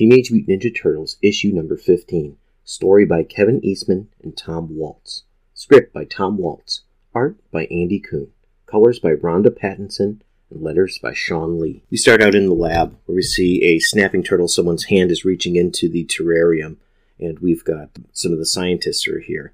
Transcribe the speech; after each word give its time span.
Teenage 0.00 0.30
Mutant 0.32 0.62
Ninja 0.62 0.74
Turtles, 0.74 1.18
issue 1.20 1.52
number 1.52 1.76
15. 1.76 2.38
Story 2.64 3.04
by 3.04 3.22
Kevin 3.22 3.62
Eastman 3.62 4.08
and 4.22 4.34
Tom 4.34 4.74
Waltz. 4.74 5.24
Script 5.52 5.92
by 5.92 6.06
Tom 6.06 6.38
Waltz. 6.38 6.84
Art 7.14 7.36
by 7.50 7.66
Andy 7.66 8.00
Kuhn. 8.00 8.28
Colors 8.64 8.98
by 8.98 9.12
Ronda 9.12 9.50
Pattison. 9.50 10.22
And 10.50 10.62
letters 10.62 10.98
by 11.02 11.12
Shawn 11.12 11.60
Lee. 11.60 11.82
We 11.90 11.98
start 11.98 12.22
out 12.22 12.34
in 12.34 12.46
the 12.46 12.54
lab 12.54 12.96
where 13.04 13.16
we 13.16 13.20
see 13.20 13.62
a 13.62 13.78
snapping 13.78 14.22
turtle. 14.22 14.48
Someone's 14.48 14.84
hand 14.84 15.10
is 15.10 15.26
reaching 15.26 15.56
into 15.56 15.86
the 15.86 16.06
terrarium, 16.06 16.78
and 17.18 17.38
we've 17.40 17.62
got 17.62 17.90
some 18.14 18.32
of 18.32 18.38
the 18.38 18.46
scientists 18.46 19.06
are 19.06 19.20
here. 19.20 19.52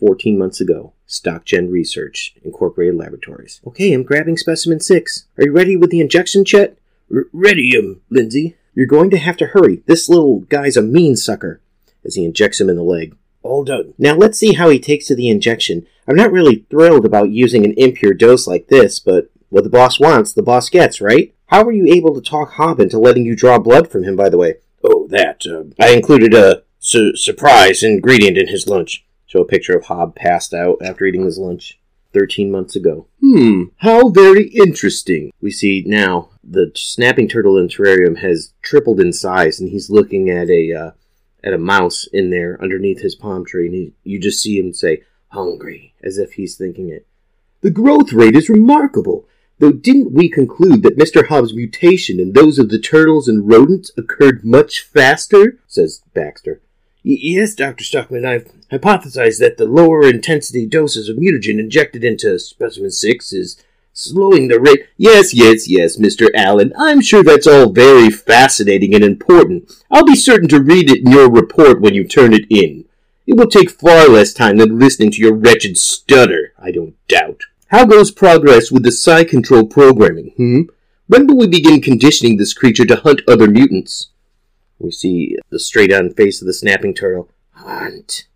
14 0.00 0.36
months 0.36 0.60
ago, 0.60 0.94
StockGen 1.08 1.70
Research, 1.70 2.34
Incorporated 2.42 2.96
Laboratories. 2.96 3.60
Okay, 3.64 3.92
I'm 3.92 4.02
grabbing 4.02 4.36
specimen 4.36 4.80
6. 4.80 5.26
Are 5.38 5.44
you 5.44 5.52
ready 5.52 5.76
with 5.76 5.90
the 5.90 6.00
injection, 6.00 6.44
Chet? 6.44 6.76
R- 7.08 7.26
ready, 7.32 7.78
um, 7.78 8.00
Lindsay. 8.10 8.56
You're 8.76 8.86
going 8.86 9.10
to 9.10 9.18
have 9.18 9.38
to 9.38 9.46
hurry. 9.46 9.82
This 9.86 10.08
little 10.08 10.40
guy's 10.40 10.76
a 10.76 10.82
mean 10.82 11.16
sucker. 11.16 11.60
As 12.04 12.14
he 12.14 12.24
injects 12.24 12.60
him 12.60 12.68
in 12.70 12.76
the 12.76 12.84
leg. 12.84 13.16
All 13.42 13.64
done. 13.64 13.94
Now 13.98 14.14
let's 14.14 14.38
see 14.38 14.52
how 14.52 14.68
he 14.68 14.78
takes 14.78 15.06
to 15.06 15.16
the 15.16 15.28
injection. 15.28 15.86
I'm 16.06 16.14
not 16.14 16.30
really 16.30 16.66
thrilled 16.70 17.04
about 17.04 17.30
using 17.30 17.64
an 17.64 17.74
impure 17.76 18.14
dose 18.14 18.46
like 18.46 18.68
this, 18.68 19.00
but 19.00 19.30
what 19.48 19.64
the 19.64 19.70
boss 19.70 19.98
wants, 19.98 20.32
the 20.32 20.42
boss 20.42 20.68
gets, 20.68 21.00
right? 21.00 21.34
How 21.46 21.64
were 21.64 21.72
you 21.72 21.86
able 21.92 22.14
to 22.14 22.20
talk 22.20 22.52
Hob 22.52 22.78
into 22.78 22.98
letting 22.98 23.24
you 23.24 23.34
draw 23.34 23.58
blood 23.58 23.90
from 23.90 24.04
him, 24.04 24.14
by 24.14 24.28
the 24.28 24.36
way? 24.36 24.56
Oh, 24.84 25.06
that. 25.08 25.46
Uh, 25.46 25.64
I 25.82 25.94
included 25.94 26.34
a 26.34 26.62
su- 26.78 27.16
surprise 27.16 27.82
ingredient 27.82 28.36
in 28.36 28.48
his 28.48 28.68
lunch. 28.68 29.04
Show 29.26 29.40
a 29.40 29.46
picture 29.46 29.76
of 29.76 29.86
Hob 29.86 30.14
passed 30.14 30.52
out 30.52 30.78
after 30.82 31.04
eating 31.06 31.24
his 31.24 31.38
lunch. 31.38 31.78
13 32.16 32.50
months 32.50 32.74
ago. 32.74 33.06
Hmm, 33.20 33.64
how 33.78 34.08
very 34.08 34.44
interesting. 34.48 35.32
We 35.42 35.50
see 35.50 35.84
now 35.86 36.30
the 36.48 36.70
snapping 36.74 37.28
turtle 37.28 37.58
in 37.58 37.68
terrarium 37.68 38.18
has 38.18 38.52
tripled 38.62 39.00
in 39.00 39.12
size, 39.12 39.60
and 39.60 39.70
he's 39.70 39.90
looking 39.90 40.30
at 40.30 40.48
a 40.48 40.72
uh, 40.72 40.90
at 41.42 41.52
a 41.52 41.58
mouse 41.58 42.06
in 42.12 42.30
there 42.30 42.60
underneath 42.62 43.00
his 43.00 43.14
palm 43.14 43.44
tree, 43.44 43.66
and 43.66 43.74
he, 43.74 43.92
you 44.04 44.20
just 44.20 44.42
see 44.42 44.58
him 44.58 44.72
say 44.72 45.02
"hungry" 45.28 45.94
as 46.02 46.18
if 46.18 46.34
he's 46.34 46.56
thinking 46.56 46.88
it. 46.88 47.06
The 47.60 47.70
growth 47.70 48.12
rate 48.12 48.36
is 48.36 48.48
remarkable. 48.48 49.26
Though 49.58 49.72
didn't 49.72 50.12
we 50.12 50.28
conclude 50.28 50.82
that 50.82 50.98
Mr. 50.98 51.28
Hob's 51.28 51.54
mutation 51.54 52.20
and 52.20 52.34
those 52.34 52.58
of 52.58 52.68
the 52.68 52.78
turtles 52.78 53.26
and 53.26 53.48
rodents 53.48 53.90
occurred 53.96 54.44
much 54.44 54.82
faster? 54.82 55.58
says 55.66 56.02
Baxter. 56.12 56.60
Yes, 57.02 57.54
Dr. 57.54 57.84
Stockman, 57.84 58.26
I've 58.26 58.52
hypothesized 58.70 59.38
that 59.38 59.56
the 59.56 59.64
lower 59.64 60.04
intensity 60.04 60.66
doses 60.66 61.08
of 61.08 61.16
mutagen 61.16 61.58
injected 61.58 62.04
into 62.04 62.38
specimen 62.38 62.90
6 62.90 63.32
is 63.32 63.64
slowing 63.96 64.48
the 64.48 64.60
rate. 64.60 64.86
Yes, 64.96 65.32
yes, 65.32 65.68
yes, 65.68 65.96
Mr. 65.96 66.28
Allen. 66.34 66.72
I'm 66.78 67.00
sure 67.00 67.24
that's 67.24 67.46
all 67.46 67.72
very 67.72 68.10
fascinating 68.10 68.94
and 68.94 69.02
important. 69.02 69.72
I'll 69.90 70.04
be 70.04 70.14
certain 70.14 70.48
to 70.50 70.62
read 70.62 70.90
it 70.90 71.04
in 71.04 71.10
your 71.10 71.30
report 71.30 71.80
when 71.80 71.94
you 71.94 72.04
turn 72.06 72.32
it 72.32 72.44
in. 72.50 72.84
It 73.26 73.36
will 73.36 73.48
take 73.48 73.70
far 73.70 74.06
less 74.08 74.32
time 74.32 74.58
than 74.58 74.78
listening 74.78 75.10
to 75.12 75.20
your 75.20 75.34
wretched 75.34 75.76
stutter, 75.78 76.52
I 76.62 76.70
don't 76.70 76.94
doubt. 77.08 77.40
How 77.68 77.86
goes 77.86 78.12
progress 78.12 78.70
with 78.70 78.84
the 78.84 78.92
psi 78.92 79.24
control 79.24 79.66
programming, 79.66 80.32
hmm? 80.36 80.62
When 81.08 81.26
will 81.26 81.38
we 81.38 81.46
begin 81.46 81.80
conditioning 81.80 82.36
this 82.36 82.52
creature 82.52 82.84
to 82.84 82.96
hunt 82.96 83.22
other 83.26 83.48
mutants? 83.48 84.10
We 84.78 84.90
see 84.90 85.36
the 85.50 85.58
straight 85.58 85.92
on 85.92 86.12
face 86.12 86.42
of 86.42 86.46
the 86.46 86.52
snapping 86.52 86.94
turtle. 86.94 87.30
Hunt. 87.52 88.26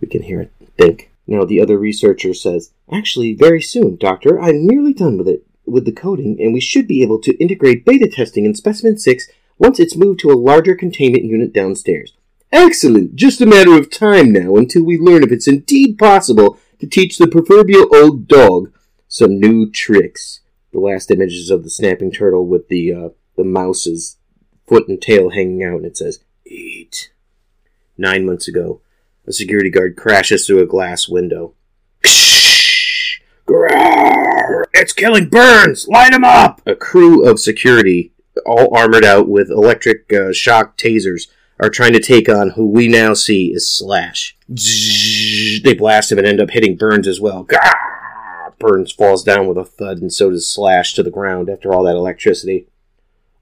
We 0.00 0.08
can 0.08 0.22
hear 0.22 0.40
it 0.40 0.52
think. 0.78 1.10
Now 1.26 1.44
the 1.44 1.60
other 1.60 1.78
researcher 1.78 2.34
says, 2.34 2.72
Actually, 2.92 3.34
very 3.34 3.62
soon, 3.62 3.96
Doctor. 3.96 4.40
I'm 4.40 4.66
nearly 4.66 4.92
done 4.92 5.18
with 5.18 5.28
it, 5.28 5.46
with 5.66 5.84
the 5.84 5.92
coding, 5.92 6.36
and 6.40 6.52
we 6.52 6.60
should 6.60 6.86
be 6.86 7.02
able 7.02 7.20
to 7.22 7.36
integrate 7.36 7.84
beta 7.84 8.08
testing 8.08 8.44
in 8.44 8.54
Specimen 8.54 8.98
6 8.98 9.28
once 9.58 9.80
it's 9.80 9.96
moved 9.96 10.20
to 10.20 10.30
a 10.30 10.34
larger 10.34 10.74
containment 10.74 11.24
unit 11.24 11.52
downstairs. 11.52 12.14
Excellent! 12.52 13.16
Just 13.16 13.40
a 13.40 13.46
matter 13.46 13.76
of 13.76 13.90
time 13.90 14.32
now 14.32 14.56
until 14.56 14.84
we 14.84 14.98
learn 14.98 15.22
if 15.22 15.32
it's 15.32 15.48
indeed 15.48 15.98
possible 15.98 16.58
to 16.78 16.86
teach 16.86 17.18
the 17.18 17.26
proverbial 17.26 17.86
old 17.94 18.28
dog 18.28 18.72
some 19.08 19.40
new 19.40 19.70
tricks. 19.70 20.40
The 20.72 20.80
last 20.80 21.10
images 21.10 21.50
of 21.50 21.62
the 21.64 21.70
snapping 21.70 22.12
turtle 22.12 22.46
with 22.46 22.68
the 22.68 22.92
uh, 22.92 23.08
the 23.36 23.44
mouse's 23.44 24.18
foot 24.66 24.88
and 24.88 25.00
tail 25.00 25.30
hanging 25.30 25.64
out, 25.64 25.76
and 25.76 25.86
it 25.86 25.96
says 25.96 26.20
"Eat." 26.44 27.10
Nine 27.96 28.26
months 28.26 28.48
ago, 28.48 28.80
a 29.26 29.32
security 29.32 29.70
guard 29.70 29.96
crashes 29.96 30.46
through 30.46 30.62
a 30.62 30.66
glass 30.66 31.08
window. 31.08 31.54
It's 34.74 34.92
killing 34.92 35.28
Burns! 35.28 35.86
Light 35.88 36.12
him 36.12 36.24
up! 36.24 36.60
A 36.66 36.74
crew 36.74 37.26
of 37.26 37.40
security, 37.40 38.12
all 38.44 38.76
armored 38.76 39.04
out 39.04 39.28
with 39.28 39.50
electric 39.50 40.12
uh, 40.12 40.32
shock 40.32 40.76
tasers, 40.76 41.28
are 41.60 41.70
trying 41.70 41.92
to 41.92 42.00
take 42.00 42.28
on 42.28 42.50
who 42.50 42.66
we 42.66 42.88
now 42.88 43.14
see 43.14 43.52
is 43.52 43.70
Slash. 43.70 44.36
They 44.48 45.74
blast 45.74 46.10
him 46.10 46.18
and 46.18 46.26
end 46.26 46.40
up 46.40 46.50
hitting 46.50 46.76
Burns 46.76 47.06
as 47.06 47.20
well. 47.20 47.46
Burns 48.58 48.92
falls 48.92 49.22
down 49.22 49.46
with 49.46 49.58
a 49.58 49.64
thud, 49.64 49.98
and 49.98 50.12
so 50.12 50.30
does 50.30 50.48
Slash 50.48 50.94
to 50.94 51.02
the 51.02 51.10
ground 51.10 51.48
after 51.48 51.72
all 51.72 51.84
that 51.84 51.96
electricity. 51.96 52.66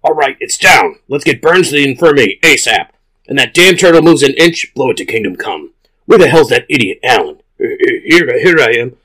All 0.04 0.14
right, 0.14 0.36
it's 0.40 0.58
down. 0.58 0.96
Let's 1.08 1.24
get 1.24 1.40
Burns 1.40 1.70
to 1.70 1.76
the 1.76 1.88
infirmary 1.88 2.38
ASAP. 2.42 2.88
And 3.28 3.38
that 3.38 3.54
damn 3.54 3.76
turtle 3.76 4.02
moves 4.02 4.22
an 4.22 4.34
inch, 4.34 4.72
blow 4.74 4.90
it 4.90 4.96
to 4.98 5.04
Kingdom 5.04 5.36
Come. 5.36 5.72
Where 6.06 6.18
the 6.18 6.28
hell's 6.28 6.48
that 6.48 6.66
idiot 6.68 6.98
Alan? 7.02 7.40
Here, 7.58 8.38
here 8.38 8.60
I 8.60 8.72
am. 8.72 8.96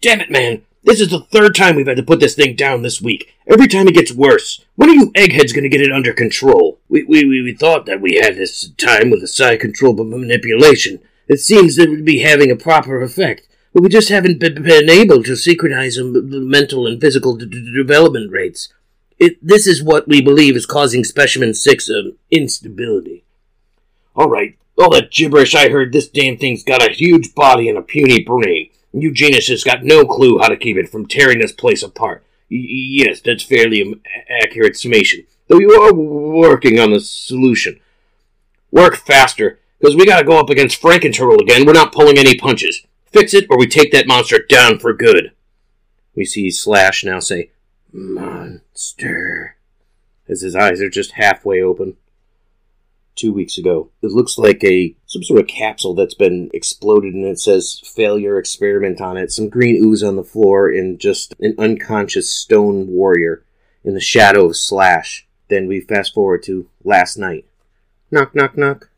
Damn 0.00 0.20
it, 0.20 0.30
man. 0.30 0.62
This 0.84 1.00
is 1.00 1.08
the 1.08 1.20
third 1.20 1.54
time 1.54 1.76
we've 1.76 1.86
had 1.86 1.96
to 1.96 2.02
put 2.02 2.20
this 2.20 2.34
thing 2.34 2.56
down 2.56 2.82
this 2.82 3.00
week. 3.00 3.34
Every 3.46 3.66
time 3.66 3.88
it 3.88 3.94
gets 3.94 4.12
worse. 4.12 4.64
When 4.76 4.90
are 4.90 4.94
you 4.94 5.10
eggheads 5.14 5.52
going 5.52 5.62
to 5.62 5.70
get 5.70 5.80
it 5.80 5.90
under 5.90 6.12
control? 6.12 6.78
We, 6.88 7.04
we, 7.04 7.24
we, 7.24 7.42
we 7.42 7.54
thought 7.54 7.86
that 7.86 8.02
we 8.02 8.20
had 8.22 8.36
this 8.36 8.68
time 8.76 9.10
with 9.10 9.22
the 9.22 9.26
psi 9.26 9.56
control 9.56 9.94
manipulation. 9.94 11.00
It 11.26 11.40
seems 11.40 11.76
that 11.76 11.84
it 11.84 11.90
would 11.90 12.04
be 12.04 12.18
having 12.18 12.50
a 12.50 12.56
proper 12.56 13.00
effect. 13.00 13.48
But 13.72 13.82
we 13.82 13.88
just 13.88 14.10
haven't 14.10 14.38
been, 14.38 14.62
been 14.62 14.90
able 14.90 15.22
to 15.22 15.36
synchronize 15.36 15.96
the 15.96 16.22
mental 16.46 16.86
and 16.86 17.00
physical 17.00 17.34
d- 17.34 17.46
d- 17.46 17.74
development 17.74 18.30
rates. 18.30 18.72
It, 19.18 19.38
this 19.44 19.66
is 19.66 19.82
what 19.82 20.06
we 20.06 20.20
believe 20.20 20.54
is 20.54 20.66
causing 20.66 21.02
Specimen 21.02 21.54
6 21.54 21.90
um, 21.90 22.18
instability. 22.30 23.23
All 24.14 24.28
right, 24.28 24.56
all 24.78 24.90
that 24.92 25.10
gibberish 25.10 25.54
I 25.54 25.68
heard, 25.68 25.92
this 25.92 26.08
damn 26.08 26.36
thing's 26.36 26.62
got 26.62 26.88
a 26.88 26.92
huge 26.92 27.34
body 27.34 27.68
and 27.68 27.78
a 27.78 27.82
puny 27.82 28.22
brain. 28.22 28.70
And 28.92 29.02
you 29.02 29.12
geniuses 29.12 29.64
got 29.64 29.82
no 29.84 30.04
clue 30.04 30.38
how 30.38 30.48
to 30.48 30.56
keep 30.56 30.76
it 30.76 30.88
from 30.88 31.06
tearing 31.06 31.40
this 31.40 31.52
place 31.52 31.82
apart. 31.82 32.24
Y- 32.50 32.58
yes, 32.60 33.20
that's 33.20 33.42
fairly 33.42 34.00
accurate 34.42 34.76
summation. 34.76 35.24
Though 35.48 35.58
you 35.58 35.72
are 35.72 35.92
working 35.92 36.78
on 36.78 36.92
the 36.92 37.00
solution. 37.00 37.80
Work 38.70 38.96
faster, 38.96 39.58
because 39.78 39.96
we 39.96 40.06
gotta 40.06 40.24
go 40.24 40.38
up 40.38 40.50
against 40.50 40.80
Frankenturtle 40.80 41.40
again. 41.40 41.66
We're 41.66 41.72
not 41.72 41.92
pulling 41.92 42.18
any 42.18 42.36
punches. 42.36 42.82
Fix 43.12 43.34
it, 43.34 43.46
or 43.48 43.58
we 43.58 43.66
take 43.66 43.92
that 43.92 44.08
monster 44.08 44.44
down 44.48 44.78
for 44.78 44.92
good. 44.92 45.32
We 46.14 46.24
see 46.24 46.50
Slash 46.50 47.04
now 47.04 47.20
say, 47.20 47.50
Monster. 47.92 49.56
As 50.28 50.40
his 50.42 50.56
eyes 50.56 50.80
are 50.80 50.90
just 50.90 51.12
halfway 51.12 51.62
open. 51.62 51.96
Two 53.16 53.32
weeks 53.32 53.58
ago. 53.58 53.90
It 54.02 54.10
looks 54.10 54.38
like 54.38 54.64
a 54.64 54.96
some 55.06 55.22
sort 55.22 55.40
of 55.40 55.46
capsule 55.46 55.94
that's 55.94 56.14
been 56.14 56.50
exploded 56.52 57.14
and 57.14 57.24
it 57.24 57.38
says 57.38 57.80
failure 57.84 58.38
experiment 58.38 59.00
on 59.00 59.16
it. 59.16 59.30
Some 59.30 59.48
green 59.48 59.76
ooze 59.76 60.02
on 60.02 60.16
the 60.16 60.24
floor 60.24 60.68
and 60.68 60.98
just 60.98 61.34
an 61.38 61.54
unconscious 61.58 62.28
stone 62.28 62.88
warrior 62.88 63.44
in 63.84 63.94
the 63.94 64.00
shadow 64.00 64.46
of 64.46 64.56
Slash. 64.56 65.28
Then 65.48 65.68
we 65.68 65.80
fast 65.80 66.14
forward 66.14 66.42
to 66.44 66.68
last 66.82 67.16
night. 67.16 67.46
Knock 68.10 68.34
knock 68.34 68.56
knock. 68.56 68.90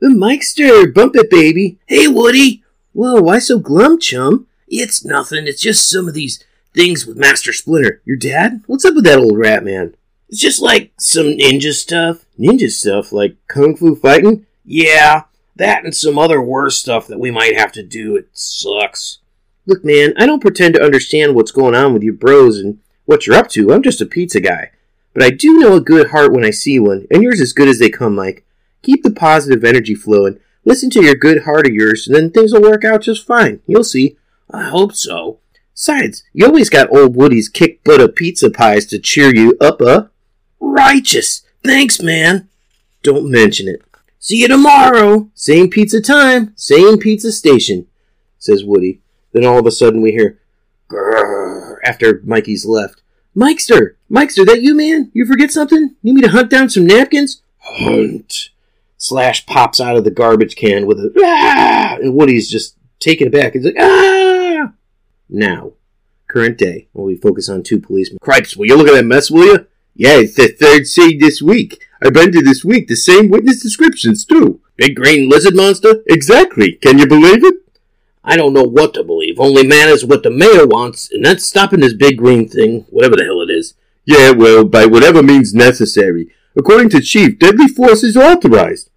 The 0.00 0.08
Mikester! 0.08 0.92
Bump 0.92 1.14
it, 1.14 1.30
baby! 1.30 1.78
Hey, 1.86 2.08
Woody! 2.08 2.64
Whoa, 2.92 3.22
why 3.22 3.38
so 3.38 3.58
glum, 3.58 4.00
chum? 4.00 4.48
It's 4.66 5.04
nothing. 5.04 5.46
It's 5.46 5.62
just 5.62 5.88
some 5.88 6.08
of 6.08 6.14
these 6.14 6.44
things 6.74 7.06
with 7.06 7.16
Master 7.16 7.52
Splinter. 7.52 8.02
Your 8.04 8.16
dad? 8.16 8.62
What's 8.66 8.84
up 8.84 8.94
with 8.94 9.04
that 9.04 9.18
old 9.18 9.38
rat 9.38 9.64
man? 9.64 9.94
It's 10.32 10.40
just 10.40 10.62
like 10.62 10.92
some 10.98 11.26
ninja 11.26 11.74
stuff. 11.74 12.24
Ninja 12.40 12.70
stuff? 12.70 13.12
Like 13.12 13.36
kung 13.48 13.76
fu 13.76 13.94
fighting? 13.94 14.46
Yeah, 14.64 15.24
that 15.56 15.84
and 15.84 15.94
some 15.94 16.18
other 16.18 16.40
worse 16.40 16.78
stuff 16.78 17.06
that 17.08 17.20
we 17.20 17.30
might 17.30 17.54
have 17.54 17.70
to 17.72 17.82
do. 17.82 18.16
It 18.16 18.30
sucks. 18.32 19.18
Look, 19.66 19.84
man, 19.84 20.14
I 20.16 20.24
don't 20.24 20.40
pretend 20.40 20.72
to 20.74 20.82
understand 20.82 21.34
what's 21.34 21.50
going 21.50 21.74
on 21.74 21.92
with 21.92 22.02
you 22.02 22.14
bros 22.14 22.58
and 22.58 22.78
what 23.04 23.26
you're 23.26 23.36
up 23.36 23.50
to. 23.50 23.74
I'm 23.74 23.82
just 23.82 24.00
a 24.00 24.06
pizza 24.06 24.40
guy. 24.40 24.70
But 25.12 25.22
I 25.22 25.28
do 25.28 25.58
know 25.58 25.74
a 25.74 25.82
good 25.82 26.12
heart 26.12 26.32
when 26.32 26.46
I 26.46 26.50
see 26.50 26.78
one, 26.78 27.06
and 27.10 27.22
yours 27.22 27.34
is 27.34 27.50
as 27.50 27.52
good 27.52 27.68
as 27.68 27.78
they 27.78 27.90
come, 27.90 28.14
Mike. 28.14 28.46
Keep 28.80 29.02
the 29.02 29.10
positive 29.10 29.62
energy 29.64 29.94
flowing. 29.94 30.40
Listen 30.64 30.88
to 30.90 31.02
your 31.04 31.14
good 31.14 31.42
heart 31.42 31.66
of 31.66 31.74
yours, 31.74 32.06
and 32.06 32.16
then 32.16 32.30
things 32.30 32.54
will 32.54 32.62
work 32.62 32.86
out 32.86 33.02
just 33.02 33.26
fine. 33.26 33.60
You'll 33.66 33.84
see. 33.84 34.16
I 34.50 34.62
hope 34.70 34.94
so. 34.94 35.40
Besides, 35.74 36.24
you 36.32 36.46
always 36.46 36.70
got 36.70 36.90
old 36.90 37.16
Woody's 37.16 37.50
kick 37.50 37.84
butt 37.84 38.00
of 38.00 38.14
pizza 38.14 38.48
pies 38.48 38.86
to 38.86 38.98
cheer 38.98 39.34
you 39.34 39.58
up, 39.60 39.82
uh? 39.82 40.06
Righteous! 40.72 41.42
Thanks, 41.62 42.00
man! 42.00 42.48
Don't 43.02 43.30
mention 43.30 43.68
it. 43.68 43.82
See 44.18 44.38
you 44.38 44.48
tomorrow! 44.48 45.28
Same 45.34 45.68
pizza 45.68 46.00
time, 46.00 46.54
same 46.56 46.96
pizza 46.96 47.30
station, 47.30 47.88
says 48.38 48.64
Woody. 48.64 49.02
Then 49.32 49.44
all 49.44 49.58
of 49.58 49.66
a 49.66 49.70
sudden 49.70 50.00
we 50.00 50.12
hear, 50.12 50.40
Grrr, 50.88 51.76
after 51.84 52.22
Mikey's 52.24 52.64
left. 52.64 53.02
Mikester! 53.36 53.96
Mikester, 54.10 54.46
that 54.46 54.62
you, 54.62 54.74
man? 54.74 55.10
You 55.12 55.26
forget 55.26 55.50
something? 55.50 55.94
Need 56.02 56.14
me 56.14 56.22
to 56.22 56.30
hunt 56.30 56.48
down 56.48 56.70
some 56.70 56.86
napkins? 56.86 57.42
Hunt. 57.58 58.48
Slash 58.96 59.44
pops 59.44 59.78
out 59.78 59.98
of 59.98 60.04
the 60.04 60.10
garbage 60.10 60.56
can 60.56 60.86
with 60.86 60.98
a 61.00 61.12
ah! 61.22 61.98
and 62.00 62.14
Woody's 62.14 62.50
just 62.50 62.78
taken 62.98 63.28
aback. 63.28 63.52
He's 63.52 63.66
like, 63.66 63.76
ah! 63.78 64.72
Now, 65.28 65.72
current 66.28 66.56
day, 66.56 66.88
while 66.92 67.04
we 67.04 67.16
focus 67.16 67.50
on 67.50 67.62
two 67.62 67.78
policemen. 67.78 68.20
Cripes, 68.22 68.56
will 68.56 68.64
you 68.64 68.76
look 68.76 68.88
at 68.88 68.94
that 68.94 69.04
mess, 69.04 69.30
will 69.30 69.44
you? 69.44 69.66
Yeah, 69.94 70.18
it's 70.18 70.34
the 70.34 70.48
third 70.48 70.86
scene 70.86 71.18
this 71.18 71.42
week. 71.42 71.84
I've 72.02 72.16
entered 72.16 72.44
this 72.44 72.64
week 72.64 72.88
the 72.88 72.96
same 72.96 73.28
witness 73.28 73.62
descriptions, 73.62 74.24
too. 74.24 74.60
Big 74.76 74.96
green 74.96 75.28
lizard 75.28 75.54
monster? 75.54 76.02
Exactly. 76.08 76.72
Can 76.72 76.98
you 76.98 77.06
believe 77.06 77.44
it? 77.44 77.54
I 78.24 78.36
don't 78.36 78.52
know 78.52 78.62
what 78.62 78.94
to 78.94 79.04
believe. 79.04 79.38
Only 79.38 79.66
matters 79.66 80.04
what 80.04 80.22
the 80.22 80.30
mayor 80.30 80.66
wants, 80.66 81.10
and 81.12 81.24
that's 81.24 81.46
stopping 81.46 81.80
this 81.80 81.94
big 81.94 82.18
green 82.18 82.48
thing, 82.48 82.86
whatever 82.90 83.16
the 83.16 83.24
hell 83.24 83.42
it 83.42 83.50
is. 83.50 83.74
Yeah, 84.04 84.30
well, 84.30 84.64
by 84.64 84.86
whatever 84.86 85.22
means 85.22 85.54
necessary. 85.54 86.28
According 86.56 86.90
to 86.90 87.00
Chief, 87.00 87.38
deadly 87.38 87.68
force 87.68 88.02
is 88.02 88.16
authorized. 88.16 88.90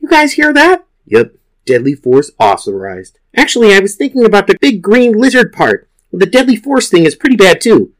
You 0.00 0.08
guys 0.08 0.34
hear 0.34 0.52
that? 0.52 0.84
Yep, 1.06 1.34
deadly 1.64 1.94
force 1.94 2.30
authorized. 2.38 3.18
Actually, 3.36 3.74
I 3.74 3.80
was 3.80 3.94
thinking 3.96 4.24
about 4.24 4.46
the 4.46 4.58
big 4.60 4.82
green 4.82 5.12
lizard 5.12 5.52
part. 5.52 5.88
The 6.12 6.26
deadly 6.26 6.56
force 6.56 6.88
thing 6.88 7.04
is 7.04 7.14
pretty 7.14 7.36
bad 7.36 7.60
too. 7.60 7.92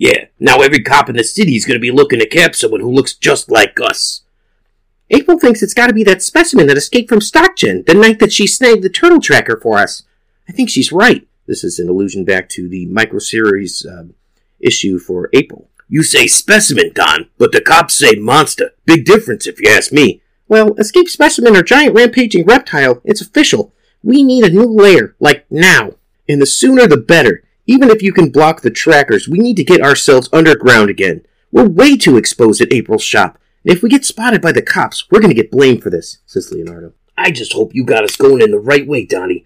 Yeah, 0.00 0.28
now 0.38 0.62
every 0.62 0.82
cop 0.82 1.10
in 1.10 1.16
the 1.16 1.22
city 1.22 1.56
is 1.56 1.66
going 1.66 1.74
to 1.74 1.78
be 1.78 1.90
looking 1.90 2.20
to 2.20 2.26
cap 2.26 2.54
someone 2.54 2.80
who 2.80 2.90
looks 2.90 3.12
just 3.12 3.50
like 3.50 3.78
us. 3.82 4.22
April 5.10 5.38
thinks 5.38 5.62
it's 5.62 5.74
got 5.74 5.88
to 5.88 5.92
be 5.92 6.04
that 6.04 6.22
specimen 6.22 6.68
that 6.68 6.78
escaped 6.78 7.10
from 7.10 7.18
StockGen 7.18 7.84
the 7.84 7.92
night 7.92 8.18
that 8.18 8.32
she 8.32 8.46
snagged 8.46 8.82
the 8.82 8.88
turtle 8.88 9.20
tracker 9.20 9.60
for 9.60 9.76
us. 9.76 10.04
I 10.48 10.52
think 10.52 10.70
she's 10.70 10.90
right. 10.90 11.28
This 11.46 11.62
is 11.62 11.78
an 11.78 11.90
allusion 11.90 12.24
back 12.24 12.48
to 12.50 12.66
the 12.66 12.86
micro 12.86 13.18
series 13.18 13.84
uh, 13.84 14.04
issue 14.58 14.98
for 14.98 15.28
April. 15.34 15.68
You 15.86 16.02
say 16.02 16.26
specimen, 16.26 16.92
Don, 16.94 17.28
but 17.36 17.52
the 17.52 17.60
cops 17.60 17.98
say 17.98 18.14
monster. 18.14 18.70
Big 18.86 19.04
difference, 19.04 19.46
if 19.46 19.60
you 19.60 19.68
ask 19.68 19.92
me. 19.92 20.22
Well, 20.48 20.72
escaped 20.76 21.10
specimen 21.10 21.54
or 21.54 21.62
giant 21.62 21.94
rampaging 21.94 22.46
reptile, 22.46 23.02
it's 23.04 23.20
official. 23.20 23.74
We 24.02 24.22
need 24.22 24.44
a 24.44 24.50
new 24.50 24.64
layer, 24.64 25.14
like 25.20 25.44
now. 25.50 25.96
And 26.26 26.40
the 26.40 26.46
sooner 26.46 26.86
the 26.86 26.96
better. 26.96 27.44
Even 27.70 27.88
if 27.88 28.02
you 28.02 28.12
can 28.12 28.30
block 28.30 28.62
the 28.62 28.70
trackers, 28.70 29.28
we 29.28 29.38
need 29.38 29.56
to 29.56 29.62
get 29.62 29.80
ourselves 29.80 30.28
underground 30.32 30.90
again. 30.90 31.24
We're 31.52 31.68
way 31.68 31.96
too 31.96 32.16
exposed 32.16 32.60
at 32.60 32.72
April's 32.72 33.04
shop. 33.04 33.38
And 33.64 33.72
if 33.72 33.80
we 33.80 33.88
get 33.88 34.04
spotted 34.04 34.42
by 34.42 34.50
the 34.50 34.60
cops, 34.60 35.08
we're 35.08 35.20
going 35.20 35.30
to 35.30 35.40
get 35.40 35.52
blamed 35.52 35.80
for 35.80 35.88
this, 35.88 36.18
says 36.26 36.50
Leonardo. 36.50 36.94
I 37.16 37.30
just 37.30 37.52
hope 37.52 37.72
you 37.72 37.84
got 37.84 38.02
us 38.02 38.16
going 38.16 38.42
in 38.42 38.50
the 38.50 38.58
right 38.58 38.84
way, 38.84 39.06
Donnie. 39.06 39.44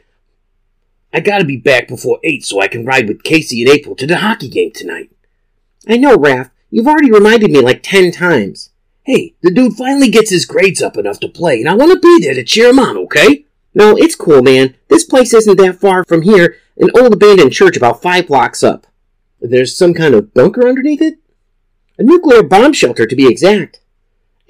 I 1.13 1.21
gotta 1.21 1.45
be 1.45 1.59
back 1.59 1.87
before 1.87 2.19
8 2.25 2.43
so 2.43 2.63
I 2.63 2.67
can 2.67 2.87
ride 2.87 3.09
with 3.09 3.25
Casey 3.25 3.63
and 3.63 3.71
April 3.71 3.95
to 3.97 4.07
the 4.07 4.17
hockey 4.17 4.49
game 4.49 4.73
tonight. 4.73 5.11
I 5.87 5.99
know, 5.99 6.17
Raph. 6.17 6.51
You've 6.71 6.89
already 6.89 7.13
reminded 7.13 7.51
me 7.51 7.61
like 7.61 7.83
ten 7.83 8.11
times. 8.11 8.71
Hey, 9.03 9.35
the 9.43 9.53
dude 9.53 9.75
finally 9.75 10.09
gets 10.09 10.31
his 10.31 10.47
grades 10.47 10.81
up 10.81 10.97
enough 10.97 11.21
to 11.21 11.29
play, 11.29 11.61
and 11.61 11.69
I 11.69 11.75
want 11.75 11.93
to 11.93 12.01
be 12.01 12.25
there 12.25 12.35
to 12.35 12.43
cheer 12.43 12.71
him 12.71 12.79
on, 12.79 12.97
okay? 12.97 13.45
No, 13.75 13.97
it's 13.99 14.15
cool, 14.15 14.43
man. 14.43 14.77
This 14.89 15.05
place 15.05 15.35
isn't 15.35 15.59
that 15.59 15.79
far 15.79 16.05
from 16.05 16.23
here, 16.23 16.57
an 16.77 16.91
old 16.97 17.13
abandoned 17.13 17.53
church 17.53 17.77
about 17.77 18.03
five 18.03 18.27
blocks 18.27 18.63
up. 18.63 18.87
There's 19.41 19.77
some 19.77 19.95
kind 19.95 20.15
of 20.15 20.35
bunker 20.35 20.67
underneath 20.67 21.03
it? 21.03 21.19
A 21.99 22.03
nuclear 22.03 22.43
bomb 22.43 22.73
shelter, 22.73 23.07
to 23.07 23.15
be 23.15 23.29
exact. 23.29 23.81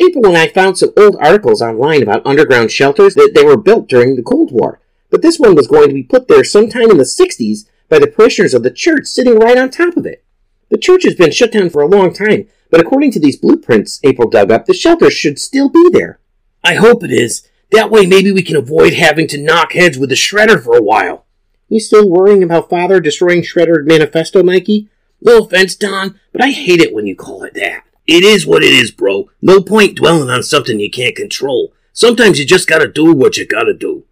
April 0.01 0.27
and 0.27 0.37
I 0.37 0.49
found 0.49 0.79
some 0.79 0.93
old 0.97 1.17
articles 1.21 1.61
online 1.61 2.03
about 2.03 2.27
underground 2.27 2.71
shelters 2.71 3.15
that 3.15 3.33
they 3.35 3.45
were 3.45 3.57
built 3.57 3.89
during 3.89 4.17
the 4.17 4.23
Cold 4.23 4.51
War, 4.51 4.81
but 5.11 5.23
this 5.23 5.39
one 5.39 5.55
was 5.55 5.69
going 5.69 5.89
to 5.89 5.95
be 5.95 6.03
put 6.03 6.27
there 6.27 6.45
sometime 6.45 6.91
in 6.91 6.97
the 6.97 7.05
60s 7.05 7.69
by 7.89 7.99
the 7.99 8.07
parishioners 8.07 8.55
of 8.55 8.63
the 8.63 8.71
church 8.71 9.07
sitting 9.07 9.39
right 9.39 9.59
on 9.59 9.71
top 9.71 9.97
of 9.97 10.07
it. 10.07 10.25
The 10.71 10.79
church 10.79 11.05
has 11.05 11.15
been 11.15 11.31
shut 11.31 11.53
down 11.53 11.71
for 11.71 11.83
a 11.83 11.87
long 11.87 12.13
time, 12.13 12.49
but 12.71 12.81
according 12.81 13.13
to 13.13 13.21
these 13.21 13.37
blueprints 13.37 14.01
April 14.03 14.29
dug 14.29 14.51
up, 14.51 14.65
the 14.67 14.75
shelter 14.75 15.11
should 15.11 15.39
still 15.39 15.69
be 15.69 15.89
there. 15.93 16.19
I 16.65 16.75
hope 16.75 17.05
it 17.05 17.13
is. 17.13 17.47
That 17.71 17.91
way 17.91 18.07
maybe 18.07 18.33
we 18.33 18.43
can 18.43 18.57
avoid 18.57 18.95
having 18.95 19.29
to 19.29 19.41
knock 19.41 19.73
heads 19.73 19.99
with 19.99 20.09
the 20.09 20.17
Shredder 20.17 20.63
for 20.63 20.77
a 20.77 20.83
while. 20.83 21.24
You 21.69 21.81
still 21.81 22.09
worrying 22.09 22.43
about 22.43 22.71
Father 22.71 23.01
destroying 23.01 23.43
Shredder's 23.43 23.87
manifesto, 23.87 24.43
Mikey? 24.43 24.89
No 25.21 25.39
offense, 25.39 25.75
Don, 25.75 26.19
but 26.33 26.43
I 26.43 26.51
hate 26.51 26.81
it 26.81 26.95
when 26.95 27.07
you 27.07 27.17
call 27.17 27.43
it 27.45 27.55
that. 27.55 27.85
It 28.07 28.23
is 28.23 28.47
what 28.47 28.63
it 28.63 28.73
is, 28.73 28.91
bro. 28.91 29.31
No 29.41 29.63
point 29.63 29.97
dwelling 29.97 30.29
on 30.29 30.43
something 30.43 30.79
you 30.79 30.91
can't 30.91 31.17
control. 31.17 31.73
Sometimes 31.93 32.39
you 32.39 32.45
just 32.45 32.69
gotta 32.69 32.89
do 32.89 33.13
what 33.13 33.37
you 33.37 33.47
gotta 33.47 33.73
do. 33.73 34.05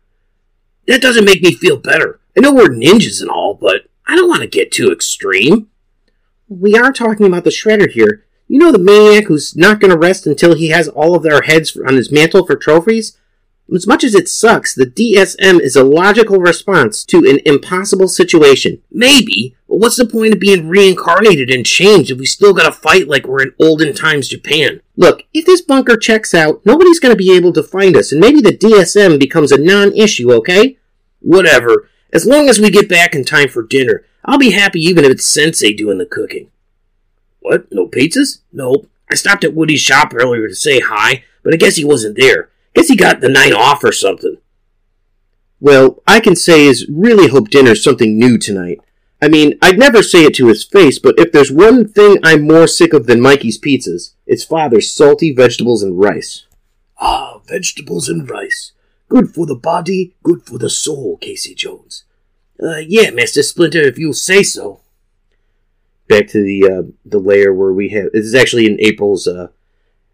That 0.87 1.03
doesn't 1.03 1.25
make 1.27 1.43
me 1.43 1.53
feel 1.53 1.77
better. 1.77 2.21
I 2.37 2.41
know 2.41 2.55
we're 2.55 2.69
ninjas 2.69 3.21
and 3.21 3.31
all, 3.31 3.55
but 3.55 3.83
I 4.07 4.17
don't 4.17 4.29
want 4.29 4.41
to 4.43 4.49
get 4.49 4.73
too 4.73 4.91
extreme. 4.91 5.69
We 6.49 6.77
are 6.77 6.93
talking 6.93 7.27
about 7.27 7.45
the 7.45 7.51
Shredder 7.51 7.91
here. 7.91 8.25
You 8.49 8.59
know 8.59 8.73
the 8.73 8.79
maniac 8.79 9.25
who's 9.25 9.57
not 9.57 9.81
going 9.81 9.91
to 9.91 9.99
rest 9.99 10.27
until 10.27 10.55
he 10.55 10.69
has 10.69 10.89
all 10.89 11.15
of 11.15 11.23
their 11.23 11.43
heads 11.43 11.77
on 11.77 11.95
his 11.95 12.11
mantle 12.11 12.47
for 12.47 12.57
trophies? 12.57 13.17
As 13.75 13.87
much 13.87 14.05
as 14.05 14.15
it 14.15 14.29
sucks, 14.29 14.75
the 14.75 14.87
DSM 14.87 15.61
is 15.61 15.77
a 15.77 15.85
logical 15.85 16.39
response 16.39 17.05
to 17.07 17.19
an 17.19 17.41
impossible 17.47 18.09
situation. 18.09 18.83
Maybe, 18.91 19.57
but 19.69 19.77
what's 19.77 19.97
the 19.97 20.05
point 20.05 20.35
of 20.35 20.41
being 20.41 20.69
reincarnated 20.69 21.49
and 21.49 21.65
changed 21.65 22.11
if 22.11 22.19
we 22.19 22.27
still 22.27 22.53
gotta 22.53 22.73
fight 22.73 23.09
like 23.09 23.27
we're 23.27 23.43
in 23.43 23.55
olden 23.59 23.95
times 23.95 24.29
Japan? 24.29 24.83
Look, 24.97 25.23
if 25.33 25.47
this 25.47 25.63
bunker 25.63 25.97
checks 25.97 26.35
out, 26.35 26.61
nobody's 26.67 27.01
gonna 27.01 27.17
be 27.17 27.35
able 27.35 27.53
to 27.55 27.63
find 27.63 27.97
us, 27.97 28.13
and 28.13 28.21
maybe 28.21 28.41
the 28.41 28.57
DSM 28.57 29.19
becomes 29.19 29.53
a 29.53 29.63
non-issue, 29.63 30.33
okay? 30.33 30.77
Whatever. 31.21 31.89
As 32.13 32.27
long 32.27 32.51
as 32.51 32.61
we 32.61 32.69
get 32.69 32.91
back 32.91 33.15
in 33.15 33.25
time 33.25 33.49
for 33.49 33.63
dinner, 33.63 34.05
I'll 34.25 34.39
be 34.39 34.51
happy 34.51 34.81
even 34.81 35.05
if 35.05 35.11
it's 35.11 35.27
Sensei 35.27 35.73
doing 35.73 35.97
the 35.99 36.05
cooking. 36.05 36.51
What? 37.41 37.73
No 37.73 37.89
pizzas? 37.89 38.41
Nope. 38.53 38.89
I 39.11 39.15
stopped 39.15 39.45
at 39.45 39.55
Woody's 39.55 39.81
shop 39.81 40.13
earlier 40.15 40.47
to 40.47 40.55
say 40.55 40.81
hi, 40.81 41.25
but 41.43 41.55
I 41.55 41.57
guess 41.57 41.77
he 41.77 41.85
wasn't 41.85 42.17
there. 42.17 42.51
Guess 42.75 42.89
he 42.89 42.97
got 42.97 43.21
the 43.21 43.29
night 43.29 43.53
off 43.53 43.85
or 43.85 43.93
something. 43.93 44.37
Well, 45.61 46.03
I 46.07 46.21
can 46.21 46.35
say 46.35 46.67
is 46.67 46.89
really 46.89 47.29
hope 47.29 47.49
dinner's 47.49 47.85
something 47.85 48.19
new 48.19 48.39
tonight. 48.39 48.81
I 49.23 49.29
mean, 49.29 49.57
I'd 49.63 49.79
never 49.79 50.03
say 50.03 50.25
it 50.25 50.35
to 50.37 50.49
his 50.49 50.65
face, 50.65 50.99
but 50.99 51.15
if 51.17 51.31
there's 51.31 51.53
one 51.53 51.87
thing 51.87 52.19
I'm 52.25 52.47
more 52.47 52.67
sick 52.67 52.93
of 52.93 53.07
than 53.07 53.21
Mikey's 53.21 53.61
pizzas, 53.61 54.15
it's 54.27 54.43
father's 54.43 54.93
salty 54.93 55.33
vegetables 55.33 55.85
and 55.85 55.97
rice. 56.01 56.47
Ah, 56.99 57.39
vegetables 57.47 58.09
and 58.09 58.29
rice. 58.29 58.73
Good 59.09 59.33
for 59.33 59.47
the 59.47 59.55
body, 59.55 60.17
good 60.25 60.43
for 60.43 60.59
the 60.59 60.71
soul, 60.71 61.19
Casey 61.19 61.55
Jones. 61.55 62.05
Uh, 62.61 62.79
yeah, 62.79 63.11
Master 63.11 63.45
Splinter, 63.45 63.83
if 63.83 63.99
you 63.99 64.13
say 64.13 64.43
so. 64.43 64.81
Back 66.09 66.27
to 66.29 66.43
the 66.43 66.65
uh, 66.65 66.93
the 67.05 67.19
layer 67.19 67.55
where 67.55 67.73
we 67.73 67.91
have. 67.91 68.13
This 68.13 68.25
is 68.25 68.35
actually 68.35 68.67
in 68.67 68.81
April's 68.81 69.29
uh, 69.29 69.49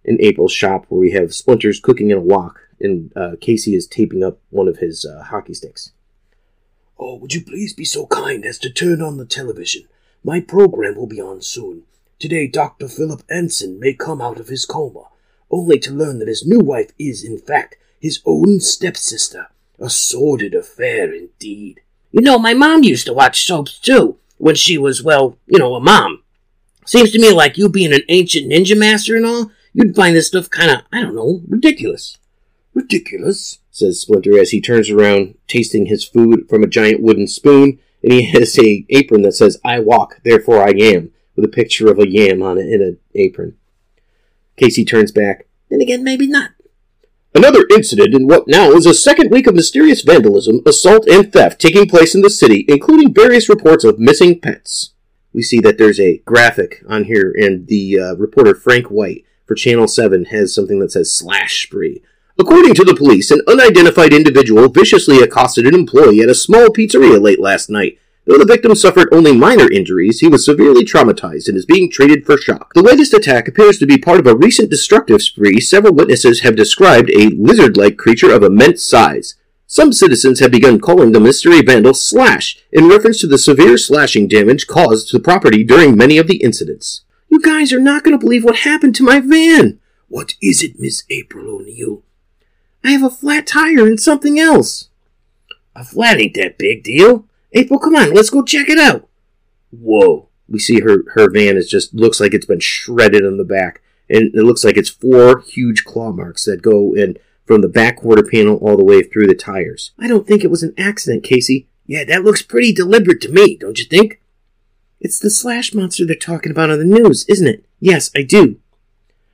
in 0.09 0.17
April's 0.23 0.53
shop 0.53 0.87
where 0.89 0.99
we 0.99 1.11
have 1.11 1.35
Splinters 1.35 1.81
cooking 1.81 2.11
in 2.11 2.17
a 2.17 2.21
wok, 2.21 2.61
and 2.81 3.13
uh, 3.15 3.33
Casey 3.43 3.75
is 3.75 3.87
taping 3.87 4.25
up 4.25 4.39
one 4.49 4.67
of 4.67 4.79
his 4.79 5.05
uh, 5.05 5.23
hockey 5.23 5.53
sticks. 5.53 5.93
Oh, 6.99 7.17
would 7.17 7.35
you 7.35 7.45
please 7.45 7.75
be 7.75 7.85
so 7.85 8.07
kind 8.07 8.47
as 8.47 8.59
to 8.61 8.71
turn 8.71 9.03
on 9.03 9.19
the 9.19 9.27
television? 9.27 9.83
My 10.25 10.41
program 10.41 10.97
will 10.97 11.07
be 11.07 11.21
on 11.21 11.43
soon. 11.43 11.83
Today, 12.19 12.47
Dr. 12.47 12.89
Philip 12.89 13.23
Anson 13.31 13.79
may 13.79 13.93
come 13.93 14.23
out 14.23 14.41
of 14.41 14.49
his 14.49 14.65
coma, 14.65 15.05
only 15.51 15.79
to 15.81 15.93
learn 15.93 16.21
that 16.21 16.29
his 16.29 16.47
new 16.47 16.61
wife 16.61 16.91
is, 16.99 17.23
in 17.23 17.39
fact, 17.39 17.77
his 18.01 18.21
own 18.25 18.61
stepsister. 18.61 19.49
A 19.79 19.91
sordid 19.91 20.55
affair 20.55 21.13
indeed. 21.13 21.83
You 22.13 22.23
know, 22.23 22.39
my 22.39 22.55
mom 22.55 22.83
used 22.83 23.07
to 23.07 23.13
watch 23.13 23.47
soaps 23.47 23.79
too, 23.79 24.17
when 24.39 24.55
she 24.55 24.79
was, 24.79 25.03
well, 25.03 25.37
you 25.47 25.59
know, 25.59 25.75
a 25.75 25.81
mom. 25.81 26.23
Seems 26.87 27.13
to 27.13 27.21
me 27.21 27.31
like 27.31 27.59
you 27.59 27.69
being 27.69 27.93
an 27.93 28.03
ancient 28.09 28.51
ninja 28.51 28.77
master 28.77 29.15
and 29.15 29.27
all, 29.27 29.53
you'd 29.79 29.95
find 29.95 30.15
this 30.15 30.29
stuff 30.29 30.51
kind 30.51 30.71
of, 30.71 30.83
I 30.93 31.01
don't 31.01 31.15
know, 31.15 31.41
ridiculous. 31.49 32.19
Ridiculous, 32.75 33.59
says 33.71 34.01
Splinter 34.01 34.39
as 34.39 34.51
he 34.51 34.61
turns 34.61 34.91
around, 34.91 35.37
tasting 35.47 35.87
his 35.87 36.05
food 36.05 36.49
from 36.49 36.63
a 36.63 36.69
giant 36.69 37.01
wooden 37.01 37.27
spoon, 37.27 37.79
and 38.03 38.13
he 38.13 38.25
has 38.33 38.59
a 38.59 38.85
apron 38.91 39.23
that 39.23 39.33
says, 39.33 39.61
I 39.65 39.81
walk, 39.81 40.21
therefore 40.25 40.63
I 40.63 40.71
am, 40.71 41.13
with 41.37 41.45
a 41.45 41.49
picture 41.49 41.91
of 41.91 41.99
a 41.99 42.09
yam 42.09 42.43
on 42.43 42.59
it 42.59 42.67
in 42.67 42.83
an 42.83 42.99
apron. 43.15 43.57
Casey 44.57 44.85
turns 44.85 45.13
back. 45.13 45.47
Then 45.71 45.81
again, 45.81 46.03
maybe 46.03 46.27
not. 46.27 46.51
Another 47.35 47.67
incident 47.71 48.15
in 48.15 48.27
what 48.27 48.49
now 48.49 48.73
is 48.73 48.87
a 48.87 48.95
second 48.95 49.31
week 49.31 49.47
of 49.47 49.55
mysterious 49.55 50.03
vandalism, 50.03 50.61
assault, 50.67 51.07
and 51.07 51.33
theft 51.33 51.61
taking 51.61 51.87
place 51.87 52.15
in 52.15 52.23
the 52.23 52.31
city, 52.31 52.65
including 52.67 53.15
various 53.15 53.49
reports 53.49 53.85
of 53.85 53.99
missing 53.99 54.41
pets. 54.41 54.95
We 55.33 55.43
see 55.43 55.61
that 55.61 55.79
there's 55.79 56.01
a 56.01 56.19
graphic 56.25 56.83
on 56.89 57.05
here, 57.05 57.33
and 57.37 57.69
the 57.69 58.01
uh, 58.01 58.17
reporter 58.17 58.55
Frank 58.55 58.87
White 58.87 59.25
for 59.49 59.55
Channel 59.55 59.89
7 59.89 60.27
has 60.27 60.55
something 60.55 60.79
that 60.79 60.93
says 60.93 61.13
slash 61.13 61.65
spree. 61.65 62.03
According 62.39 62.75
to 62.75 62.85
the 62.85 62.95
police, 62.95 63.33
an 63.33 63.41
unidentified 63.49 64.13
individual 64.13 64.69
viciously 64.69 65.21
accosted 65.21 65.67
an 65.67 65.75
employee 65.75 66.21
at 66.21 66.29
a 66.29 66.35
small 66.35 66.67
pizzeria 66.67 67.21
late 67.21 67.41
last 67.41 67.69
night. 67.69 67.99
Though 68.27 68.39
the 68.39 68.45
victim 68.45 68.75
suffered 68.75 69.09
only 69.11 69.33
minor 69.33 69.73
injuries, 69.73 70.21
he 70.21 70.29
was 70.29 70.45
severely 70.45 70.85
traumatized 70.85 71.49
and 71.49 71.57
is 71.57 71.65
being 71.65 71.91
treated 71.91 72.27
for 72.27 72.37
shock. 72.37 72.75
The 72.75 72.83
latest 72.83 73.15
attack 73.15 73.49
appears 73.49 73.79
to 73.79 73.87
be 73.87 73.97
part 73.97 74.21
of 74.21 74.27
a 74.27 74.37
recent 74.37 74.71
destructive 74.71 75.23
spree 75.23 75.61
several 75.61 75.95
witnesses 75.95 76.41
have 76.41 76.55
described 76.55 77.11
a 77.11 77.31
lizard 77.31 77.79
like 77.79 77.97
creature 77.97 78.33
of 78.33 78.43
immense 78.43 78.85
size. 78.85 79.35
Some 79.67 79.93
citizens 79.93 80.41
have 80.41 80.53
begun 80.53 80.79
calling 80.79 81.13
the 81.13 81.21
mystery 81.21 81.63
vandal 81.63 81.95
Slash 81.95 82.59
in 82.71 82.89
reference 82.89 83.19
to 83.21 83.27
the 83.27 83.39
severe 83.39 83.79
slashing 83.79 84.29
damage 84.29 84.67
caused 84.67 85.09
to 85.09 85.17
the 85.17 85.23
property 85.23 85.65
during 85.65 85.97
many 85.97 86.19
of 86.19 86.27
the 86.27 86.43
incidents. 86.43 87.03
You 87.39 87.45
guys 87.45 87.73
are 87.73 87.79
not 87.79 88.03
going 88.03 88.19
to 88.19 88.25
believe 88.25 88.43
what 88.43 88.57
happened 88.57 88.97
to 88.97 89.05
my 89.05 89.21
van. 89.21 89.79
What 90.09 90.35
is 90.43 90.61
it, 90.65 90.81
Miss 90.81 91.05
April 91.09 91.49
O'Neill? 91.49 92.03
I 92.83 92.91
have 92.91 93.05
a 93.05 93.11
flat 93.11 93.47
tire 93.47 93.87
and 93.87 94.01
something 94.01 94.41
else. 94.41 94.89
A 95.77 95.85
flat 95.85 96.19
ain't 96.19 96.35
that 96.35 96.59
big 96.59 96.83
deal. 96.83 97.27
April, 97.53 97.79
come 97.79 97.95
on, 97.95 98.13
let's 98.13 98.31
go 98.31 98.43
check 98.43 98.69
it 98.69 98.77
out. 98.77 99.09
Whoa. 99.71 100.29
We 100.49 100.59
see 100.59 100.81
her, 100.81 101.05
her 101.15 101.31
van 101.31 101.57
is 101.57 101.71
just 101.71 101.95
looks 101.95 102.19
like 102.19 102.35
it's 102.35 102.45
been 102.45 102.59
shredded 102.59 103.25
on 103.25 103.37
the 103.37 103.45
back. 103.45 103.83
And 104.11 104.35
it 104.35 104.43
looks 104.43 104.65
like 104.65 104.77
it's 104.77 104.91
four 104.91 105.39
huge 105.39 105.85
claw 105.85 106.11
marks 106.11 106.45
that 106.47 106.61
go 106.61 106.93
in 106.93 107.19
from 107.47 107.61
the 107.61 107.69
back 107.69 107.99
quarter 107.99 108.29
panel 108.29 108.57
all 108.57 108.77
the 108.77 108.83
way 108.83 109.01
through 109.01 109.29
the 109.29 109.37
tires. 109.37 109.93
I 109.97 110.09
don't 110.09 110.27
think 110.27 110.43
it 110.43 110.51
was 110.51 110.65
an 110.65 110.75
accident, 110.77 111.23
Casey. 111.23 111.69
Yeah, 111.87 112.03
that 112.03 112.25
looks 112.25 112.43
pretty 112.43 112.73
deliberate 112.73 113.21
to 113.21 113.31
me, 113.31 113.57
don't 113.57 113.79
you 113.79 113.85
think? 113.85 114.21
It's 115.01 115.19
the 115.19 115.31
slash 115.31 115.73
monster 115.75 116.05
they're 116.05 116.17
talking 116.17 116.51
about 116.51 116.71
on 116.71 116.79
the 116.79 116.85
news, 116.85 117.25
isn't 117.29 117.47
it? 117.47 117.65
Yes, 117.81 118.11
I 118.17 118.23
do. 118.23 118.59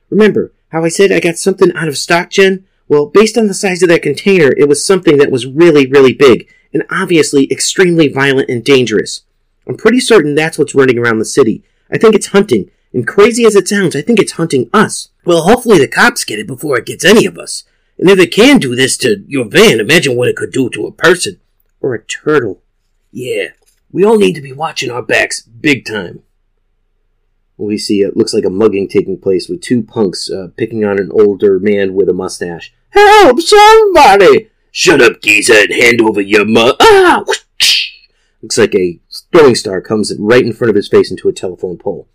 Remember 0.09 0.53
how 0.69 0.83
I 0.83 0.89
said 0.89 1.11
I 1.11 1.19
got 1.19 1.37
something 1.37 1.71
out 1.73 1.87
of 1.87 1.95
StockGen? 1.95 2.63
Well, 2.87 3.07
based 3.07 3.37
on 3.37 3.47
the 3.47 3.53
size 3.53 3.81
of 3.81 3.89
that 3.89 4.03
container, 4.03 4.53
it 4.57 4.69
was 4.69 4.85
something 4.85 5.17
that 5.17 5.31
was 5.31 5.47
really, 5.47 5.87
really 5.87 6.13
big, 6.13 6.47
and 6.71 6.83
obviously 6.91 7.51
extremely 7.51 8.07
violent 8.07 8.49
and 8.49 8.63
dangerous. 8.63 9.23
I'm 9.67 9.77
pretty 9.77 9.99
certain 9.99 10.35
that's 10.35 10.59
what's 10.59 10.75
running 10.75 10.99
around 10.99 11.17
the 11.17 11.25
city. 11.25 11.63
I 11.91 11.97
think 11.97 12.13
it's 12.13 12.27
hunting, 12.27 12.69
and 12.93 13.07
crazy 13.07 13.45
as 13.45 13.55
it 13.55 13.67
sounds, 13.67 13.95
I 13.95 14.01
think 14.01 14.19
it's 14.19 14.33
hunting 14.33 14.69
us. 14.71 15.09
Well, 15.25 15.43
hopefully 15.43 15.79
the 15.79 15.87
cops 15.87 16.23
get 16.23 16.37
it 16.37 16.45
before 16.45 16.77
it 16.77 16.85
gets 16.85 17.03
any 17.03 17.25
of 17.25 17.39
us. 17.39 17.63
And 17.97 18.09
if 18.09 18.19
it 18.19 18.31
can 18.31 18.59
do 18.59 18.75
this 18.75 18.97
to 18.97 19.23
your 19.27 19.45
van, 19.45 19.79
imagine 19.79 20.15
what 20.15 20.27
it 20.27 20.35
could 20.35 20.51
do 20.51 20.69
to 20.69 20.85
a 20.85 20.91
person. 20.91 21.39
Or 21.81 21.95
a 21.95 22.03
turtle. 22.03 22.61
Yeah, 23.11 23.49
we 23.95 24.03
all 24.03 24.17
need 24.17 24.33
to 24.33 24.41
be 24.41 24.51
watching 24.51 24.91
our 24.91 25.01
backs 25.01 25.41
big 25.41 25.85
time. 25.85 26.21
We 27.55 27.77
see 27.77 28.01
it 28.01 28.17
looks 28.17 28.33
like 28.33 28.43
a 28.43 28.49
mugging 28.49 28.89
taking 28.89 29.17
place 29.17 29.47
with 29.47 29.61
two 29.61 29.83
punks 29.83 30.29
uh, 30.29 30.49
picking 30.57 30.83
on 30.83 30.99
an 30.99 31.11
older 31.13 31.59
man 31.61 31.93
with 31.93 32.09
a 32.09 32.13
mustache. 32.13 32.73
Help 32.89 33.39
somebody! 33.39 34.49
Shut 34.69 35.01
up, 35.01 35.21
geezer, 35.21 35.53
and 35.53 35.73
hand 35.73 36.01
over 36.01 36.19
your 36.19 36.43
mu- 36.43 36.73
Ah! 36.81 37.23
Looks 38.41 38.57
like 38.57 38.75
a 38.75 38.99
throwing 39.31 39.55
star 39.55 39.79
comes 39.79 40.13
right 40.19 40.45
in 40.45 40.51
front 40.51 40.71
of 40.71 40.75
his 40.75 40.89
face 40.89 41.09
into 41.09 41.29
a 41.29 41.33
telephone 41.33 41.77
pole. 41.77 42.09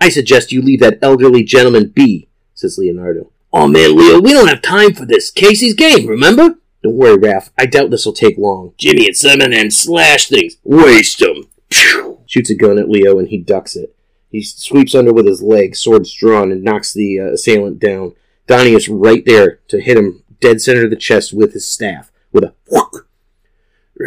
I 0.00 0.08
suggest 0.08 0.50
you 0.50 0.60
leave 0.60 0.80
that 0.80 0.98
elderly 1.00 1.44
gentleman 1.44 1.90
be, 1.94 2.28
says 2.54 2.76
Leonardo. 2.76 3.30
Oh 3.52 3.68
man, 3.68 3.96
Leo, 3.96 4.20
we 4.20 4.32
don't 4.32 4.48
have 4.48 4.62
time 4.62 4.94
for 4.94 5.06
this. 5.06 5.30
Casey's 5.30 5.74
game, 5.74 6.08
remember? 6.08 6.56
Don't 6.82 6.94
worry, 6.94 7.16
Raph. 7.16 7.50
I 7.58 7.66
doubt 7.66 7.90
this'll 7.90 8.12
take 8.12 8.38
long. 8.38 8.72
Jimmy 8.78 9.06
and 9.06 9.16
Simon 9.16 9.52
and 9.52 9.72
slash 9.72 10.28
things. 10.28 10.56
Waste 10.64 11.22
'em. 11.22 11.48
Phew. 11.70 12.20
Shoots 12.26 12.50
a 12.50 12.54
gun 12.54 12.78
at 12.78 12.88
Leo 12.88 13.18
and 13.18 13.28
he 13.28 13.38
ducks 13.38 13.76
it. 13.76 13.94
He 14.30 14.42
sweeps 14.42 14.94
under 14.94 15.12
with 15.12 15.26
his 15.26 15.42
leg, 15.42 15.74
swords 15.74 16.14
drawn, 16.14 16.52
and 16.52 16.62
knocks 16.62 16.92
the 16.92 17.18
uh, 17.18 17.32
assailant 17.32 17.80
down. 17.80 18.14
Donnie 18.46 18.74
is 18.74 18.88
right 18.88 19.24
there 19.26 19.60
to 19.68 19.80
hit 19.80 19.96
him 19.98 20.22
dead 20.40 20.60
center 20.60 20.84
of 20.84 20.90
the 20.90 20.96
chest 20.96 21.32
with 21.32 21.52
his 21.52 21.70
staff, 21.70 22.10
with 22.32 22.44
a 22.44 22.54
whook. 22.68 23.08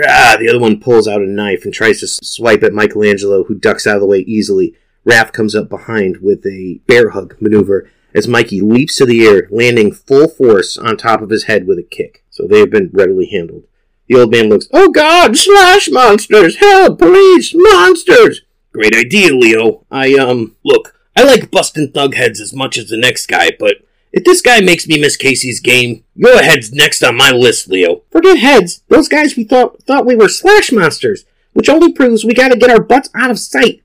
Ah, 0.07 0.37
the 0.39 0.49
other 0.49 0.59
one 0.59 0.79
pulls 0.79 1.07
out 1.07 1.21
a 1.21 1.27
knife 1.27 1.65
and 1.65 1.73
tries 1.73 1.99
to 1.99 2.07
swipe 2.07 2.63
at 2.63 2.73
Michelangelo, 2.73 3.43
who 3.43 3.55
ducks 3.55 3.85
out 3.85 3.95
of 3.95 4.01
the 4.01 4.07
way 4.07 4.19
easily. 4.19 4.75
Raph 5.05 5.33
comes 5.33 5.53
up 5.53 5.69
behind 5.69 6.17
with 6.21 6.45
a 6.45 6.81
bear 6.87 7.11
hug 7.11 7.35
maneuver 7.39 7.89
as 8.15 8.27
Mikey 8.27 8.61
leaps 8.61 8.97
to 8.97 9.05
the 9.05 9.25
air, 9.25 9.47
landing 9.51 9.91
full 9.91 10.27
force 10.27 10.77
on 10.77 10.97
top 10.97 11.21
of 11.21 11.29
his 11.29 11.43
head 11.43 11.67
with 11.67 11.77
a 11.77 11.83
kick. 11.83 12.22
So 12.33 12.47
they 12.47 12.59
have 12.59 12.71
been 12.71 12.89
readily 12.91 13.27
handled. 13.27 13.65
The 14.09 14.19
old 14.19 14.31
man 14.31 14.49
looks, 14.49 14.67
Oh 14.73 14.89
God, 14.91 15.37
slash 15.37 15.87
monsters! 15.89 16.57
Help, 16.57 16.97
police, 16.97 17.53
monsters! 17.55 18.41
Great 18.71 18.95
idea, 18.95 19.33
Leo. 19.33 19.85
I, 19.91 20.15
um, 20.15 20.55
look, 20.65 20.99
I 21.15 21.23
like 21.23 21.51
busting 21.51 21.91
thug 21.91 22.15
heads 22.15 22.41
as 22.41 22.51
much 22.51 22.75
as 22.77 22.89
the 22.89 22.97
next 22.97 23.27
guy, 23.27 23.51
but 23.57 23.77
if 24.11 24.23
this 24.23 24.41
guy 24.41 24.61
makes 24.61 24.87
me 24.87 24.99
miss 24.99 25.15
Casey's 25.15 25.59
game, 25.59 26.03
your 26.15 26.41
head's 26.41 26.73
next 26.73 27.03
on 27.03 27.15
my 27.15 27.29
list, 27.29 27.67
Leo. 27.67 28.01
Forget 28.09 28.39
heads. 28.39 28.81
Those 28.89 29.07
guys 29.07 29.37
we 29.37 29.43
thought 29.43 29.83
thought 29.83 30.07
we 30.07 30.15
were 30.15 30.27
slash 30.27 30.71
monsters, 30.71 31.25
which 31.53 31.69
only 31.69 31.93
proves 31.93 32.25
we 32.25 32.33
gotta 32.33 32.57
get 32.57 32.71
our 32.71 32.81
butts 32.81 33.09
out 33.15 33.29
of 33.29 33.37
sight. 33.37 33.83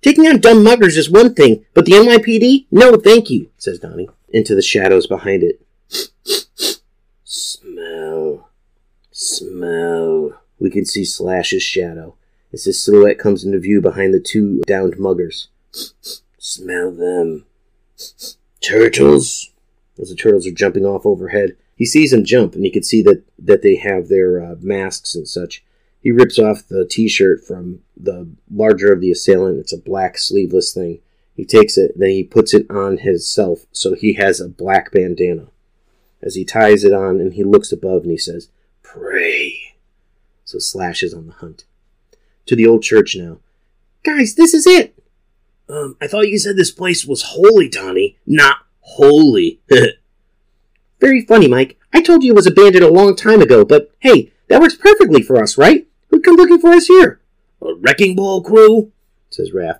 Taking 0.00 0.26
on 0.26 0.40
dumb 0.40 0.64
muggers 0.64 0.96
is 0.96 1.10
one 1.10 1.34
thing, 1.34 1.66
but 1.74 1.84
the 1.84 1.92
NYPD? 1.92 2.66
No, 2.70 2.96
thank 2.96 3.28
you, 3.28 3.50
says 3.58 3.78
Donnie, 3.78 4.08
into 4.30 4.54
the 4.54 4.62
shadows 4.62 5.06
behind 5.06 5.42
it. 5.42 5.60
Smell. 9.36 10.40
We 10.58 10.70
can 10.70 10.84
see 10.84 11.04
Slash's 11.04 11.62
shadow 11.62 12.14
as 12.52 12.64
his 12.64 12.82
silhouette 12.82 13.18
comes 13.18 13.44
into 13.44 13.58
view 13.58 13.80
behind 13.80 14.12
the 14.12 14.20
two 14.20 14.60
downed 14.66 14.98
muggers. 14.98 15.48
Smell 16.38 16.90
them. 16.90 17.46
Turtles. 18.60 19.50
As 20.00 20.08
the 20.08 20.16
turtles 20.16 20.46
are 20.46 20.52
jumping 20.52 20.84
off 20.84 21.06
overhead, 21.06 21.56
he 21.76 21.84
sees 21.86 22.10
them 22.10 22.24
jump, 22.24 22.54
and 22.54 22.64
he 22.64 22.70
can 22.70 22.82
see 22.82 23.02
that, 23.02 23.22
that 23.38 23.62
they 23.62 23.76
have 23.76 24.08
their 24.08 24.42
uh, 24.42 24.54
masks 24.60 25.14
and 25.14 25.28
such. 25.28 25.62
He 26.02 26.10
rips 26.10 26.38
off 26.38 26.66
the 26.66 26.86
t-shirt 26.86 27.44
from 27.44 27.80
the 27.96 28.28
larger 28.50 28.92
of 28.92 29.00
the 29.00 29.10
assailant. 29.10 29.58
It's 29.58 29.72
a 29.72 29.78
black 29.78 30.18
sleeveless 30.18 30.72
thing. 30.72 31.00
He 31.36 31.44
takes 31.44 31.78
it, 31.78 31.92
then 31.96 32.10
he 32.10 32.24
puts 32.24 32.52
it 32.52 32.66
on 32.70 32.98
himself, 32.98 33.66
so 33.72 33.94
he 33.94 34.14
has 34.14 34.40
a 34.40 34.48
black 34.48 34.92
bandana. 34.92 35.48
As 36.22 36.34
he 36.34 36.44
ties 36.44 36.84
it 36.84 36.92
on 36.92 37.20
and 37.20 37.34
he 37.34 37.44
looks 37.44 37.72
above 37.72 38.02
and 38.02 38.10
he 38.10 38.18
says, 38.18 38.48
Prey. 38.92 39.74
So 40.44 40.58
Slash 40.58 41.02
is 41.02 41.14
on 41.14 41.28
the 41.28 41.34
hunt. 41.34 41.64
To 42.46 42.56
the 42.56 42.66
old 42.66 42.82
church 42.82 43.14
now. 43.14 43.38
Guys, 44.04 44.34
this 44.34 44.52
is 44.52 44.66
it. 44.66 45.00
Um, 45.68 45.96
I 46.00 46.08
thought 46.08 46.28
you 46.28 46.38
said 46.38 46.56
this 46.56 46.72
place 46.72 47.04
was 47.04 47.22
holy, 47.22 47.68
Donnie. 47.68 48.16
Not 48.26 48.56
holy. 48.80 49.60
Very 51.00 51.24
funny, 51.24 51.46
Mike. 51.46 51.78
I 51.92 52.02
told 52.02 52.24
you 52.24 52.32
it 52.32 52.36
was 52.36 52.48
abandoned 52.48 52.84
a 52.84 52.90
long 52.90 53.14
time 53.14 53.40
ago, 53.40 53.64
but 53.64 53.92
hey, 54.00 54.32
that 54.48 54.60
works 54.60 54.74
perfectly 54.74 55.22
for 55.22 55.40
us, 55.40 55.56
right? 55.56 55.86
Who'd 56.08 56.24
come 56.24 56.34
looking 56.34 56.60
for 56.60 56.70
us 56.72 56.86
here? 56.86 57.20
A 57.62 57.74
wrecking 57.74 58.16
ball 58.16 58.42
crew? 58.42 58.90
says 59.30 59.52
Raph. 59.52 59.78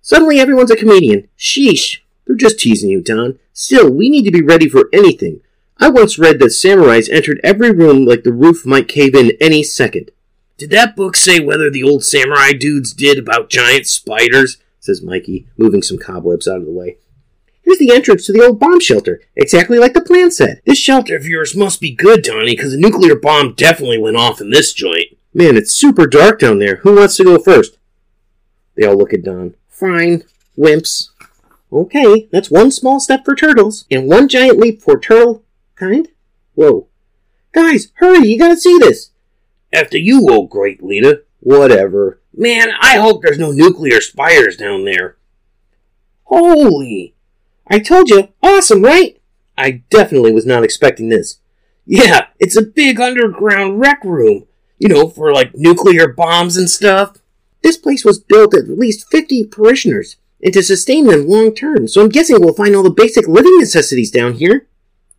Suddenly 0.00 0.40
everyone's 0.40 0.70
a 0.70 0.76
comedian. 0.76 1.28
Sheesh. 1.38 1.98
They're 2.26 2.36
just 2.36 2.58
teasing 2.58 2.88
you, 2.90 3.02
Don. 3.02 3.38
Still, 3.52 3.90
we 3.90 4.08
need 4.08 4.24
to 4.24 4.30
be 4.30 4.42
ready 4.42 4.68
for 4.68 4.88
anything. 4.92 5.42
I 5.78 5.88
once 5.88 6.18
read 6.18 6.38
that 6.38 6.46
samurais 6.46 7.10
entered 7.10 7.40
every 7.44 7.70
room 7.70 8.06
like 8.06 8.22
the 8.22 8.32
roof 8.32 8.64
might 8.64 8.88
cave 8.88 9.14
in 9.14 9.32
any 9.40 9.62
second. 9.62 10.10
Did 10.56 10.70
that 10.70 10.96
book 10.96 11.16
say 11.16 11.38
whether 11.38 11.70
the 11.70 11.82
old 11.82 12.02
samurai 12.02 12.52
dudes 12.52 12.94
did 12.94 13.18
about 13.18 13.50
giant 13.50 13.86
spiders? 13.86 14.56
says 14.80 15.02
Mikey, 15.02 15.46
moving 15.58 15.82
some 15.82 15.98
cobwebs 15.98 16.48
out 16.48 16.58
of 16.58 16.64
the 16.64 16.72
way. 16.72 16.96
Here's 17.62 17.78
the 17.78 17.92
entrance 17.92 18.24
to 18.26 18.32
the 18.32 18.42
old 18.42 18.58
bomb 18.58 18.80
shelter, 18.80 19.20
exactly 19.34 19.78
like 19.78 19.92
the 19.92 20.00
plan 20.00 20.30
said. 20.30 20.62
This 20.64 20.78
shelter 20.78 21.16
of 21.16 21.26
yours 21.26 21.54
must 21.54 21.80
be 21.80 21.90
good, 21.90 22.22
Donnie, 22.22 22.56
because 22.56 22.72
a 22.72 22.78
nuclear 22.78 23.16
bomb 23.16 23.54
definitely 23.54 23.98
went 23.98 24.16
off 24.16 24.40
in 24.40 24.50
this 24.50 24.72
joint. 24.72 25.18
Man, 25.34 25.56
it's 25.56 25.72
super 25.72 26.06
dark 26.06 26.38
down 26.38 26.58
there. 26.58 26.76
Who 26.76 26.94
wants 26.94 27.16
to 27.16 27.24
go 27.24 27.38
first? 27.38 27.76
They 28.76 28.86
all 28.86 28.96
look 28.96 29.12
at 29.12 29.24
Don. 29.24 29.56
Fine. 29.68 30.22
Wimps. 30.56 31.10
Okay, 31.72 32.28
that's 32.30 32.50
one 32.50 32.70
small 32.70 33.00
step 33.00 33.24
for 33.24 33.34
turtles, 33.34 33.84
and 33.90 34.08
one 34.08 34.28
giant 34.28 34.58
leap 34.58 34.80
for 34.80 34.98
turtle 34.98 35.42
kind. 35.76 36.08
Whoa. 36.54 36.88
Guys, 37.52 37.92
hurry, 37.94 38.28
you 38.28 38.38
gotta 38.38 38.56
see 38.56 38.76
this. 38.78 39.10
After 39.72 39.98
you, 39.98 40.28
old 40.30 40.50
great 40.50 40.82
leader. 40.82 41.24
Whatever. 41.40 42.20
Man, 42.34 42.68
I 42.80 42.96
hope 42.96 43.22
there's 43.22 43.38
no 43.38 43.52
nuclear 43.52 44.00
spires 44.00 44.56
down 44.56 44.84
there. 44.84 45.16
Holy! 46.24 47.14
I 47.68 47.78
told 47.78 48.10
you, 48.10 48.28
awesome, 48.42 48.82
right? 48.82 49.20
I 49.56 49.82
definitely 49.90 50.32
was 50.32 50.46
not 50.46 50.64
expecting 50.64 51.08
this. 51.08 51.40
Yeah, 51.84 52.26
it's 52.38 52.56
a 52.56 52.62
big 52.62 53.00
underground 53.00 53.80
rec 53.80 54.04
room. 54.04 54.46
You 54.78 54.88
know, 54.88 55.08
for 55.08 55.32
like 55.32 55.54
nuclear 55.54 56.08
bombs 56.08 56.56
and 56.56 56.68
stuff. 56.68 57.18
This 57.62 57.76
place 57.76 58.04
was 58.04 58.20
built 58.20 58.54
at 58.54 58.68
least 58.68 59.10
50 59.10 59.44
parishioners, 59.46 60.16
and 60.42 60.52
to 60.52 60.62
sustain 60.62 61.06
them 61.06 61.26
long 61.26 61.54
term, 61.54 61.88
so 61.88 62.02
I'm 62.02 62.10
guessing 62.10 62.40
we'll 62.40 62.54
find 62.54 62.76
all 62.76 62.82
the 62.82 62.90
basic 62.90 63.26
living 63.26 63.56
necessities 63.58 64.10
down 64.10 64.34
here. 64.34 64.68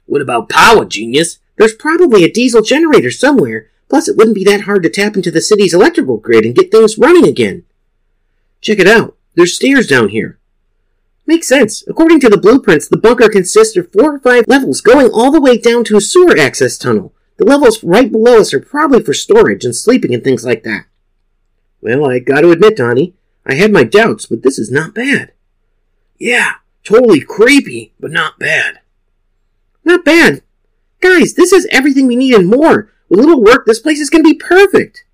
What 0.08 0.22
about 0.22 0.50
power, 0.50 0.86
genius? 0.86 1.40
There's 1.58 1.76
probably 1.76 2.24
a 2.24 2.32
diesel 2.32 2.62
generator 2.62 3.12
somewhere, 3.12 3.70
plus 3.90 4.08
it 4.08 4.18
wouldn't 4.18 4.36
be 4.36 4.44
that 4.46 4.62
hard 4.62 4.84
to 4.84 4.90
tap 4.90 5.16
into 5.16 5.32
the 5.32 5.42
city's 5.42 5.74
electrical 5.74 6.18
grid 6.18 6.46
and 6.46 6.56
get 6.56 6.72
things 6.72 6.98
running 6.98 7.28
again. 7.28 7.64
Check 8.62 8.80
it 8.80 8.88
out. 8.88 9.16
There's 9.36 9.56
stairs 9.56 9.88
down 9.88 10.10
here. 10.10 10.40
Makes 11.26 11.48
sense. 11.48 11.84
According 11.88 12.22
to 12.22 12.30
the 12.30 12.38
blueprints, 12.38 12.88
the 12.88 12.98
bunker 12.98 13.28
consists 13.30 13.76
of 13.76 13.92
four 13.92 14.16
or 14.16 14.20
five 14.20 14.46
levels 14.48 14.82
going 14.82 15.12
all 15.12 15.30
the 15.30 15.42
way 15.42 15.58
down 15.58 15.84
to 15.86 15.98
a 15.98 16.02
sewer 16.02 16.38
access 16.38 16.78
tunnel. 16.78 17.14
The 17.38 17.46
levels 17.46 17.84
right 17.84 18.12
below 18.12 18.40
us 18.40 18.54
are 18.54 18.60
probably 18.60 19.04
for 19.04 19.14
storage 19.14 19.66
and 19.66 19.76
sleeping 19.76 20.14
and 20.14 20.24
things 20.24 20.46
like 20.46 20.64
that. 20.64 20.86
Well, 21.82 22.10
I 22.10 22.20
gotta 22.20 22.50
admit, 22.50 22.78
Donnie, 22.78 23.14
I 23.46 23.56
had 23.56 23.72
my 23.72 23.84
doubts, 23.84 24.26
but 24.26 24.42
this 24.42 24.58
is 24.58 24.72
not 24.72 24.96
bad. 24.96 25.34
Yeah, 26.18 26.56
totally 26.84 27.22
creepy, 27.22 27.94
but 28.00 28.12
not 28.12 28.40
bad. 28.40 28.80
Not 29.88 30.03
bad. 30.03 30.41
Guys, 31.00 31.36
this 31.36 31.53
is 31.53 31.65
everything 31.72 32.08
we 32.08 32.17
need 32.17 32.34
and 32.34 32.50
more. 32.50 32.91
With 33.08 33.22
a 33.22 33.24
little 33.24 33.41
work, 33.41 33.65
this 33.65 33.79
place 33.79 34.01
is 34.01 34.10
going 34.10 34.22
to 34.22 34.29
be 34.29 34.38
perfect. 34.38 35.06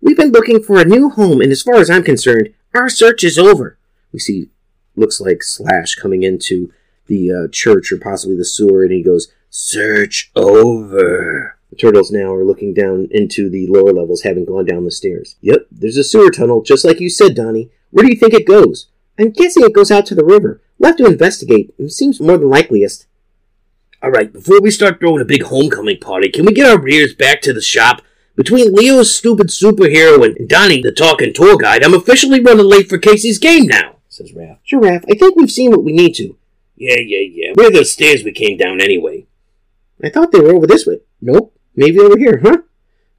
We've 0.00 0.16
been 0.16 0.32
looking 0.32 0.60
for 0.60 0.80
a 0.80 0.84
new 0.84 1.08
home, 1.08 1.40
and 1.40 1.52
as 1.52 1.62
far 1.62 1.76
as 1.76 1.88
I'm 1.88 2.02
concerned, 2.02 2.52
our 2.74 2.88
search 2.88 3.22
is 3.22 3.38
over. 3.38 3.78
We 4.12 4.18
see, 4.18 4.50
looks 4.96 5.20
like 5.20 5.44
Slash 5.44 5.94
coming 5.94 6.24
into 6.24 6.72
the 7.06 7.30
uh, 7.30 7.48
church 7.52 7.92
or 7.92 7.98
possibly 7.98 8.36
the 8.36 8.44
sewer, 8.44 8.82
and 8.82 8.90
he 8.90 9.04
goes, 9.04 9.32
Search 9.50 10.32
over. 10.34 11.56
The 11.70 11.76
turtles 11.76 12.10
now 12.10 12.34
are 12.34 12.44
looking 12.44 12.74
down 12.74 13.06
into 13.12 13.48
the 13.48 13.68
lower 13.68 13.92
levels, 13.92 14.22
having 14.22 14.46
gone 14.46 14.64
down 14.64 14.84
the 14.84 14.90
stairs. 14.90 15.36
Yep, 15.42 15.68
there's 15.70 15.96
a 15.96 16.02
sewer 16.02 16.32
tunnel, 16.32 16.60
just 16.60 16.84
like 16.84 16.98
you 16.98 17.08
said, 17.08 17.36
Donnie. 17.36 17.70
Where 17.92 18.04
do 18.04 18.10
you 18.10 18.18
think 18.18 18.34
it 18.34 18.48
goes? 18.48 18.88
I'm 19.16 19.30
guessing 19.30 19.62
it 19.62 19.72
goes 19.72 19.92
out 19.92 20.06
to 20.06 20.16
the 20.16 20.24
river. 20.24 20.60
We'll 20.76 20.90
have 20.90 20.98
to 20.98 21.06
investigate. 21.06 21.72
It 21.78 21.92
seems 21.92 22.20
more 22.20 22.36
than 22.36 22.50
likeliest. 22.50 23.06
All 24.02 24.10
right, 24.10 24.32
before 24.32 24.60
we 24.60 24.70
start 24.70 25.00
throwing 25.00 25.22
a 25.22 25.26
big 25.26 25.44
homecoming 25.44 25.98
party, 25.98 26.28
can 26.28 26.44
we 26.44 26.52
get 26.52 26.70
our 26.70 26.78
rears 26.78 27.14
back 27.14 27.40
to 27.42 27.52
the 27.52 27.62
shop? 27.62 28.02
Between 28.36 28.74
Leo's 28.74 29.16
stupid 29.16 29.48
superhero 29.48 30.22
and 30.24 30.48
Donnie, 30.48 30.82
the 30.82 30.92
talking 30.92 31.32
tour 31.32 31.56
guide, 31.56 31.82
I'm 31.82 31.94
officially 31.94 32.40
running 32.40 32.66
late 32.66 32.88
for 32.88 32.98
Casey's 32.98 33.38
game 33.38 33.66
now, 33.66 33.96
says 34.10 34.32
Raph. 34.32 34.58
Sure, 34.62 34.82
Raph. 34.82 35.04
I 35.10 35.16
think 35.16 35.36
we've 35.36 35.50
seen 35.50 35.70
what 35.70 35.84
we 35.84 35.92
need 35.92 36.14
to. 36.16 36.36
Yeah, 36.76 36.98
yeah, 36.98 37.26
yeah. 37.30 37.52
Where 37.54 37.68
are 37.68 37.72
the 37.72 37.86
stairs 37.86 38.22
we 38.22 38.32
came 38.32 38.58
down 38.58 38.82
anyway? 38.82 39.26
I 40.04 40.10
thought 40.10 40.30
they 40.30 40.40
were 40.40 40.54
over 40.54 40.66
this 40.66 40.86
way. 40.86 41.00
Nope. 41.22 41.56
Maybe 41.74 41.98
over 41.98 42.18
here, 42.18 42.40
huh? 42.42 42.58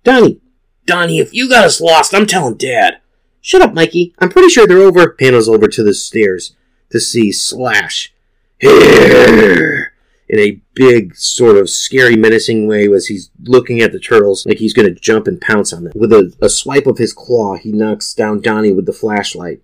Donnie. 0.03 0.39
Donnie, 0.86 1.19
if 1.19 1.34
you 1.34 1.50
got 1.50 1.65
us 1.65 1.81
lost, 1.81 2.13
I'm 2.13 2.27
telling 2.27 2.55
Dad. 2.55 3.00
Shut 3.41 3.63
up, 3.63 3.74
Mikey. 3.74 4.13
I'm 4.19 4.29
pretty 4.29 4.50
sure 4.50 4.67
they're 4.67 4.77
over. 4.77 5.10
Panels 5.10 5.50
over 5.50 5.67
to 5.67 5.84
the 5.84 5.93
stairs 5.93 6.55
to 6.91 7.00
see 7.00 7.31
Slash. 7.31 8.13
Here! 8.60 9.93
In 10.29 10.39
a 10.39 10.62
big, 10.74 11.15
sort 11.15 11.55
of 11.55 11.69
scary, 11.69 12.17
menacing 12.17 12.67
way 12.67 12.88
as 12.93 13.07
he's 13.07 13.31
looking 13.43 13.81
at 13.81 13.93
the 13.93 14.00
turtles 14.00 14.46
like 14.46 14.57
he's 14.57 14.74
going 14.74 14.93
to 14.93 15.00
jump 15.00 15.25
and 15.25 15.39
pounce 15.39 15.72
on 15.72 15.86
them. 15.86 15.93
With 15.96 16.12
a, 16.12 16.36
a 16.41 16.50
swipe 16.50 16.86
of 16.86 16.98
his 16.98 17.13
claw, 17.13 17.55
he 17.55 17.72
knocks 17.72 18.13
down 18.13 18.41
Donnie 18.41 18.74
with 18.74 18.86
the 18.86 18.93
flashlight. 18.93 19.62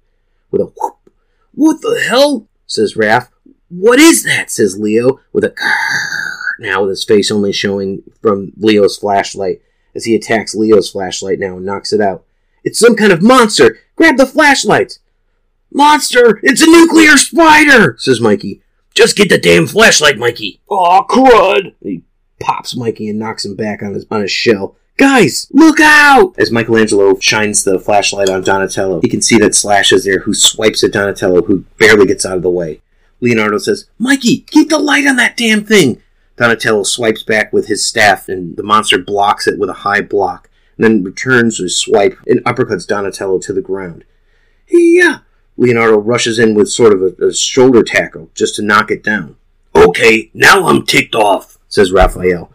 With 0.51 0.61
a 0.61 0.65
whoop. 0.65 0.97
What 1.53 1.81
the 1.81 2.01
hell? 2.07 2.47
says 2.65 2.93
Raph. 2.93 3.27
What 3.67 3.99
is 3.99 4.23
that? 4.23 4.49
says 4.51 4.79
Leo 4.79 5.19
with 5.33 5.43
a 5.43 5.53
now 6.59 6.81
with 6.81 6.91
his 6.91 7.03
face 7.03 7.29
only 7.31 7.51
showing 7.51 8.03
from 8.21 8.53
Leo's 8.57 8.97
flashlight 8.97 9.61
as 9.95 10.05
he 10.05 10.15
attacks 10.15 10.55
Leo's 10.55 10.91
flashlight 10.91 11.39
now 11.39 11.57
and 11.57 11.65
knocks 11.65 11.93
it 11.93 12.01
out. 12.01 12.23
It's 12.63 12.79
some 12.79 12.95
kind 12.95 13.11
of 13.11 13.21
monster! 13.21 13.79
Grab 13.95 14.17
the 14.17 14.25
flashlight! 14.25 14.99
Monster! 15.71 16.39
It's 16.43 16.61
a 16.61 16.65
nuclear 16.65 17.17
spider! 17.17 17.95
says 17.99 18.21
Mikey. 18.21 18.62
Just 18.93 19.17
get 19.17 19.29
the 19.29 19.37
damn 19.37 19.67
flashlight, 19.67 20.17
Mikey! 20.17 20.61
Aw, 20.69 21.05
crud! 21.07 21.73
He 21.81 22.03
pops 22.39 22.75
Mikey 22.75 23.09
and 23.09 23.19
knocks 23.19 23.45
him 23.45 23.55
back 23.55 23.81
on 23.81 23.93
his 23.93 24.05
on 24.11 24.21
his 24.21 24.31
shell. 24.31 24.75
Guys, 24.97 25.47
look 25.51 25.79
out! 25.79 26.35
As 26.37 26.51
Michelangelo 26.51 27.17
shines 27.19 27.63
the 27.63 27.79
flashlight 27.79 28.29
on 28.29 28.43
Donatello, 28.43 29.01
he 29.01 29.09
can 29.09 29.23
see 29.23 29.39
that 29.39 29.55
Slash 29.55 29.91
is 29.91 30.05
there, 30.05 30.19
who 30.19 30.35
swipes 30.35 30.83
at 30.83 30.91
Donatello, 30.91 31.41
who 31.43 31.65
barely 31.79 32.05
gets 32.05 32.25
out 32.25 32.37
of 32.37 32.43
the 32.43 32.49
way. 32.49 32.81
Leonardo 33.19 33.57
says, 33.57 33.87
Mikey, 33.97 34.41
keep 34.41 34.69
the 34.69 34.77
light 34.77 35.07
on 35.07 35.15
that 35.15 35.35
damn 35.35 35.63
thing! 35.63 36.01
Donatello 36.37 36.83
swipes 36.83 37.23
back 37.23 37.51
with 37.51 37.67
his 37.67 37.83
staff, 37.85 38.29
and 38.29 38.55
the 38.55 38.63
monster 38.63 38.99
blocks 38.99 39.47
it 39.47 39.57
with 39.57 39.69
a 39.69 39.73
high 39.73 40.01
block, 40.01 40.49
and 40.77 40.83
then 40.83 41.03
returns 41.03 41.57
his 41.57 41.75
swipe 41.75 42.17
and 42.27 42.43
uppercuts 42.43 42.85
Donatello 42.85 43.39
to 43.39 43.53
the 43.53 43.61
ground. 43.61 44.03
Yeah! 44.67 45.19
Leonardo 45.57 45.97
rushes 45.97 46.39
in 46.39 46.55
with 46.55 46.69
sort 46.69 46.93
of 46.93 47.01
a, 47.01 47.27
a 47.27 47.33
shoulder 47.33 47.83
tackle 47.83 48.29
just 48.33 48.55
to 48.55 48.61
knock 48.61 48.91
it 48.91 49.03
down. 49.03 49.35
Okay, 49.75 50.29
now 50.33 50.67
I'm 50.67 50.85
ticked 50.85 51.15
off, 51.15 51.57
says 51.67 51.91
Raphael. 51.91 52.51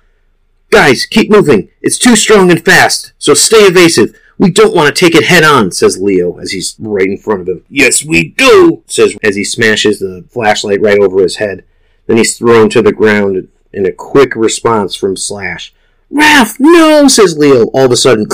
Guys, 0.71 1.07
keep 1.07 1.31
moving. 1.31 1.71
It's 1.81 1.99
too 1.99 2.15
strong 2.17 2.51
and 2.51 2.65
fast, 2.65 3.13
so 3.19 3.35
stay 3.35 3.63
evasive. 3.63 4.15
We 4.39 4.51
don't 4.51 4.75
want 4.75 4.95
to 4.95 4.99
take 4.99 5.17
it 5.17 5.25
head 5.25 5.43
on, 5.43 5.73
says 5.73 6.01
Leo 6.01 6.39
as 6.39 6.53
he's 6.53 6.77
right 6.79 7.09
in 7.09 7.19
front 7.19 7.41
of 7.41 7.49
him. 7.49 7.65
Yes, 7.69 8.05
we 8.05 8.29
do, 8.29 8.85
says 8.87 9.17
as 9.25 9.35
he 9.35 9.45
smashes 9.45 9.99
the 9.99 10.25
flashlight 10.31 10.81
right 10.81 10.99
over 10.99 11.23
his 11.23 11.37
head. 11.37 11.65
Then 12.07 12.19
he's 12.19 12.39
thrown 12.39 12.71
to 12.71 12.83
the 12.83 12.93
ground 12.93 13.49
in 13.73 13.87
a 13.87 13.93
quick 13.93 14.37
response 14.37 14.95
from 14.95 15.17
Slash. 15.17 15.75
Raph, 16.13 16.57
no, 16.59 17.09
says 17.09 17.37
Leo. 17.37 17.67
All 17.69 17.87
of 17.87 17.93
a 17.93 17.97
sudden, 17.97 18.27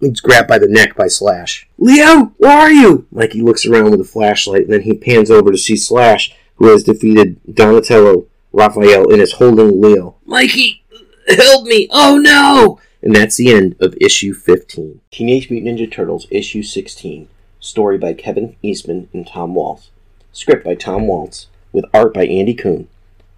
he's 0.00 0.20
grabbed 0.20 0.48
by 0.48 0.58
the 0.58 0.68
neck 0.68 0.96
by 0.96 1.08
Slash. 1.08 1.68
Leo, 1.78 2.32
where 2.38 2.58
are 2.58 2.70
you? 2.70 3.06
Mikey 3.12 3.42
looks 3.42 3.66
around 3.66 3.90
with 3.90 4.00
a 4.00 4.04
flashlight, 4.04 4.62
and 4.62 4.72
then 4.72 4.82
he 4.82 4.94
pans 4.94 5.30
over 5.30 5.50
to 5.50 5.58
see 5.58 5.76
Slash, 5.76 6.34
who 6.56 6.68
has 6.68 6.84
defeated 6.84 7.40
Donatello, 7.52 8.26
Raphael, 8.52 9.10
and 9.12 9.20
is 9.20 9.32
holding 9.32 9.80
Leo. 9.80 10.16
Mikey, 10.24 10.82
help 11.28 11.66
me! 11.66 11.88
Oh 11.90 12.18
no! 12.18 12.80
And 13.02 13.14
that's 13.14 13.36
the 13.36 13.52
end 13.52 13.76
of 13.80 13.96
issue 14.00 14.34
15. 14.34 15.00
Teenage 15.10 15.50
Mutant 15.50 15.78
Ninja 15.78 15.90
Turtles, 15.90 16.26
issue 16.30 16.62
16. 16.62 17.28
Story 17.58 17.98
by 17.98 18.12
Kevin 18.12 18.56
Eastman 18.62 19.08
and 19.12 19.26
Tom 19.26 19.54
Waltz. 19.54 19.90
Script 20.32 20.64
by 20.64 20.74
Tom 20.74 21.06
Waltz, 21.06 21.46
with 21.72 21.84
art 21.94 22.12
by 22.12 22.26
Andy 22.26 22.54
Kuhn. 22.54 22.88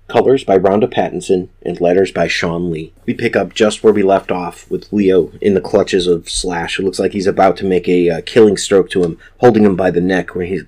Colors 0.09 0.45
by 0.45 0.57
Ronda 0.57 0.88
Pattison, 0.88 1.49
and 1.65 1.81
letters 1.81 2.12
by 2.12 2.29
Shawn 2.29 2.71
Lee. 2.71 2.93
We 3.07 3.15
pick 3.15 3.35
up 3.35 3.55
just 3.55 3.83
where 3.83 3.93
we 3.93 4.03
left 4.03 4.31
off, 4.31 4.71
with 4.71 4.93
Leo 4.93 5.33
in 5.41 5.55
the 5.55 5.61
clutches 5.61 6.07
of 6.07 6.29
Slash, 6.29 6.77
who 6.77 6.83
looks 6.83 6.99
like 6.99 7.12
he's 7.12 7.27
about 7.27 7.57
to 7.59 7.65
make 7.65 7.88
a 7.88 8.11
uh, 8.11 8.21
killing 8.27 8.57
stroke 8.57 8.91
to 8.91 9.05
him, 9.05 9.19
holding 9.38 9.65
him 9.65 9.77
by 9.77 9.91
the 9.91 10.01
neck, 10.01 10.35
where 10.35 10.45
he's 10.45 10.65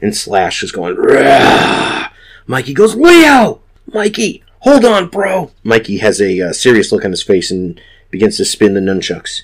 and 0.00 0.16
Slash 0.16 0.62
is 0.62 0.70
going. 0.70 0.96
Rah! 0.96 2.08
Mikey 2.46 2.74
goes, 2.74 2.94
Leo, 2.94 3.60
Mikey, 3.92 4.44
hold 4.60 4.84
on, 4.84 5.08
bro. 5.08 5.50
Mikey 5.64 5.98
has 5.98 6.20
a 6.20 6.40
uh, 6.40 6.52
serious 6.52 6.92
look 6.92 7.04
on 7.04 7.10
his 7.10 7.22
face 7.22 7.50
and 7.50 7.80
begins 8.10 8.36
to 8.36 8.44
spin 8.44 8.74
the 8.74 8.80
nunchucks. 8.80 9.42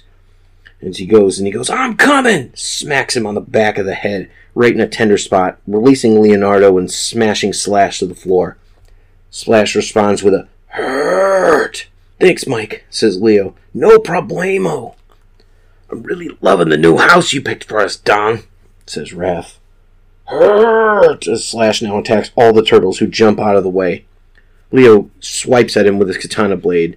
As 0.80 0.98
he 0.98 1.06
goes 1.06 1.38
and 1.38 1.46
he 1.46 1.52
goes, 1.52 1.70
I'm 1.70 1.96
coming! 1.96 2.52
Smacks 2.54 3.16
him 3.16 3.26
on 3.26 3.34
the 3.34 3.40
back 3.40 3.78
of 3.78 3.86
the 3.86 3.94
head, 3.94 4.30
right 4.58 4.74
in 4.74 4.80
a 4.80 4.88
tender 4.88 5.16
spot, 5.16 5.60
releasing 5.68 6.20
Leonardo 6.20 6.76
and 6.78 6.90
smashing 6.90 7.52
Slash 7.52 8.00
to 8.00 8.06
the 8.06 8.14
floor. 8.14 8.56
Slash 9.30 9.76
responds 9.76 10.24
with 10.24 10.34
a 10.34 10.48
hurt. 10.66 11.86
Thanks, 12.18 12.44
Mike, 12.44 12.84
says 12.90 13.22
Leo. 13.22 13.54
No 13.72 13.98
problemo. 13.98 14.96
I'm 15.88 16.02
really 16.02 16.36
loving 16.40 16.70
the 16.70 16.76
new 16.76 16.96
house 16.96 17.32
you 17.32 17.40
picked 17.40 17.62
for 17.62 17.78
us, 17.78 17.94
Don, 17.94 18.40
says 18.84 19.12
Raph. 19.12 19.58
Hurt! 20.26 21.28
As 21.28 21.44
Slash 21.46 21.80
now 21.80 21.96
attacks 21.98 22.32
all 22.34 22.52
the 22.52 22.64
turtles 22.64 22.98
who 22.98 23.06
jump 23.06 23.38
out 23.38 23.54
of 23.54 23.62
the 23.62 23.70
way. 23.70 24.06
Leo 24.72 25.08
swipes 25.20 25.76
at 25.76 25.86
him 25.86 26.00
with 26.00 26.08
his 26.08 26.18
katana 26.18 26.56
blade. 26.56 26.96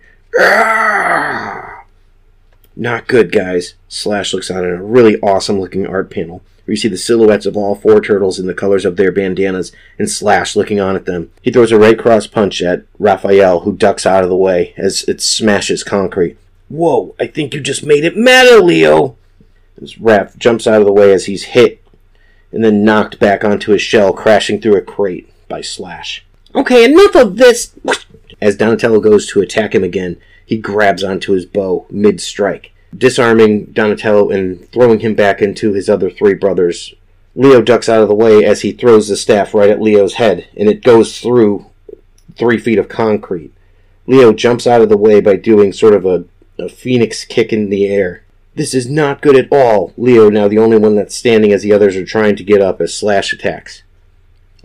Not 2.76 3.08
good, 3.08 3.32
guys. 3.32 3.76
Slash 3.88 4.34
looks 4.34 4.50
on 4.50 4.66
in 4.66 4.72
a 4.72 4.84
really 4.84 5.20
awesome 5.20 5.60
looking 5.60 5.86
art 5.86 6.10
panel. 6.10 6.42
We 6.66 6.76
see 6.76 6.88
the 6.88 6.98
silhouettes 6.98 7.46
of 7.46 7.58
all 7.58 7.76
four 7.76 8.02
turtles 8.02 8.40
in 8.40 8.48
the 8.48 8.54
colors 8.54 8.86
of 8.86 8.96
their 8.96 9.12
bandanas, 9.12 9.72
and 9.98 10.10
Slash 10.10 10.56
looking 10.56 10.80
on 10.80 10.96
at 10.96 11.06
them. 11.06 11.32
He 11.42 11.52
throws 11.52 11.72
a 11.72 11.80
right 11.80 11.98
cross 11.98 12.28
punch 12.28 12.62
at 12.62 12.84
Raphael, 13.00 13.62
who 13.62 13.76
ducks 13.76 14.06
out 14.06 14.24
of 14.24 14.30
the 14.30 14.36
way 14.36 14.74
as 14.78 15.04
it 15.04 15.22
smashes 15.22 15.84
concrete. 15.84 16.38
Whoa, 16.70 17.16
I 17.20 17.28
think 17.28 17.54
you 17.54 17.60
just 17.60 17.86
made 17.86 18.06
it 18.06 18.16
matter, 18.16 18.62
Leo! 18.62 19.18
As 19.82 19.96
Raph 19.96 20.38
jumps 20.38 20.68
out 20.68 20.80
of 20.80 20.86
the 20.86 20.94
way 20.94 21.12
as 21.12 21.26
he's 21.26 21.44
hit, 21.44 21.84
and 22.52 22.64
then 22.64 22.84
knocked 22.84 23.20
back 23.20 23.44
onto 23.44 23.72
his 23.72 23.82
shell, 23.82 24.14
crashing 24.14 24.62
through 24.62 24.78
a 24.78 24.82
crate 24.82 25.30
by 25.48 25.62
Slash. 25.62 26.26
Okay, 26.54 26.86
enough 26.86 27.16
of 27.16 27.38
this! 27.38 27.74
As 28.40 28.56
Donatello 28.56 29.00
goes 29.00 29.28
to 29.28 29.42
attack 29.42 29.76
him 29.76 29.84
again, 29.84 30.18
he 30.46 30.58
grabs 30.58 31.04
onto 31.04 31.34
his 31.34 31.46
bo 31.46 31.86
mid 31.90 32.20
strike, 32.20 32.71
disarming 32.96 33.66
Donatello 33.66 34.30
and 34.30 34.70
throwing 34.72 35.00
him 35.00 35.16
back 35.16 35.42
into 35.42 35.74
his 35.74 35.90
other 35.90 36.10
three 36.10 36.34
brothers. 36.34 36.94
Leo 37.36 37.62
ducks 37.62 37.88
out 37.88 38.02
of 38.02 38.10
the 38.10 38.16
way 38.16 38.44
as 38.44 38.62
he 38.62 38.72
throws 38.72 39.08
the 39.08 39.16
staff 39.16 39.54
right 39.54 39.70
at 39.70 39.82
Leo's 39.82 40.16
head, 40.16 40.48
and 40.58 40.68
it 40.68 40.84
goes 40.84 41.20
through 41.20 41.68
three 42.36 42.58
feet 42.58 42.78
of 42.78 42.90
concrete. 42.90 43.54
Leo 44.08 44.34
jumps 44.34 44.68
out 44.68 44.82
of 44.82 44.90
the 44.90 44.98
way 44.98 45.22
by 45.22 45.36
doing 45.36 45.72
sort 45.72 45.94
of 45.94 46.06
a, 46.06 46.26
a 46.58 46.68
phoenix 46.68 47.24
kick 47.24 47.54
in 47.54 47.70
the 47.70 47.88
air. 47.88 48.24
This 48.54 48.74
is 48.74 48.90
not 48.90 49.22
good 49.22 49.38
at 49.38 49.48
all. 49.52 49.94
Leo, 49.96 50.30
now 50.30 50.50
the 50.50 50.58
only 50.58 50.78
one 50.78 50.96
that's 50.96 51.16
standing 51.16 51.54
as 51.54 51.62
the 51.62 51.72
others 51.72 51.96
are 51.96 52.06
trying 52.06 52.36
to 52.36 52.44
get 52.44 52.62
up 52.62 52.82
as 52.82 52.94
Slash 52.94 53.32
attacks. 53.32 53.84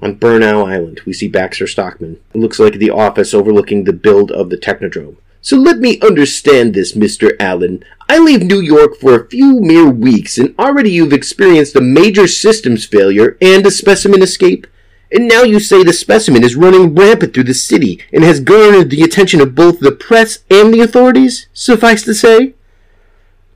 On 0.01 0.17
Burnow 0.17 0.69
Island, 0.69 1.01
we 1.07 1.13
see 1.13 1.29
Baxter 1.29 1.67
Stockman. 1.67 2.21
It 2.35 2.39
looks 2.39 2.59
like 2.59 2.75
the 2.75 2.91
office 2.91 3.33
overlooking 3.33 3.85
the 3.85 3.93
build 3.93 4.33
of 4.33 4.51
the 4.51 4.59
Technodrome. 4.59 5.17
So 5.47 5.57
let 5.57 5.79
me 5.79 6.01
understand 6.01 6.75
this, 6.75 6.95
Mr. 6.95 7.31
Allen. 7.39 7.85
I 8.09 8.19
leave 8.19 8.43
New 8.43 8.59
York 8.59 8.97
for 8.97 9.15
a 9.15 9.29
few 9.29 9.61
mere 9.61 9.89
weeks, 9.89 10.39
and 10.39 10.53
already 10.59 10.91
you've 10.91 11.13
experienced 11.13 11.77
a 11.77 11.81
major 11.81 12.27
systems 12.27 12.85
failure 12.85 13.39
and 13.41 13.65
a 13.65 13.71
specimen 13.71 14.23
escape. 14.23 14.67
And 15.13 15.29
now 15.29 15.45
you 15.45 15.61
say 15.61 15.85
the 15.85 15.93
specimen 15.93 16.43
is 16.43 16.57
running 16.57 16.97
rampant 16.97 17.33
through 17.33 17.45
the 17.45 17.55
city 17.55 18.03
and 18.13 18.25
has 18.25 18.41
garnered 18.41 18.91
the 18.91 19.03
attention 19.03 19.41
of 19.41 19.55
both 19.55 19.79
the 19.79 19.93
press 19.93 20.41
and 20.51 20.75
the 20.75 20.81
authorities, 20.81 21.47
suffice 21.53 22.03
to 22.07 22.15
say? 22.15 22.55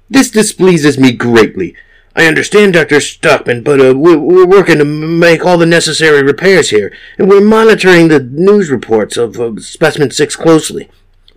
This 0.09 0.31
displeases 0.31 0.96
me 0.96 1.11
greatly. 1.11 1.74
I 2.14 2.26
understand, 2.26 2.74
Dr. 2.74 3.00
Stockman, 3.00 3.64
but 3.64 3.81
uh, 3.81 3.96
we're, 3.96 4.16
we're, 4.16 4.46
working 4.46 4.79
to 4.79 4.85
make 4.85 5.44
all 5.44 5.59
the 5.59 5.66
necessary 5.66 6.22
repairs 6.22 6.70
here, 6.70 6.96
and 7.18 7.29
we're 7.29 7.40
monitoring 7.40 8.07
the 8.07 8.20
news 8.20 8.70
reports 8.70 9.16
of 9.16 9.40
uh, 9.40 9.57
Specimen 9.59 10.12
6 10.12 10.37
closely. 10.37 10.88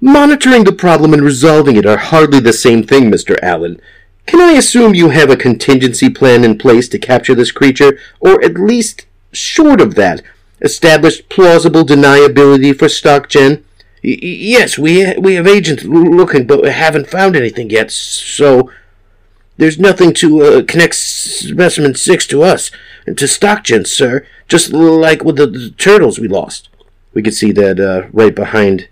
Monitoring 0.04 0.66
the 0.66 0.74
problem 0.74 1.14
and 1.14 1.24
resolving 1.24 1.78
it 1.78 1.86
are 1.86 1.96
hardly 1.96 2.42
the 2.42 2.52
same 2.52 2.84
thing, 2.84 3.10
Mr. 3.10 3.40
Allen. 3.42 3.80
Can 4.26 4.42
I 4.42 4.52
assume 4.52 4.94
you 4.94 5.12
have 5.12 5.30
a 5.30 5.38
contingency 5.38 6.10
plan 6.10 6.44
in 6.44 6.58
place 6.58 6.90
to 6.90 7.00
capture 7.00 7.34
this 7.34 7.54
creature, 7.54 7.98
or 8.20 8.44
at 8.44 8.56
least, 8.56 9.06
short 9.32 9.80
of 9.80 9.96
that, 9.96 10.22
established 10.60 11.30
plausible 11.30 11.86
deniability 11.86 12.78
for 12.78 12.88
Stockgen? 12.88 13.64
Y- 14.04 14.20
yes, 14.22 14.78
we 14.78 15.16
we 15.18 15.36
have 15.36 15.48
agents 15.48 15.86
looking, 15.86 16.48
but 16.48 16.62
we 16.62 16.70
haven't 16.70 17.08
found 17.10 17.38
anything 17.38 17.70
yet. 17.70 17.90
So 17.90 18.70
there's 19.56 19.80
nothing 19.80 20.14
to 20.16 20.42
uh, 20.44 20.64
connect 20.64 20.96
specimen 20.96 21.96
six 21.96 22.28
to 22.28 22.44
us 22.44 22.72
and 23.08 23.18
to 23.18 23.24
StockGen, 23.24 23.88
sir. 23.88 24.26
Just 24.50 24.74
like 24.74 25.24
with 25.24 25.38
the, 25.38 25.48
the 25.48 25.70
turtles 25.70 26.20
we 26.20 26.28
lost. 26.28 26.68
We 27.14 27.22
could 27.24 27.34
see 27.34 27.54
that 27.54 27.80
uh, 27.80 28.10
right 28.12 28.36
behind, 28.36 28.90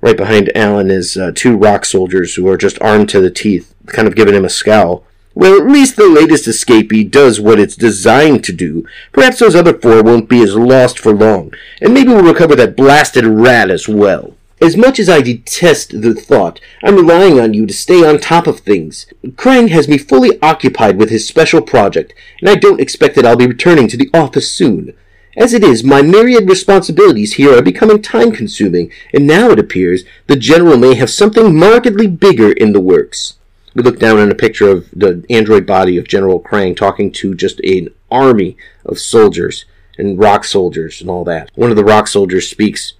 right 0.00 0.16
behind 0.16 0.50
Alan 0.56 0.90
is 0.90 1.16
uh, 1.16 1.32
two 1.34 1.56
rock 1.56 1.84
soldiers 1.84 2.34
who 2.34 2.48
are 2.48 2.56
just 2.56 2.80
armed 2.80 3.08
to 3.10 3.20
the 3.20 3.30
teeth, 3.30 3.74
kind 3.86 4.08
of 4.08 4.16
giving 4.16 4.34
him 4.34 4.44
a 4.44 4.50
scowl. 4.50 5.04
Well, 5.34 5.56
at 5.56 5.70
least 5.70 5.96
the 5.96 6.08
latest 6.08 6.46
escapee 6.46 7.08
does 7.08 7.40
what 7.40 7.60
it's 7.60 7.76
designed 7.76 8.42
to 8.44 8.52
do. 8.52 8.84
Perhaps 9.12 9.38
those 9.38 9.54
other 9.54 9.78
four 9.78 10.02
won't 10.02 10.28
be 10.28 10.42
as 10.42 10.56
lost 10.56 10.98
for 10.98 11.12
long, 11.12 11.52
and 11.80 11.94
maybe 11.94 12.08
we'll 12.08 12.24
recover 12.24 12.56
that 12.56 12.76
blasted 12.76 13.24
rat 13.24 13.70
as 13.70 13.88
well. 13.88 14.34
As 14.60 14.76
much 14.76 14.98
as 14.98 15.08
I 15.08 15.22
detest 15.22 16.02
the 16.02 16.12
thought, 16.12 16.60
I'm 16.82 16.96
relying 16.96 17.40
on 17.40 17.54
you 17.54 17.64
to 17.64 17.72
stay 17.72 18.06
on 18.06 18.18
top 18.18 18.46
of 18.46 18.60
things. 18.60 19.06
Krang 19.28 19.70
has 19.70 19.88
me 19.88 19.96
fully 19.96 20.38
occupied 20.42 20.98
with 20.98 21.08
his 21.08 21.26
special 21.26 21.62
project, 21.62 22.12
and 22.40 22.50
I 22.50 22.56
don't 22.56 22.80
expect 22.80 23.14
that 23.14 23.24
I'll 23.24 23.36
be 23.36 23.46
returning 23.46 23.88
to 23.88 23.96
the 23.96 24.10
office 24.12 24.50
soon. 24.50 24.92
As 25.36 25.54
it 25.54 25.62
is, 25.62 25.84
my 25.84 26.02
myriad 26.02 26.48
responsibilities 26.48 27.34
here 27.34 27.56
are 27.56 27.62
becoming 27.62 28.02
time 28.02 28.32
consuming, 28.32 28.90
and 29.14 29.26
now 29.26 29.50
it 29.50 29.60
appears 29.60 30.04
the 30.26 30.36
General 30.36 30.76
may 30.76 30.94
have 30.96 31.10
something 31.10 31.56
markedly 31.56 32.08
bigger 32.08 32.50
in 32.52 32.72
the 32.72 32.80
works. 32.80 33.36
We 33.74 33.82
look 33.82 34.00
down 34.00 34.18
on 34.18 34.32
a 34.32 34.34
picture 34.34 34.68
of 34.68 34.90
the 34.90 35.24
android 35.30 35.66
body 35.66 35.96
of 35.96 36.08
General 36.08 36.40
Krang 36.40 36.76
talking 36.76 37.12
to 37.12 37.34
just 37.34 37.60
an 37.60 37.90
army 38.10 38.56
of 38.84 38.98
soldiers 38.98 39.64
and 39.96 40.18
rock 40.18 40.44
soldiers 40.44 41.00
and 41.00 41.08
all 41.08 41.22
that. 41.24 41.50
One 41.54 41.70
of 41.70 41.76
the 41.76 41.84
rock 41.84 42.08
soldiers 42.08 42.48
speaks, 42.48 42.94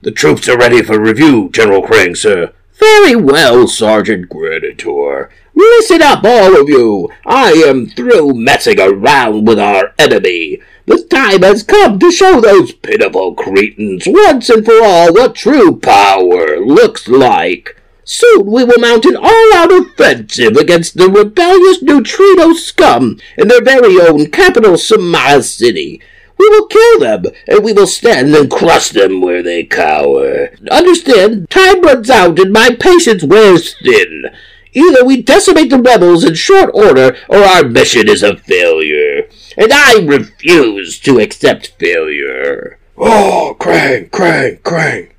the 0.00 0.10
troops 0.10 0.48
are 0.48 0.56
ready 0.56 0.82
for 0.82 0.98
review, 0.98 1.50
General 1.52 1.82
Krang, 1.82 2.16
sir. 2.16 2.52
Very 2.74 3.16
well, 3.16 3.66
Sergeant 3.66 4.28
Granitor. 4.28 5.30
Listen 5.54 6.02
up, 6.02 6.22
all 6.24 6.60
of 6.60 6.68
you. 6.68 7.10
I 7.24 7.52
am 7.52 7.86
through 7.86 8.34
messing 8.34 8.78
around 8.78 9.46
with 9.46 9.58
our 9.58 9.94
enemy. 9.98 10.60
The 10.86 11.04
time 11.10 11.42
has 11.42 11.62
come 11.62 11.98
to 11.98 12.10
show 12.12 12.40
those 12.40 12.72
pitiful 12.72 13.34
cretins 13.34 14.04
once 14.06 14.48
and 14.48 14.64
for 14.64 14.82
all 14.82 15.12
what 15.12 15.34
true 15.34 15.76
power 15.76 16.60
looks 16.60 17.08
like. 17.08 17.80
Soon 18.04 18.46
we 18.46 18.62
will 18.62 18.78
mount 18.78 19.04
an 19.04 19.16
all-out 19.16 19.72
offensive 19.72 20.56
against 20.56 20.96
the 20.96 21.10
rebellious 21.10 21.82
neutrino 21.82 22.52
scum 22.52 23.18
in 23.36 23.48
their 23.48 23.62
very 23.62 24.00
own 24.00 24.30
capital, 24.30 24.78
Samara 24.78 25.42
City. 25.42 26.00
We 26.38 26.48
will 26.50 26.66
kill 26.66 27.00
them, 27.00 27.24
and 27.48 27.64
we 27.64 27.72
will 27.72 27.86
stand 27.86 28.34
and 28.34 28.50
crush 28.50 28.90
them 28.90 29.20
where 29.20 29.42
they 29.42 29.64
cower. 29.64 30.50
Understand, 30.70 31.50
time 31.50 31.80
runs 31.80 32.10
out 32.10 32.38
and 32.38 32.52
my 32.52 32.76
patience 32.78 33.24
wears 33.24 33.74
thin. 33.82 34.26
Either 34.72 35.04
we 35.04 35.22
decimate 35.22 35.70
the 35.70 35.80
rebels 35.80 36.22
in 36.22 36.34
short 36.34 36.70
order, 36.74 37.16
or 37.28 37.38
our 37.38 37.64
mission 37.64 38.08
is 38.08 38.22
a 38.22 38.36
failure. 38.36 39.05
And 39.56 39.72
I 39.72 40.04
refuse 40.04 40.98
to 41.00 41.18
accept 41.18 41.74
failure. 41.78 42.78
Oh, 42.98 43.56
Krang, 43.58 44.10
Krang, 44.10 44.60
Krang. 44.60 45.10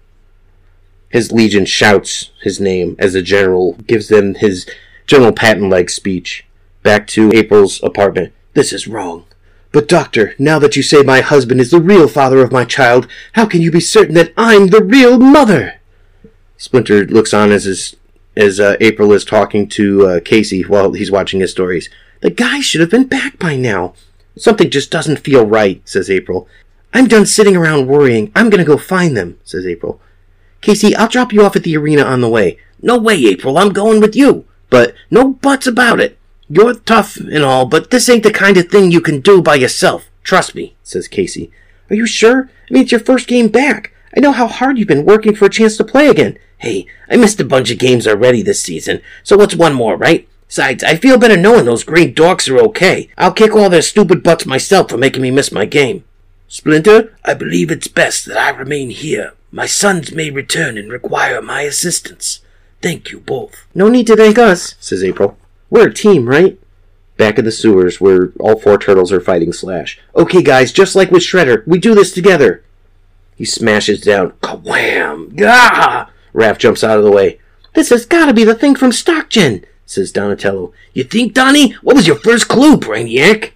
His 1.10 1.32
legion 1.32 1.66
shouts 1.66 2.32
his 2.42 2.60
name 2.60 2.96
as 3.00 3.14
the 3.14 3.22
general 3.22 3.74
gives 3.88 4.10
them 4.10 4.36
his 4.36 4.70
General 5.08 5.32
Patton 5.32 5.70
like 5.70 5.90
speech. 5.90 6.46
Back 6.84 7.08
to 7.08 7.32
April's 7.34 7.82
apartment. 7.82 8.34
This 8.54 8.74
is 8.74 8.88
wrong. 8.88 9.26
But, 9.72 9.88
Doctor, 9.88 10.36
now 10.38 10.60
that 10.60 10.76
you 10.76 10.84
say 10.84 11.02
my 11.02 11.22
husband 11.22 11.62
is 11.62 11.72
the 11.72 11.82
real 11.82 12.08
father 12.08 12.40
of 12.40 12.52
my 12.52 12.66
child, 12.66 13.08
how 13.34 13.46
can 13.46 13.62
you 13.62 13.72
be 13.72 13.80
certain 13.80 14.16
that 14.16 14.34
I'm 14.38 14.68
the 14.68 14.84
real 14.84 15.18
mother? 15.18 15.80
Splinter 16.58 17.06
looks 17.06 17.34
on 17.34 17.52
as 17.52 17.66
his, 17.66 17.96
as 18.36 18.60
uh, 18.60 18.76
April 18.80 19.14
is 19.14 19.24
talking 19.24 19.68
to 19.70 20.06
uh, 20.06 20.20
Casey 20.20 20.62
while 20.64 20.94
he's 20.94 21.12
watching 21.12 21.40
his 21.40 21.52
stories. 21.52 21.90
The 22.22 22.32
guy 22.32 22.60
should 22.62 22.82
have 22.82 22.90
been 22.90 23.08
back 23.08 23.38
by 23.40 23.56
now. 23.56 23.94
Something 24.38 24.70
just 24.70 24.92
doesn't 24.92 25.20
feel 25.20 25.46
right, 25.46 25.82
says 25.88 26.10
April. 26.10 26.48
I'm 26.94 27.08
done 27.08 27.26
sitting 27.26 27.56
around 27.56 27.88
worrying. 27.88 28.32
I'm 28.36 28.50
to 28.50 28.64
go 28.64 28.78
find 28.78 29.16
them, 29.16 29.40
says 29.44 29.66
April. 29.66 30.00
Casey, 30.62 30.96
I'll 30.96 31.08
drop 31.08 31.34
you 31.34 31.44
off 31.44 31.56
at 31.56 31.64
the 31.64 31.78
arena 31.78 32.04
on 32.04 32.22
the 32.22 32.30
way. 32.30 32.60
No 32.82 32.98
way, 32.98 33.16
April. 33.26 33.58
I'm 33.58 33.74
going 33.74 34.00
with 34.00 34.16
you. 34.16 34.46
But 34.70 34.94
no 35.10 35.34
buts 35.34 35.68
about 35.68 36.00
it. 36.00 36.18
You're 36.50 36.76
tough 36.76 37.18
and 37.18 37.44
all, 37.44 37.66
but 37.66 37.92
this 37.92 38.08
ain't 38.08 38.24
the 38.24 38.32
kind 38.32 38.58
of 38.58 38.70
thing 38.70 38.92
you 38.92 39.02
can 39.02 39.20
do 39.20 39.42
by 39.42 39.56
yourself. 39.56 40.10
Trust 40.24 40.56
me, 40.56 40.76
says 40.82 41.08
Casey. 41.08 41.52
Are 41.90 41.96
you 41.96 42.06
sure? 42.06 42.50
I 42.70 42.74
mean, 42.74 42.84
it's 42.84 42.92
your 42.92 43.02
first 43.02 43.28
game 43.28 43.50
back. 43.50 43.94
I 44.16 44.20
know 44.20 44.32
how 44.32 44.48
hard 44.48 44.78
you've 44.78 44.88
been 44.88 45.06
working 45.06 45.36
for 45.36 45.46
a 45.46 45.50
chance 45.50 45.78
to 45.78 45.84
play 45.84 46.08
again. 46.08 46.38
Hey, 46.60 46.88
I 47.10 47.18
missed 47.18 47.40
a 47.40 47.46
bunch 47.46 47.70
of 47.70 47.78
games 47.78 48.08
already 48.08 48.42
this 48.42 48.62
season, 48.62 49.02
so 49.24 49.38
what's 49.38 49.56
one 49.56 49.74
more, 49.74 49.96
right? 49.96 50.28
Besides, 50.48 50.84
I 50.84 50.96
feel 50.96 51.18
better 51.18 51.38
knowing 51.38 51.66
those 51.66 51.84
green 51.84 52.14
dorks 52.14 52.50
are 52.50 52.60
okay. 52.68 53.10
I'll 53.18 53.34
kick 53.34 53.54
all 53.54 53.70
their 53.70 53.82
stupid 53.82 54.24
butts 54.24 54.46
myself 54.46 54.90
for 54.90 54.98
making 54.98 55.22
me 55.22 55.32
miss 55.32 55.52
my 55.52 55.66
game. 55.66 56.06
Splinter, 56.48 57.14
I 57.26 57.34
believe 57.34 57.70
it's 57.70 57.90
best 57.90 58.26
that 58.26 58.38
I 58.38 58.50
remain 58.50 58.90
here. 58.90 59.34
My 59.52 59.66
sons 59.66 60.14
may 60.14 60.30
return 60.30 60.78
and 60.78 60.92
require 60.92 61.42
my 61.42 61.62
assistance. 61.62 62.42
Thank 62.82 63.12
you 63.12 63.20
both. 63.20 63.66
No 63.76 63.90
need 63.90 64.08
to 64.08 64.16
thank 64.16 64.38
us, 64.38 64.76
says 64.80 65.04
April. 65.04 65.38
We're 65.70 65.90
a 65.90 65.94
team, 65.94 66.30
right? 66.30 66.58
Back 67.18 67.38
in 67.40 67.46
the 67.46 67.52
sewers 67.52 68.00
where 68.00 68.32
all 68.40 68.60
four 68.60 68.78
turtles 68.78 69.12
are 69.12 69.20
fighting 69.20 69.52
Slash. 69.52 70.00
Okay, 70.16 70.42
guys, 70.42 70.72
just 70.72 70.96
like 70.96 71.12
with 71.12 71.24
Shredder, 71.24 71.66
we 71.68 71.80
do 71.80 71.96
this 71.96 72.14
together. 72.14 72.64
He 73.36 73.44
smashes 73.46 74.02
down. 74.02 74.32
Kawam! 74.42 75.36
Gah! 75.36 76.10
Raph 76.34 76.58
jumps 76.58 76.84
out 76.84 76.98
of 76.98 77.04
the 77.04 77.12
way. 77.12 77.40
This 77.74 77.90
has 77.90 78.06
got 78.06 78.28
to 78.28 78.34
be 78.34 78.44
the 78.44 78.56
thing 78.56 78.76
from 78.76 78.92
StockGen, 78.92 79.66
says 79.88 80.12
Donatello. 80.12 80.72
You 80.94 81.04
think, 81.04 81.34
Donnie? 81.34 81.72
What 81.82 81.96
was 81.96 82.06
your 82.06 82.20
first 82.20 82.48
clue, 82.48 82.78
Brainiac? 82.78 83.54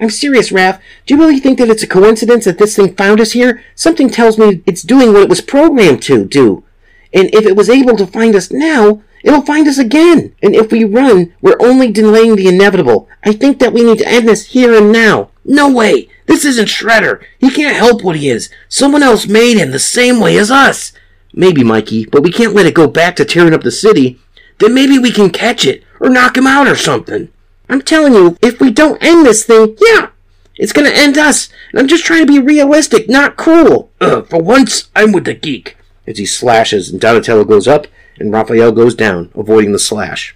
I'm 0.00 0.08
serious, 0.08 0.50
Raph. 0.50 0.80
Do 1.04 1.14
you 1.14 1.20
really 1.20 1.40
think 1.40 1.58
that 1.58 1.68
it's 1.68 1.82
a 1.82 1.86
coincidence 1.86 2.46
that 2.46 2.56
this 2.56 2.76
thing 2.76 2.94
found 2.94 3.20
us 3.20 3.32
here? 3.32 3.62
Something 3.74 4.08
tells 4.08 4.38
me 4.38 4.62
it's 4.64 4.82
doing 4.82 5.12
what 5.12 5.22
it 5.22 5.28
was 5.28 5.42
programmed 5.42 6.02
to 6.04 6.24
do. 6.24 6.64
And 7.12 7.34
if 7.34 7.44
it 7.44 7.56
was 7.56 7.68
able 7.68 7.96
to 7.98 8.06
find 8.06 8.34
us 8.34 8.50
now, 8.50 9.02
It'll 9.26 9.42
find 9.42 9.66
us 9.66 9.78
again. 9.78 10.36
And 10.40 10.54
if 10.54 10.70
we 10.70 10.84
run, 10.84 11.34
we're 11.40 11.60
only 11.60 11.90
delaying 11.90 12.36
the 12.36 12.46
inevitable. 12.46 13.08
I 13.24 13.32
think 13.32 13.58
that 13.58 13.72
we 13.72 13.82
need 13.82 13.98
to 13.98 14.08
end 14.08 14.28
this 14.28 14.46
here 14.46 14.72
and 14.72 14.92
now. 14.92 15.30
No 15.44 15.68
way. 15.68 16.08
This 16.26 16.44
isn't 16.44 16.68
Shredder. 16.68 17.24
He 17.40 17.50
can't 17.50 17.74
help 17.76 18.04
what 18.04 18.14
he 18.14 18.28
is. 18.28 18.50
Someone 18.68 19.02
else 19.02 19.26
made 19.26 19.56
him 19.56 19.72
the 19.72 19.80
same 19.80 20.20
way 20.20 20.38
as 20.38 20.52
us. 20.52 20.92
Maybe, 21.32 21.64
Mikey, 21.64 22.06
but 22.06 22.22
we 22.22 22.30
can't 22.30 22.54
let 22.54 22.66
it 22.66 22.74
go 22.74 22.86
back 22.86 23.16
to 23.16 23.24
tearing 23.24 23.52
up 23.52 23.62
the 23.62 23.72
city. 23.72 24.20
Then 24.58 24.74
maybe 24.74 24.98
we 24.98 25.10
can 25.10 25.30
catch 25.30 25.64
it 25.64 25.84
or 26.00 26.08
knock 26.08 26.36
him 26.36 26.46
out 26.46 26.66
or 26.66 26.76
something. 26.76 27.30
I'm 27.68 27.82
telling 27.82 28.14
you, 28.14 28.36
if 28.42 28.60
we 28.60 28.70
don't 28.70 29.02
end 29.02 29.26
this 29.26 29.44
thing, 29.44 29.76
yeah, 29.80 30.10
it's 30.56 30.72
gonna 30.72 30.90
end 30.90 31.18
us. 31.18 31.48
And 31.70 31.80
I'm 31.80 31.88
just 31.88 32.04
trying 32.04 32.26
to 32.26 32.32
be 32.32 32.38
realistic, 32.38 33.08
not 33.08 33.36
cruel. 33.36 33.90
Uh, 34.00 34.22
for 34.22 34.42
once, 34.42 34.90
I'm 34.94 35.12
with 35.12 35.24
the 35.24 35.34
geek. 35.34 35.76
As 36.06 36.18
he 36.18 36.26
slashes 36.26 36.88
and 36.88 37.00
Donatello 37.00 37.44
goes 37.44 37.66
up, 37.66 37.86
and 38.18 38.32
Raphael 38.32 38.72
goes 38.72 38.94
down, 38.94 39.30
avoiding 39.34 39.72
the 39.72 39.78
slash. 39.78 40.34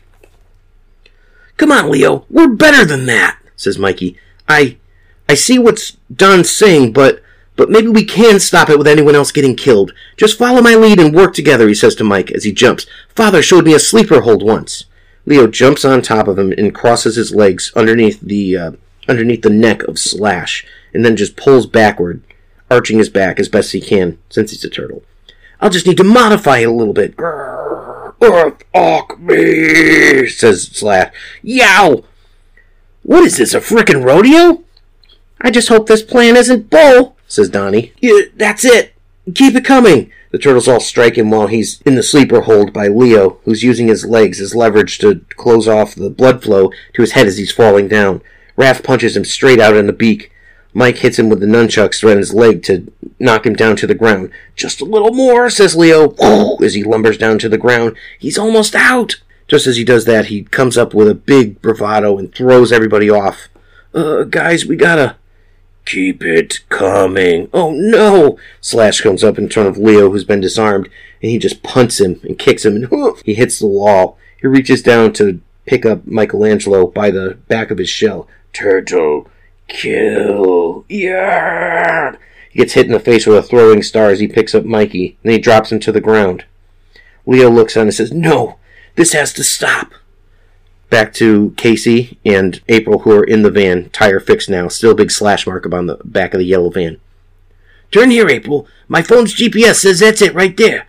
Come 1.56 1.72
on, 1.72 1.90
Leo, 1.90 2.26
we're 2.28 2.48
better 2.48 2.84
than 2.84 3.06
that, 3.06 3.38
says 3.56 3.78
Mikey. 3.78 4.18
I 4.48 4.78
I 5.28 5.34
see 5.34 5.58
what's 5.58 5.96
Don's 6.12 6.50
saying, 6.50 6.92
but 6.92 7.22
but 7.60 7.68
maybe 7.68 7.88
we 7.88 8.06
can 8.06 8.40
stop 8.40 8.70
it 8.70 8.78
with 8.78 8.86
anyone 8.86 9.14
else 9.14 9.30
getting 9.30 9.54
killed. 9.54 9.92
Just 10.16 10.38
follow 10.38 10.62
my 10.62 10.74
lead 10.74 10.98
and 10.98 11.14
work 11.14 11.34
together, 11.34 11.68
he 11.68 11.74
says 11.74 11.94
to 11.96 12.04
Mike 12.04 12.30
as 12.30 12.44
he 12.44 12.52
jumps. 12.52 12.86
Father 13.10 13.42
showed 13.42 13.66
me 13.66 13.74
a 13.74 13.78
sleeper 13.78 14.22
hold 14.22 14.42
once. 14.42 14.86
Leo 15.26 15.46
jumps 15.46 15.84
on 15.84 16.00
top 16.00 16.26
of 16.26 16.38
him 16.38 16.52
and 16.52 16.74
crosses 16.74 17.16
his 17.16 17.34
legs 17.34 17.70
underneath 17.76 18.18
the 18.22 18.56
uh, 18.56 18.72
underneath 19.10 19.42
the 19.42 19.50
neck 19.50 19.82
of 19.82 19.98
Slash, 19.98 20.64
and 20.94 21.04
then 21.04 21.16
just 21.16 21.36
pulls 21.36 21.66
backward, 21.66 22.22
arching 22.70 22.96
his 22.96 23.10
back 23.10 23.38
as 23.38 23.50
best 23.50 23.72
he 23.72 23.80
can, 23.82 24.16
since 24.30 24.52
he's 24.52 24.64
a 24.64 24.70
turtle. 24.70 25.02
I'll 25.60 25.68
just 25.68 25.86
need 25.86 25.98
to 25.98 26.02
modify 26.02 26.60
it 26.60 26.68
a 26.68 26.72
little 26.72 26.94
bit. 26.94 27.14
Earth 27.18 28.64
Ark 28.72 29.20
me, 29.20 30.26
says 30.28 30.62
Slash. 30.62 31.12
Yow! 31.42 32.04
What 33.02 33.24
is 33.24 33.36
this, 33.36 33.52
a 33.52 33.60
frickin' 33.60 34.02
rodeo? 34.02 34.64
I 35.42 35.50
just 35.50 35.68
hope 35.68 35.88
this 35.88 36.02
plan 36.02 36.36
isn't 36.36 36.70
bull, 36.70 37.16
says 37.30 37.48
Donnie. 37.48 37.92
Yeah, 38.00 38.22
that's 38.36 38.64
it. 38.64 38.94
Keep 39.34 39.54
it 39.54 39.64
coming. 39.64 40.10
The 40.30 40.38
turtles 40.38 40.68
all 40.68 40.80
strike 40.80 41.16
him 41.16 41.30
while 41.30 41.48
he's 41.48 41.80
in 41.82 41.96
the 41.96 42.02
sleeper 42.02 42.42
hold 42.42 42.72
by 42.72 42.88
Leo, 42.88 43.38
who's 43.44 43.62
using 43.62 43.88
his 43.88 44.04
legs 44.04 44.40
as 44.40 44.54
leverage 44.54 44.98
to 44.98 45.24
close 45.36 45.66
off 45.66 45.94
the 45.94 46.10
blood 46.10 46.42
flow 46.42 46.70
to 46.94 47.02
his 47.02 47.12
head 47.12 47.26
as 47.26 47.36
he's 47.36 47.52
falling 47.52 47.88
down. 47.88 48.22
Raph 48.56 48.84
punches 48.84 49.16
him 49.16 49.24
straight 49.24 49.60
out 49.60 49.76
in 49.76 49.86
the 49.86 49.92
beak. 49.92 50.32
Mike 50.72 50.98
hits 50.98 51.18
him 51.18 51.28
with 51.28 51.40
the 51.40 51.46
nunchucks 51.46 52.04
around 52.04 52.18
his 52.18 52.32
leg 52.32 52.62
to 52.64 52.92
knock 53.18 53.44
him 53.44 53.54
down 53.54 53.74
to 53.76 53.86
the 53.86 53.94
ground. 53.94 54.30
Just 54.54 54.80
a 54.80 54.84
little 54.84 55.12
more, 55.12 55.50
says 55.50 55.74
Leo, 55.74 56.14
as 56.62 56.74
he 56.74 56.84
lumbers 56.84 57.18
down 57.18 57.38
to 57.40 57.48
the 57.48 57.58
ground. 57.58 57.96
He's 58.18 58.38
almost 58.38 58.74
out. 58.74 59.20
Just 59.48 59.66
as 59.66 59.76
he 59.76 59.82
does 59.82 60.04
that, 60.04 60.26
he 60.26 60.44
comes 60.44 60.78
up 60.78 60.94
with 60.94 61.08
a 61.08 61.14
big 61.14 61.60
bravado 61.60 62.18
and 62.18 62.32
throws 62.32 62.70
everybody 62.70 63.10
off. 63.10 63.48
Uh, 63.92 64.22
guys, 64.22 64.64
we 64.64 64.76
gotta. 64.76 65.16
Keep 65.90 66.22
it 66.22 66.60
coming. 66.68 67.48
Oh 67.52 67.72
no! 67.72 68.38
Slash 68.60 69.00
comes 69.00 69.24
up 69.24 69.38
in 69.38 69.48
front 69.48 69.68
of 69.68 69.76
Leo, 69.76 70.08
who's 70.08 70.22
been 70.22 70.40
disarmed, 70.40 70.88
and 71.20 71.32
he 71.32 71.36
just 71.36 71.64
punts 71.64 71.98
him 71.98 72.20
and 72.22 72.38
kicks 72.38 72.64
him, 72.64 72.76
and 72.76 72.88
whoof, 72.90 73.22
he 73.26 73.34
hits 73.34 73.58
the 73.58 73.66
wall. 73.66 74.16
He 74.40 74.46
reaches 74.46 74.84
down 74.84 75.12
to 75.14 75.40
pick 75.66 75.84
up 75.84 76.06
Michelangelo 76.06 76.86
by 76.86 77.10
the 77.10 77.38
back 77.48 77.72
of 77.72 77.78
his 77.78 77.88
shell. 77.88 78.28
Turtle, 78.52 79.28
kill. 79.66 80.84
Yeah! 80.88 82.14
He 82.50 82.60
gets 82.60 82.74
hit 82.74 82.86
in 82.86 82.92
the 82.92 83.00
face 83.00 83.26
with 83.26 83.38
a 83.38 83.42
throwing 83.42 83.82
star 83.82 84.10
as 84.10 84.20
he 84.20 84.28
picks 84.28 84.54
up 84.54 84.64
Mikey, 84.64 85.18
and 85.24 85.32
he 85.32 85.38
drops 85.38 85.72
him 85.72 85.80
to 85.80 85.90
the 85.90 86.00
ground. 86.00 86.44
Leo 87.26 87.50
looks 87.50 87.76
on 87.76 87.88
and 87.88 87.94
says, 87.94 88.12
No! 88.12 88.58
This 88.94 89.12
has 89.12 89.32
to 89.32 89.42
stop! 89.42 89.92
Back 90.90 91.14
to 91.14 91.54
Casey 91.56 92.18
and 92.24 92.60
April, 92.68 93.00
who 93.00 93.12
are 93.12 93.24
in 93.24 93.42
the 93.42 93.50
van, 93.50 93.88
tire 93.90 94.20
fixed 94.20 94.50
now, 94.50 94.68
still 94.68 94.90
a 94.90 94.94
big 94.94 95.10
slash 95.10 95.46
mark 95.46 95.64
up 95.64 95.72
on 95.72 95.86
the 95.86 95.98
back 96.04 96.34
of 96.34 96.38
the 96.38 96.44
yellow 96.44 96.68
van. 96.68 97.00
Turn 97.90 98.10
here, 98.10 98.28
April. 98.28 98.66
My 98.88 99.02
phone's 99.02 99.34
GPS 99.34 99.76
says 99.76 100.00
that's 100.00 100.20
it 100.20 100.34
right 100.34 100.56
there. 100.56 100.88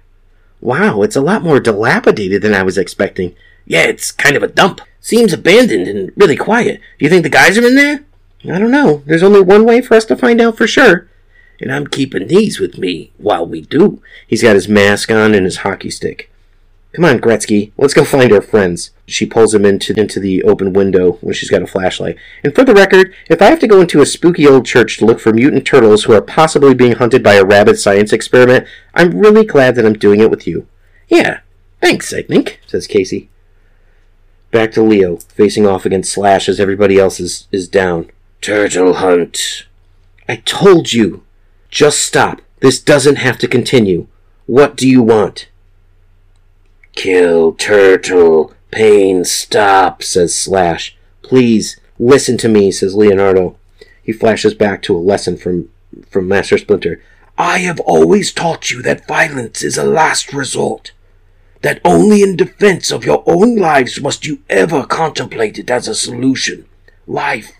Wow, 0.59 1.01
it's 1.01 1.15
a 1.15 1.21
lot 1.21 1.43
more 1.43 1.59
dilapidated 1.59 2.41
than 2.41 2.53
I 2.53 2.63
was 2.63 2.77
expecting. 2.77 3.35
Yeah, 3.65 3.83
it's 3.83 4.11
kind 4.11 4.35
of 4.35 4.43
a 4.43 4.47
dump. 4.47 4.81
Seems 4.99 5.33
abandoned 5.33 5.87
and 5.87 6.11
really 6.15 6.35
quiet. 6.35 6.79
Do 6.97 7.05
you 7.05 7.09
think 7.09 7.23
the 7.23 7.29
guys 7.29 7.57
are 7.57 7.65
in 7.65 7.75
there? 7.75 8.03
I 8.45 8.57
don't 8.57 8.71
know. 8.71 9.03
There's 9.05 9.23
only 9.23 9.41
one 9.41 9.65
way 9.65 9.81
for 9.81 9.93
us 9.95 10.05
to 10.05 10.15
find 10.15 10.41
out 10.41 10.57
for 10.57 10.67
sure. 10.67 11.07
And 11.59 11.71
I'm 11.71 11.85
keeping 11.85 12.27
these 12.27 12.59
with 12.59 12.79
me 12.79 13.11
while 13.17 13.45
we 13.45 13.61
do. 13.61 14.01
He's 14.27 14.41
got 14.41 14.55
his 14.55 14.67
mask 14.67 15.11
on 15.11 15.35
and 15.35 15.45
his 15.45 15.57
hockey 15.57 15.91
stick. 15.91 16.30
Come 16.93 17.05
on, 17.05 17.19
Gretzky, 17.19 17.71
let's 17.77 17.93
go 17.93 18.03
find 18.03 18.33
our 18.33 18.41
friends. 18.41 18.91
She 19.07 19.25
pulls 19.25 19.53
him 19.53 19.63
into, 19.63 19.97
into 19.97 20.19
the 20.19 20.43
open 20.43 20.73
window 20.73 21.13
when 21.21 21.33
she's 21.33 21.49
got 21.49 21.61
a 21.61 21.67
flashlight. 21.67 22.17
And 22.43 22.53
for 22.53 22.65
the 22.65 22.73
record, 22.73 23.13
if 23.29 23.41
I 23.41 23.45
have 23.45 23.59
to 23.59 23.67
go 23.67 23.79
into 23.79 24.01
a 24.01 24.05
spooky 24.05 24.45
old 24.45 24.65
church 24.65 24.97
to 24.97 25.05
look 25.05 25.21
for 25.21 25.31
mutant 25.31 25.65
turtles 25.65 26.03
who 26.03 26.13
are 26.13 26.21
possibly 26.21 26.73
being 26.73 26.93
hunted 26.93 27.23
by 27.23 27.35
a 27.35 27.45
rabid 27.45 27.79
science 27.79 28.11
experiment, 28.11 28.67
I'm 28.93 29.19
really 29.19 29.45
glad 29.45 29.75
that 29.75 29.85
I'm 29.85 29.93
doing 29.93 30.19
it 30.19 30.29
with 30.29 30.45
you. 30.45 30.67
Yeah, 31.07 31.39
thanks, 31.79 32.13
I 32.13 32.23
think, 32.23 32.59
says 32.67 32.87
Casey. 32.87 33.29
Back 34.51 34.73
to 34.73 34.83
Leo, 34.83 35.15
facing 35.15 35.65
off 35.65 35.85
against 35.85 36.11
Slash 36.11 36.49
as 36.49 36.59
everybody 36.59 36.99
else 36.99 37.21
is, 37.21 37.47
is 37.53 37.69
down. 37.69 38.11
Turtle 38.41 38.95
hunt. 38.95 39.65
I 40.27 40.37
told 40.37 40.91
you. 40.91 41.23
Just 41.69 42.01
stop. 42.01 42.41
This 42.59 42.81
doesn't 42.81 43.15
have 43.15 43.37
to 43.37 43.47
continue. 43.47 44.07
What 44.45 44.75
do 44.75 44.89
you 44.89 45.01
want? 45.01 45.47
Kill 47.01 47.53
turtle. 47.53 48.53
Pain 48.69 49.25
stop, 49.25 50.03
says 50.03 50.35
Slash. 50.35 50.95
Please, 51.23 51.79
listen 51.97 52.37
to 52.37 52.47
me, 52.47 52.71
says 52.71 52.93
Leonardo. 52.93 53.57
He 54.03 54.11
flashes 54.11 54.53
back 54.53 54.83
to 54.83 54.95
a 54.95 54.99
lesson 54.99 55.35
from, 55.35 55.69
from 56.11 56.27
Master 56.27 56.59
Splinter. 56.59 57.01
I 57.39 57.57
have 57.61 57.79
always 57.79 58.31
taught 58.31 58.69
you 58.69 58.83
that 58.83 59.07
violence 59.07 59.63
is 59.63 59.79
a 59.79 59.83
last 59.83 60.31
resort. 60.31 60.91
That 61.63 61.81
only 61.83 62.21
in 62.21 62.35
defense 62.35 62.91
of 62.91 63.03
your 63.03 63.23
own 63.25 63.55
lives 63.55 63.99
must 63.99 64.27
you 64.27 64.43
ever 64.47 64.85
contemplate 64.85 65.57
it 65.57 65.71
as 65.71 65.87
a 65.87 65.95
solution. 65.95 66.67
Life, 67.07 67.51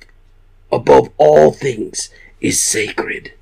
above 0.71 1.09
all 1.17 1.49
things, 1.51 2.11
is 2.41 2.61
sacred. 2.61 3.33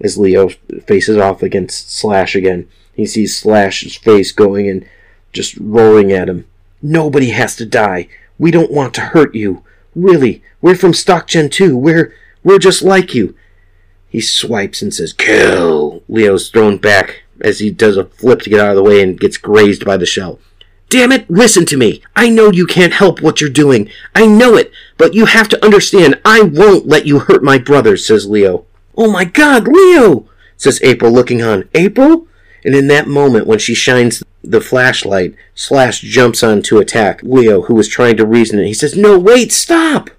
As 0.00 0.16
Leo 0.16 0.50
faces 0.86 1.16
off 1.16 1.42
against 1.42 1.90
Slash 1.90 2.36
again, 2.36 2.68
he 2.94 3.06
sees 3.06 3.36
Slash's 3.36 3.96
face 3.96 4.30
going 4.30 4.68
and 4.68 4.88
just 5.32 5.56
roaring 5.56 6.12
at 6.12 6.28
him. 6.28 6.46
Nobody 6.82 7.30
has 7.30 7.56
to 7.56 7.66
die. 7.66 8.08
We 8.38 8.50
don't 8.50 8.72
want 8.72 8.94
to 8.94 9.00
hurt 9.00 9.34
you. 9.34 9.62
Really, 9.94 10.42
we're 10.60 10.74
from 10.74 10.92
StockGen 10.92 11.50
too. 11.50 11.76
We're, 11.76 12.14
we're 12.42 12.58
just 12.58 12.82
like 12.82 13.14
you. 13.14 13.36
He 14.08 14.20
swipes 14.20 14.82
and 14.82 14.92
says, 14.92 15.12
Kill! 15.12 16.02
Leo's 16.08 16.50
thrown 16.50 16.78
back 16.78 17.22
as 17.40 17.60
he 17.60 17.70
does 17.70 17.96
a 17.96 18.04
flip 18.04 18.40
to 18.42 18.50
get 18.50 18.60
out 18.60 18.70
of 18.70 18.76
the 18.76 18.82
way 18.82 19.02
and 19.02 19.18
gets 19.18 19.36
grazed 19.36 19.84
by 19.84 19.96
the 19.96 20.06
shell. 20.06 20.38
Damn 20.88 21.12
it, 21.12 21.30
listen 21.30 21.64
to 21.66 21.78
me. 21.78 22.02
I 22.14 22.28
know 22.28 22.50
you 22.50 22.66
can't 22.66 22.92
help 22.92 23.22
what 23.22 23.40
you're 23.40 23.48
doing. 23.48 23.88
I 24.14 24.26
know 24.26 24.56
it, 24.56 24.70
but 24.98 25.14
you 25.14 25.24
have 25.24 25.48
to 25.48 25.64
understand 25.64 26.20
I 26.24 26.42
won't 26.42 26.86
let 26.86 27.06
you 27.06 27.20
hurt 27.20 27.42
my 27.42 27.56
brothers, 27.56 28.06
says 28.06 28.26
Leo. 28.26 28.66
Oh 28.94 29.10
my 29.10 29.24
god, 29.24 29.66
Leo! 29.66 30.28
says 30.58 30.82
April, 30.82 31.10
looking 31.10 31.40
on. 31.40 31.68
April? 31.74 32.26
And 32.64 32.74
in 32.74 32.86
that 32.88 33.08
moment, 33.08 33.46
when 33.46 33.58
she 33.58 33.74
shines 33.74 34.22
the 34.42 34.60
flashlight, 34.60 35.34
Slash 35.54 36.00
jumps 36.00 36.42
on 36.42 36.62
to 36.62 36.78
attack 36.78 37.22
Leo, 37.22 37.62
who 37.62 37.74
was 37.74 37.88
trying 37.88 38.16
to 38.16 38.26
reason 38.26 38.58
it. 38.58 38.66
He 38.66 38.74
says, 38.74 38.96
No, 38.96 39.18
wait, 39.18 39.52
stop! 39.52 40.10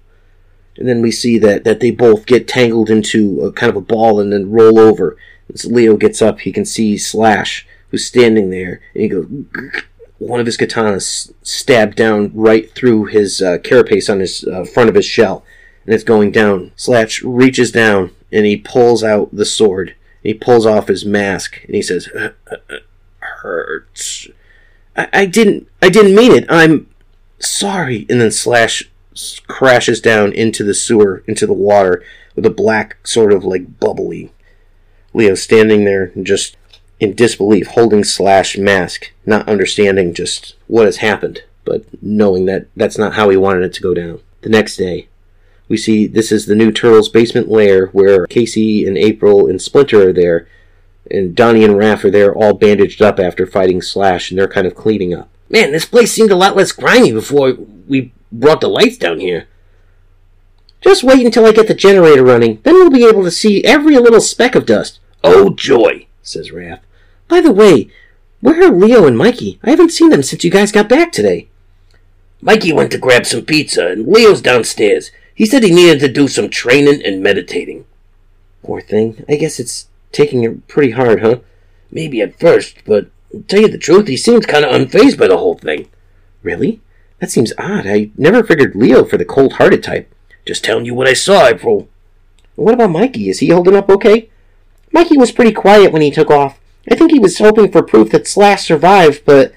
And 0.76 0.88
then 0.88 1.02
we 1.02 1.10
see 1.10 1.38
that, 1.38 1.64
that 1.64 1.80
they 1.80 1.90
both 1.90 2.26
get 2.26 2.48
tangled 2.48 2.90
into 2.90 3.40
a 3.42 3.52
kind 3.52 3.70
of 3.70 3.76
a 3.76 3.80
ball 3.80 4.20
and 4.20 4.32
then 4.32 4.50
roll 4.50 4.78
over. 4.78 5.16
As 5.52 5.64
Leo 5.66 5.96
gets 5.96 6.20
up, 6.20 6.40
he 6.40 6.52
can 6.52 6.64
see 6.64 6.98
Slash, 6.98 7.66
who's 7.90 8.04
standing 8.04 8.50
there, 8.50 8.80
and 8.92 9.02
he 9.02 9.08
goes, 9.08 9.26
one 10.18 10.40
of 10.40 10.46
his 10.46 10.56
katanas 10.56 11.32
stabbed 11.42 11.96
down 11.96 12.32
right 12.34 12.72
through 12.72 13.06
his 13.06 13.42
uh, 13.42 13.58
carapace 13.58 14.08
on 14.08 14.20
his 14.20 14.44
uh, 14.44 14.64
front 14.64 14.88
of 14.88 14.94
his 14.94 15.04
shell, 15.04 15.44
and 15.84 15.94
it's 15.94 16.04
going 16.04 16.32
down. 16.32 16.72
Slash 16.76 17.22
reaches 17.22 17.70
down 17.70 18.10
and 18.32 18.46
he 18.46 18.56
pulls 18.56 19.04
out 19.04 19.34
the 19.34 19.44
sword 19.44 19.94
he 20.24 20.34
pulls 20.34 20.66
off 20.66 20.88
his 20.88 21.04
mask 21.04 21.62
and 21.66 21.74
he 21.76 21.82
says, 21.82 22.08
uh, 22.08 22.30
uh, 22.50 22.56
uh, 22.70 22.78
"Hurts." 23.18 24.26
I, 24.96 25.08
I 25.12 25.26
didn't. 25.26 25.68
I 25.80 25.90
didn't 25.90 26.16
mean 26.16 26.32
it. 26.32 26.46
I'm 26.48 26.88
sorry. 27.38 28.06
And 28.08 28.20
then 28.20 28.32
Slash 28.32 28.90
crashes 29.46 30.00
down 30.00 30.32
into 30.32 30.64
the 30.64 30.74
sewer, 30.74 31.22
into 31.28 31.46
the 31.46 31.52
water, 31.52 32.02
with 32.34 32.46
a 32.46 32.50
black 32.50 33.06
sort 33.06 33.32
of 33.32 33.44
like 33.44 33.78
bubbly. 33.78 34.32
Leo 35.12 35.34
standing 35.34 35.84
there, 35.84 36.10
just 36.20 36.56
in 36.98 37.14
disbelief, 37.14 37.68
holding 37.68 38.02
Slash 38.02 38.56
mask, 38.56 39.12
not 39.26 39.48
understanding 39.48 40.14
just 40.14 40.56
what 40.66 40.86
has 40.86 40.96
happened, 40.96 41.44
but 41.66 41.84
knowing 42.02 42.46
that 42.46 42.66
that's 42.74 42.98
not 42.98 43.14
how 43.14 43.28
he 43.28 43.36
wanted 43.36 43.62
it 43.62 43.74
to 43.74 43.82
go 43.82 43.92
down. 43.92 44.20
The 44.40 44.48
next 44.48 44.76
day, 44.76 45.08
we 45.68 45.76
see 45.76 46.06
this 46.06 46.30
is 46.30 46.46
the 46.46 46.54
new 46.54 46.70
Turtles 46.70 47.08
basement 47.08 47.48
lair 47.48 47.86
where 47.86 48.26
Casey 48.26 48.86
and 48.86 48.98
April 48.98 49.48
and 49.48 49.60
Splinter 49.60 50.08
are 50.08 50.12
there, 50.12 50.48
and 51.10 51.34
Donnie 51.34 51.64
and 51.64 51.74
Raph 51.74 52.04
are 52.04 52.10
there 52.10 52.34
all 52.34 52.54
bandaged 52.54 53.02
up 53.02 53.18
after 53.18 53.46
fighting 53.46 53.82
Slash, 53.82 54.30
and 54.30 54.38
they're 54.38 54.48
kind 54.48 54.66
of 54.66 54.74
cleaning 54.74 55.14
up. 55.14 55.28
Man, 55.48 55.72
this 55.72 55.84
place 55.84 56.12
seemed 56.12 56.30
a 56.30 56.36
lot 56.36 56.56
less 56.56 56.72
grimy 56.72 57.12
before 57.12 57.54
we 57.88 58.12
brought 58.32 58.60
the 58.60 58.68
lights 58.68 58.98
down 58.98 59.20
here. 59.20 59.46
Just 60.80 61.04
wait 61.04 61.24
until 61.24 61.46
I 61.46 61.52
get 61.52 61.66
the 61.66 61.74
generator 61.74 62.22
running, 62.22 62.60
then 62.62 62.74
we'll 62.74 62.90
be 62.90 63.06
able 63.06 63.24
to 63.24 63.30
see 63.30 63.64
every 63.64 63.96
little 63.96 64.20
speck 64.20 64.54
of 64.54 64.66
dust. 64.66 65.00
Oh, 65.22 65.50
joy, 65.50 66.06
says 66.22 66.50
Raph. 66.50 66.80
By 67.28 67.40
the 67.40 67.52
way, 67.52 67.88
where 68.40 68.62
are 68.62 68.70
Leo 68.70 69.06
and 69.06 69.16
Mikey? 69.16 69.58
I 69.62 69.70
haven't 69.70 69.92
seen 69.92 70.10
them 70.10 70.22
since 70.22 70.44
you 70.44 70.50
guys 70.50 70.72
got 70.72 70.88
back 70.88 71.10
today. 71.10 71.48
Mikey 72.42 72.74
went 72.74 72.92
to 72.92 72.98
grab 72.98 73.24
some 73.24 73.46
pizza, 73.46 73.86
and 73.86 74.06
Leo's 74.06 74.42
downstairs. 74.42 75.10
He 75.34 75.46
said 75.46 75.62
he 75.62 75.74
needed 75.74 76.00
to 76.00 76.08
do 76.08 76.28
some 76.28 76.48
training 76.48 77.02
and 77.04 77.22
meditating. 77.22 77.86
Poor 78.62 78.80
thing. 78.80 79.24
I 79.28 79.34
guess 79.34 79.58
it's 79.58 79.88
taking 80.12 80.44
it 80.44 80.68
pretty 80.68 80.92
hard, 80.92 81.22
huh? 81.22 81.40
Maybe 81.90 82.20
at 82.20 82.38
first, 82.38 82.76
but 82.86 83.08
tell 83.48 83.60
you 83.60 83.68
the 83.68 83.78
truth, 83.78 84.06
he 84.08 84.16
seems 84.16 84.46
kind 84.46 84.64
of 84.64 84.70
unfazed 84.72 85.18
by 85.18 85.28
the 85.28 85.38
whole 85.38 85.58
thing. 85.58 85.88
Really? 86.42 86.80
That 87.18 87.30
seems 87.30 87.52
odd. 87.58 87.86
I 87.86 88.10
never 88.16 88.44
figured 88.44 88.74
Leo 88.74 89.04
for 89.04 89.16
the 89.16 89.24
cold-hearted 89.24 89.82
type. 89.82 90.12
Just 90.46 90.64
telling 90.64 90.84
you 90.84 90.94
what 90.94 91.08
I 91.08 91.14
saw, 91.14 91.46
April. 91.46 91.88
What 92.54 92.74
about 92.74 92.90
Mikey? 92.90 93.28
Is 93.28 93.40
he 93.40 93.48
holding 93.48 93.74
up 93.74 93.88
okay? 93.88 94.30
Mikey 94.92 95.16
was 95.16 95.32
pretty 95.32 95.52
quiet 95.52 95.92
when 95.92 96.02
he 96.02 96.10
took 96.10 96.30
off. 96.30 96.60
I 96.88 96.94
think 96.94 97.10
he 97.10 97.18
was 97.18 97.38
hoping 97.38 97.72
for 97.72 97.82
proof 97.82 98.10
that 98.10 98.28
Slash 98.28 98.66
survived, 98.66 99.24
but 99.24 99.54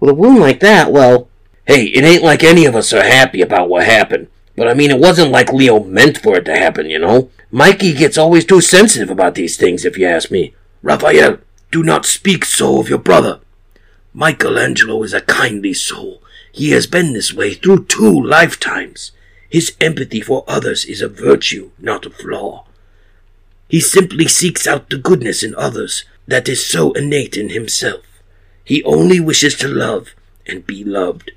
with 0.00 0.10
a 0.10 0.14
wound 0.14 0.40
like 0.40 0.60
that, 0.60 0.90
well... 0.90 1.28
Hey, 1.64 1.84
it 1.84 2.02
ain't 2.02 2.24
like 2.24 2.42
any 2.42 2.64
of 2.64 2.74
us 2.74 2.92
are 2.92 3.04
happy 3.04 3.40
about 3.40 3.68
what 3.68 3.84
happened. 3.84 4.26
But 4.56 4.68
I 4.68 4.74
mean, 4.74 4.90
it 4.90 5.00
wasn't 5.00 5.30
like 5.30 5.52
Leo 5.52 5.82
meant 5.82 6.18
for 6.18 6.36
it 6.36 6.44
to 6.44 6.56
happen, 6.56 6.90
you 6.90 6.98
know? 6.98 7.30
Mikey 7.50 7.94
gets 7.94 8.18
always 8.18 8.44
too 8.44 8.60
sensitive 8.60 9.10
about 9.10 9.34
these 9.34 9.56
things, 9.56 9.84
if 9.84 9.96
you 9.96 10.06
ask 10.06 10.30
me. 10.30 10.54
Raphael, 10.82 11.38
do 11.70 11.82
not 11.82 12.04
speak 12.04 12.44
so 12.44 12.80
of 12.80 12.88
your 12.88 12.98
brother. 12.98 13.40
Michelangelo 14.14 15.02
is 15.02 15.14
a 15.14 15.22
kindly 15.22 15.72
soul. 15.72 16.22
He 16.52 16.70
has 16.70 16.86
been 16.86 17.14
this 17.14 17.32
way 17.32 17.54
through 17.54 17.86
two 17.86 18.12
lifetimes. 18.22 19.12
His 19.48 19.74
empathy 19.80 20.20
for 20.20 20.44
others 20.46 20.84
is 20.84 21.00
a 21.00 21.08
virtue, 21.08 21.70
not 21.78 22.04
a 22.04 22.10
flaw. 22.10 22.66
He 23.68 23.80
simply 23.80 24.28
seeks 24.28 24.66
out 24.66 24.90
the 24.90 24.98
goodness 24.98 25.42
in 25.42 25.54
others 25.54 26.04
that 26.26 26.48
is 26.48 26.66
so 26.66 26.92
innate 26.92 27.38
in 27.38 27.48
himself. 27.48 28.02
He 28.64 28.84
only 28.84 29.18
wishes 29.18 29.56
to 29.56 29.68
love 29.68 30.14
and 30.46 30.66
be 30.66 30.84
loved. 30.84 31.30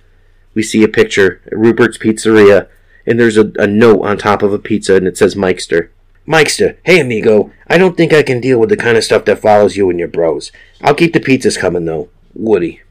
We 0.53 0.63
see 0.63 0.83
a 0.83 0.89
picture 0.89 1.41
at 1.45 1.57
Rupert's 1.57 1.97
Pizzeria 1.97 2.67
and 3.05 3.19
there's 3.19 3.37
a, 3.37 3.51
a 3.57 3.67
note 3.67 4.01
on 4.01 4.17
top 4.17 4.41
of 4.41 4.53
a 4.53 4.59
pizza 4.59 4.95
and 4.95 5.07
it 5.07 5.17
says 5.17 5.35
Mikester. 5.35 5.89
Mikester, 6.27 6.77
hey 6.83 6.99
amigo, 6.99 7.51
I 7.67 7.77
don't 7.77 7.95
think 7.95 8.13
I 8.13 8.23
can 8.23 8.41
deal 8.41 8.59
with 8.59 8.69
the 8.69 8.77
kind 8.77 8.97
of 8.97 9.03
stuff 9.03 9.25
that 9.25 9.39
follows 9.39 9.77
you 9.77 9.89
and 9.89 9.99
your 9.99 10.07
bros. 10.07 10.51
I'll 10.81 10.95
keep 10.95 11.13
the 11.13 11.19
pizzas 11.19 11.59
coming 11.59 11.85
though. 11.85 12.09
Woody. 12.33 12.81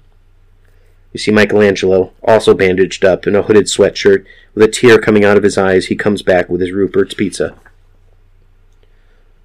You 1.12 1.20
see 1.20 1.30
Michelangelo, 1.30 2.12
also 2.24 2.54
bandaged 2.54 3.04
up 3.04 3.26
in 3.26 3.36
a 3.36 3.42
hooded 3.42 3.66
sweatshirt, 3.66 4.26
with 4.52 4.64
a 4.64 4.68
tear 4.68 4.98
coming 4.98 5.24
out 5.24 5.36
of 5.36 5.44
his 5.44 5.56
eyes. 5.56 5.86
He 5.86 5.94
comes 5.94 6.22
back 6.22 6.48
with 6.48 6.60
his 6.60 6.72
Rupert's 6.72 7.14
pizza. 7.14 7.54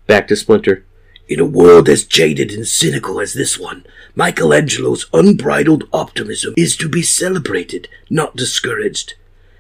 Back 0.08 0.28
to 0.30 0.36
Splinter. 0.36 0.84
In 1.28 1.40
a 1.40 1.46
world 1.46 1.88
as 1.88 2.06
jaded 2.06 2.52
and 2.52 2.68
cynical 2.68 3.22
as 3.22 3.34
this 3.34 3.60
one, 3.60 3.86
Michelangelo's 4.16 5.06
unbridled 5.14 5.84
optimism 5.94 6.56
is 6.58 6.76
to 6.78 6.90
be 6.90 7.04
celebrated, 7.04 7.88
not 8.10 8.36
discouraged. 8.36 9.14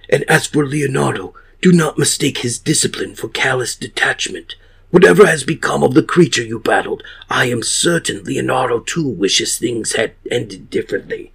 And 0.09 0.23
as 0.23 0.47
for 0.47 0.65
Leonardo, 0.65 1.33
do 1.61 1.71
not 1.71 1.97
mistake 1.97 2.39
his 2.39 2.57
discipline 2.57 3.15
for 3.15 3.27
callous 3.27 3.75
detachment. 3.75 4.55
Whatever 4.91 5.27
has 5.27 5.43
become 5.43 5.83
of 5.83 5.93
the 5.93 6.03
creature 6.03 6.43
you 6.43 6.59
battled, 6.59 7.03
I 7.29 7.45
am 7.45 7.61
certain 7.61 8.23
Leonardo 8.23 8.79
too 8.79 9.07
wishes 9.07 9.57
things 9.57 9.93
had 9.93 10.13
ended 10.31 10.69
differently. 10.69 11.31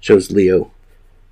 Shows 0.00 0.30
Leo 0.30 0.70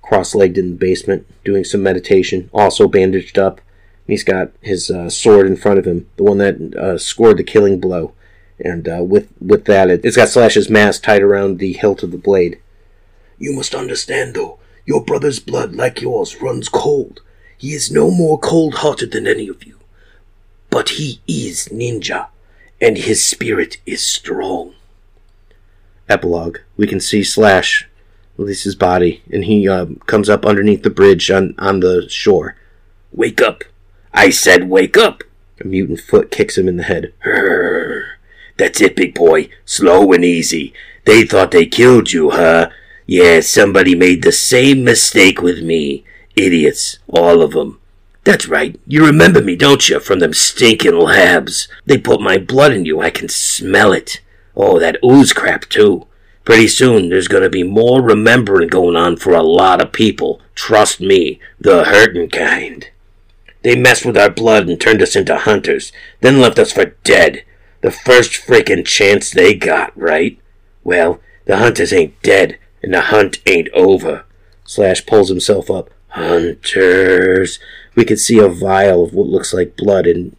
cross 0.05 0.35
legged 0.35 0.57
in 0.57 0.71
the 0.71 0.77
basement, 0.77 1.25
doing 1.43 1.63
some 1.63 1.81
meditation, 1.81 2.49
also 2.53 2.87
bandaged 2.87 3.39
up. 3.39 3.59
He's 4.05 4.23
got 4.23 4.51
his 4.61 4.91
uh, 4.91 5.09
sword 5.09 5.47
in 5.47 5.57
front 5.57 5.79
of 5.79 5.85
him, 5.85 6.07
the 6.17 6.23
one 6.23 6.37
that 6.37 6.75
uh, 6.75 6.97
scored 6.99 7.37
the 7.37 7.43
killing 7.43 7.79
blow. 7.79 8.13
And 8.59 8.87
uh, 8.87 9.03
with, 9.03 9.29
with 9.41 9.65
that, 9.65 9.89
it, 9.89 10.05
it's 10.05 10.15
got 10.15 10.29
Slash's 10.29 10.69
mask 10.69 11.03
tied 11.03 11.23
around 11.23 11.57
the 11.57 11.73
hilt 11.73 12.03
of 12.03 12.11
the 12.11 12.17
blade. 12.17 12.59
You 13.39 13.53
must 13.53 13.73
understand, 13.73 14.35
though, 14.35 14.59
your 14.85 15.03
brother's 15.03 15.39
blood, 15.39 15.75
like 15.75 16.01
yours, 16.01 16.41
runs 16.41 16.69
cold. 16.69 17.21
He 17.57 17.73
is 17.73 17.91
no 17.91 18.11
more 18.11 18.39
cold 18.39 18.75
hearted 18.75 19.11
than 19.11 19.27
any 19.27 19.47
of 19.47 19.63
you. 19.63 19.79
But 20.69 20.89
he 20.89 21.21
is 21.27 21.69
ninja, 21.69 22.27
and 22.81 22.97
his 22.97 23.23
spirit 23.23 23.77
is 23.85 24.03
strong. 24.03 24.73
Epilogue. 26.07 26.59
We 26.77 26.85
can 26.85 26.99
see 26.99 27.23
Slash 27.23 27.87
release 28.37 28.63
his 28.63 28.75
body, 28.75 29.23
and 29.31 29.45
he 29.45 29.67
uh, 29.67 29.87
comes 30.05 30.29
up 30.29 30.45
underneath 30.45 30.83
the 30.83 30.89
bridge 30.89 31.31
on, 31.31 31.55
on 31.57 31.79
the 31.79 32.07
shore. 32.09 32.55
Wake 33.11 33.41
up! 33.41 33.63
I 34.13 34.29
said 34.29 34.69
wake 34.69 34.97
up! 34.97 35.23
A 35.61 35.65
mutant 35.65 36.01
foot 36.01 36.31
kicks 36.31 36.57
him 36.57 36.67
in 36.67 36.77
the 36.77 36.83
head. 36.83 37.13
That's 38.57 38.81
it, 38.81 38.95
big 38.95 39.13
boy. 39.13 39.49
Slow 39.65 40.11
and 40.11 40.23
easy. 40.23 40.73
They 41.05 41.23
thought 41.25 41.51
they 41.51 41.65
killed 41.65 42.11
you, 42.11 42.31
huh? 42.31 42.69
Yeah, 43.07 43.41
somebody 43.41 43.95
made 43.95 44.23
the 44.23 44.31
same 44.31 44.83
mistake 44.83 45.41
with 45.41 45.63
me. 45.63 46.03
Idiots, 46.35 46.99
all 47.07 47.41
of 47.41 47.51
them. 47.51 47.79
That's 48.23 48.47
right. 48.47 48.79
You 48.87 49.05
remember 49.05 49.41
me, 49.41 49.55
don't 49.55 49.87
you, 49.87 49.99
from 49.99 50.19
them 50.19 50.33
stinking 50.33 50.97
labs? 50.97 51.67
They 51.85 51.99
put 51.99 52.19
my 52.19 52.39
blood 52.39 52.73
in 52.73 52.85
you. 52.85 53.01
I 53.01 53.11
can 53.11 53.29
smell 53.29 53.93
it. 53.93 54.21
Oh, 54.55 54.79
that 54.79 54.97
ooze 55.03 55.33
crap, 55.33 55.69
too. 55.69 56.07
Pretty 56.43 56.67
soon, 56.67 57.09
there's 57.09 57.27
gonna 57.27 57.49
be 57.49 57.63
more 57.63 58.01
remembering 58.01 58.69
going 58.69 58.95
on 58.95 59.17
for 59.17 59.33
a 59.33 59.43
lot 59.43 59.81
of 59.81 59.91
people. 59.91 60.41
Trust 60.53 61.01
me, 61.01 61.39
the 61.59 61.85
hurting 61.85 62.29
kind. 62.29 62.89
They 63.63 63.75
messed 63.75 64.05
with 64.05 64.17
our 64.17 64.29
blood 64.29 64.69
and 64.69 64.79
turned 64.79 65.01
us 65.01 65.15
into 65.15 65.35
hunters, 65.35 65.91
then 66.21 66.39
left 66.39 66.59
us 66.59 66.71
for 66.71 66.85
dead. 67.03 67.43
The 67.81 67.89
first 67.89 68.31
freaking 68.33 68.85
chance 68.85 69.31
they 69.31 69.55
got, 69.55 69.95
right? 69.99 70.39
Well, 70.83 71.19
the 71.45 71.57
hunters 71.57 71.91
ain't 71.91 72.21
dead, 72.21 72.59
and 72.85 72.93
the 72.93 73.01
hunt 73.01 73.39
ain't 73.47 73.67
over. 73.73 74.25
Slash 74.63 75.07
pulls 75.07 75.29
himself 75.29 75.71
up. 75.71 75.89
Hunters. 76.09 77.57
We 77.95 78.05
can 78.05 78.15
see 78.15 78.37
a 78.37 78.47
vial 78.47 79.03
of 79.03 79.13
what 79.13 79.27
looks 79.27 79.53
like 79.53 79.75
blood 79.75 80.05
in 80.05 80.35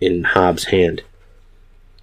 in 0.00 0.22
Hob's 0.22 0.66
hand. 0.66 1.02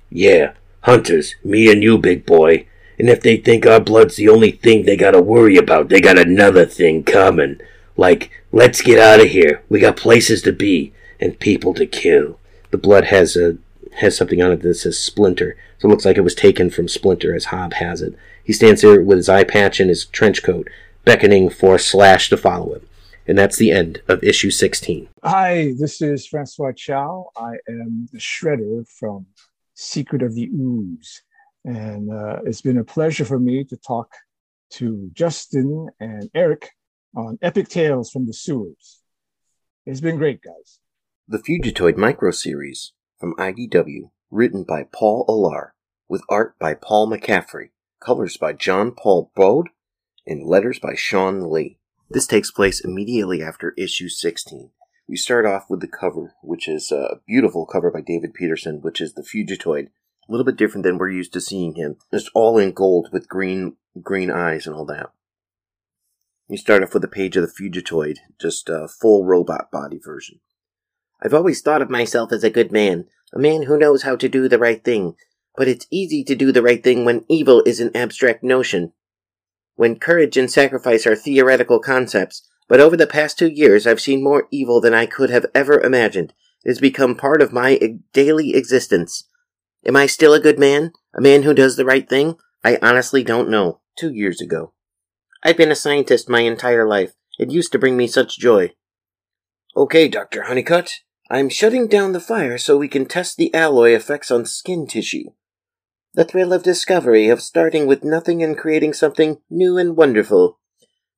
Yeah, 0.09 0.53
hunters, 0.81 1.35
me 1.41 1.71
and 1.71 1.81
you, 1.81 1.97
big 1.97 2.25
boy. 2.25 2.67
And 2.99 3.09
if 3.09 3.21
they 3.21 3.37
think 3.37 3.65
our 3.65 3.79
blood's 3.79 4.17
the 4.17 4.27
only 4.27 4.51
thing 4.51 4.83
they 4.83 4.97
gotta 4.97 5.21
worry 5.21 5.55
about, 5.55 5.87
they 5.87 6.01
got 6.01 6.19
another 6.19 6.65
thing 6.65 7.03
coming. 7.03 7.61
Like, 7.95 8.29
let's 8.51 8.81
get 8.81 8.99
out 8.99 9.21
of 9.21 9.31
here. 9.31 9.63
We 9.69 9.79
got 9.79 9.95
places 9.95 10.41
to 10.41 10.51
be 10.51 10.91
and 11.17 11.39
people 11.39 11.73
to 11.75 11.85
kill. 11.85 12.39
The 12.71 12.77
blood 12.77 13.05
has 13.05 13.37
a 13.37 13.57
has 13.99 14.17
something 14.17 14.41
on 14.41 14.51
it 14.51 14.61
that 14.63 14.75
says 14.75 14.99
Splinter, 14.99 15.55
so 15.79 15.87
it 15.87 15.91
looks 15.91 16.03
like 16.03 16.17
it 16.17 16.21
was 16.21 16.35
taken 16.35 16.69
from 16.69 16.89
Splinter 16.89 17.33
as 17.33 17.45
Hob 17.45 17.73
has 17.75 18.01
it. 18.01 18.15
He 18.43 18.53
stands 18.53 18.81
there 18.81 19.01
with 19.01 19.17
his 19.17 19.29
eye 19.29 19.43
patch 19.43 19.79
and 19.79 19.89
his 19.89 20.05
trench 20.05 20.43
coat, 20.43 20.69
beckoning 21.05 21.49
for 21.49 21.77
Slash 21.77 22.29
to 22.29 22.37
follow 22.37 22.75
him. 22.75 22.87
And 23.27 23.37
that's 23.37 23.57
the 23.57 23.71
end 23.71 24.01
of 24.07 24.23
issue 24.23 24.49
16. 24.49 25.07
Hi, 25.23 25.73
this 25.77 26.01
is 26.01 26.25
Francois 26.27 26.71
Chau. 26.75 27.29
I 27.37 27.53
am 27.69 28.09
the 28.11 28.19
Shredder 28.19 28.87
from 28.87 29.27
Secret 29.75 30.23
of 30.23 30.33
the 30.33 30.47
Ooze. 30.47 31.21
And 31.63 32.11
uh, 32.11 32.39
it's 32.45 32.61
been 32.61 32.79
a 32.79 32.83
pleasure 32.83 33.25
for 33.25 33.39
me 33.39 33.63
to 33.65 33.77
talk 33.77 34.11
to 34.71 35.09
Justin 35.13 35.89
and 35.99 36.29
Eric 36.33 36.71
on 37.15 37.37
Epic 37.41 37.67
Tales 37.67 38.09
from 38.09 38.25
the 38.25 38.33
Sewers. 38.33 39.01
It's 39.85 40.01
been 40.01 40.17
great, 40.17 40.41
guys. 40.41 40.79
The 41.27 41.39
Fugitoid 41.39 41.97
Micro 41.97 42.31
Series 42.31 42.93
from 43.19 43.35
IDW, 43.35 44.09
written 44.31 44.63
by 44.63 44.83
Paul 44.91 45.25
Allor, 45.27 45.73
with 46.07 46.23
art 46.29 46.57
by 46.59 46.73
Paul 46.73 47.09
McCaffrey, 47.09 47.69
colors 48.01 48.35
by 48.35 48.51
John 48.51 48.91
Paul 48.91 49.31
Bode, 49.35 49.69
and 50.27 50.45
letters 50.45 50.79
by 50.79 50.95
Shawn 50.95 51.49
Lee. 51.49 51.77
This 52.09 52.27
takes 52.27 52.51
place 52.51 52.83
immediately 52.83 53.41
after 53.41 53.73
issue 53.77 54.09
16. 54.09 54.71
We 55.07 55.15
start 55.15 55.45
off 55.45 55.69
with 55.69 55.79
the 55.79 55.87
cover, 55.87 56.35
which 56.41 56.67
is 56.67 56.91
a 56.91 57.21
beautiful 57.25 57.65
cover 57.65 57.91
by 57.91 58.01
David 58.01 58.33
Petersen, 58.33 58.81
which 58.81 58.99
is 58.99 59.13
the 59.13 59.23
Fugitoid. 59.23 59.87
A 60.27 60.31
little 60.31 60.45
bit 60.45 60.57
different 60.57 60.83
than 60.83 60.97
we're 60.97 61.09
used 61.09 61.33
to 61.33 61.41
seeing 61.41 61.75
him. 61.75 61.97
It's 62.11 62.29
all 62.33 62.57
in 62.57 62.71
gold 62.71 63.09
with 63.11 63.29
green 63.29 63.77
green 64.01 64.31
eyes 64.31 64.65
and 64.65 64.75
all 64.75 64.85
that. 64.85 65.11
We 66.47 66.57
start 66.57 66.83
off 66.83 66.93
with 66.93 67.03
a 67.03 67.09
page 67.09 67.37
of 67.37 67.43
the 67.43 67.53
Fugitoid, 67.53 68.17
just 68.39 68.69
a 68.69 68.87
full 68.87 69.25
robot 69.25 69.71
body 69.71 69.99
version. 70.03 70.39
I've 71.21 71.33
always 71.33 71.61
thought 71.61 71.81
of 71.81 71.89
myself 71.89 72.31
as 72.31 72.43
a 72.43 72.49
good 72.49 72.71
man, 72.71 73.05
a 73.33 73.39
man 73.39 73.63
who 73.63 73.77
knows 73.77 74.03
how 74.03 74.15
to 74.15 74.27
do 74.27 74.47
the 74.47 74.59
right 74.59 74.83
thing. 74.83 75.15
But 75.55 75.67
it's 75.67 75.87
easy 75.91 76.23
to 76.23 76.35
do 76.35 76.51
the 76.51 76.61
right 76.61 76.83
thing 76.83 77.05
when 77.05 77.25
evil 77.27 77.61
is 77.65 77.79
an 77.79 77.95
abstract 77.95 78.43
notion 78.43 78.93
when 79.81 79.97
courage 79.97 80.37
and 80.37 80.51
sacrifice 80.51 81.07
are 81.07 81.15
theoretical 81.15 81.79
concepts, 81.79 82.47
but 82.67 82.79
over 82.79 82.95
the 82.95 83.07
past 83.07 83.39
two 83.39 83.47
years 83.47 83.87
I've 83.87 83.99
seen 83.99 84.23
more 84.23 84.47
evil 84.51 84.79
than 84.79 84.93
I 84.93 85.07
could 85.07 85.31
have 85.31 85.47
ever 85.55 85.81
imagined. 85.81 86.33
It 86.63 86.69
has 86.69 86.79
become 86.79 87.15
part 87.15 87.41
of 87.41 87.51
my 87.51 87.79
daily 88.13 88.53
existence. 88.53 89.27
Am 89.83 89.95
I 89.95 90.05
still 90.05 90.35
a 90.35 90.39
good 90.39 90.59
man? 90.59 90.91
A 91.15 91.21
man 91.21 91.41
who 91.41 91.55
does 91.55 91.77
the 91.77 91.85
right 91.85 92.07
thing? 92.07 92.35
I 92.63 92.77
honestly 92.83 93.23
don't 93.23 93.49
know. 93.49 93.79
Two 93.97 94.13
years 94.13 94.39
ago. 94.39 94.73
I've 95.41 95.57
been 95.57 95.71
a 95.71 95.75
scientist 95.75 96.29
my 96.29 96.41
entire 96.41 96.87
life. 96.87 97.13
It 97.39 97.49
used 97.49 97.71
to 97.71 97.79
bring 97.79 97.97
me 97.97 98.05
such 98.05 98.37
joy. 98.37 98.73
Okay, 99.75 100.07
Dr. 100.07 100.43
Honeycutt. 100.43 100.99
I'm 101.31 101.49
shutting 101.49 101.87
down 101.87 102.11
the 102.11 102.19
fire 102.19 102.59
so 102.59 102.77
we 102.77 102.87
can 102.87 103.07
test 103.07 103.37
the 103.37 103.51
alloy 103.51 103.95
effects 103.95 104.29
on 104.29 104.45
skin 104.45 104.85
tissue. 104.85 105.31
The 106.13 106.25
thrill 106.25 106.51
of 106.51 106.63
discovery, 106.63 107.29
of 107.29 107.41
starting 107.41 107.87
with 107.87 108.03
nothing 108.03 108.43
and 108.43 108.57
creating 108.57 108.93
something 108.93 109.37
new 109.49 109.77
and 109.77 109.95
wonderful. 109.95 110.59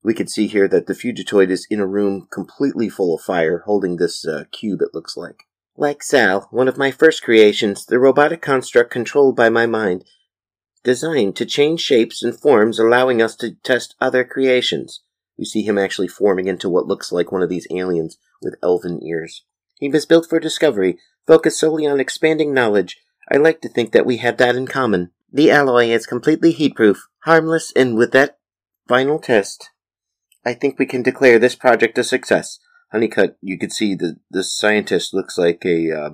We 0.04 0.14
can 0.14 0.28
see 0.28 0.46
here 0.46 0.68
that 0.68 0.86
the 0.86 0.94
Fugitoid 0.94 1.50
is 1.50 1.66
in 1.68 1.80
a 1.80 1.86
room 1.86 2.28
completely 2.30 2.88
full 2.88 3.12
of 3.12 3.20
fire, 3.20 3.64
holding 3.66 3.96
this 3.96 4.24
uh, 4.24 4.44
cube, 4.52 4.80
it 4.82 4.94
looks 4.94 5.16
like. 5.16 5.48
Like 5.76 6.04
Sal, 6.04 6.46
one 6.52 6.68
of 6.68 6.78
my 6.78 6.92
first 6.92 7.24
creations, 7.24 7.84
the 7.84 7.98
robotic 7.98 8.40
construct 8.40 8.92
controlled 8.92 9.34
by 9.34 9.48
my 9.48 9.66
mind, 9.66 10.04
designed 10.84 11.34
to 11.36 11.46
change 11.46 11.80
shapes 11.80 12.22
and 12.22 12.38
forms, 12.38 12.78
allowing 12.78 13.20
us 13.20 13.34
to 13.36 13.56
test 13.64 13.96
other 14.00 14.22
creations. 14.22 15.02
You 15.36 15.44
see 15.44 15.62
him 15.62 15.76
actually 15.76 16.06
forming 16.06 16.46
into 16.46 16.68
what 16.68 16.86
looks 16.86 17.10
like 17.10 17.32
one 17.32 17.42
of 17.42 17.48
these 17.48 17.66
aliens 17.72 18.16
with 18.40 18.54
elven 18.62 19.02
ears. 19.02 19.42
He 19.80 19.88
was 19.88 20.06
built 20.06 20.28
for 20.28 20.38
discovery, 20.38 21.00
focused 21.26 21.58
solely 21.58 21.84
on 21.84 21.98
expanding 21.98 22.54
knowledge, 22.54 22.98
I 23.30 23.36
like 23.36 23.60
to 23.62 23.68
think 23.68 23.92
that 23.92 24.06
we 24.06 24.18
have 24.18 24.36
that 24.38 24.56
in 24.56 24.66
common. 24.66 25.10
The 25.32 25.50
alloy 25.50 25.86
is 25.86 26.06
completely 26.06 26.52
heat-proof, 26.52 27.08
harmless, 27.24 27.72
and 27.74 27.96
with 27.96 28.12
that 28.12 28.38
final 28.86 29.18
test, 29.18 29.70
I 30.44 30.54
think 30.54 30.78
we 30.78 30.86
can 30.86 31.02
declare 31.02 31.38
this 31.38 31.54
project 31.54 31.98
a 31.98 32.04
success. 32.04 32.58
Honeycutt, 32.92 33.36
you 33.40 33.58
can 33.58 33.70
see 33.70 33.94
that 33.96 34.18
this 34.30 34.54
scientist 34.56 35.14
looks 35.14 35.38
like 35.38 35.64
a 35.64 35.90
uh, 35.90 36.10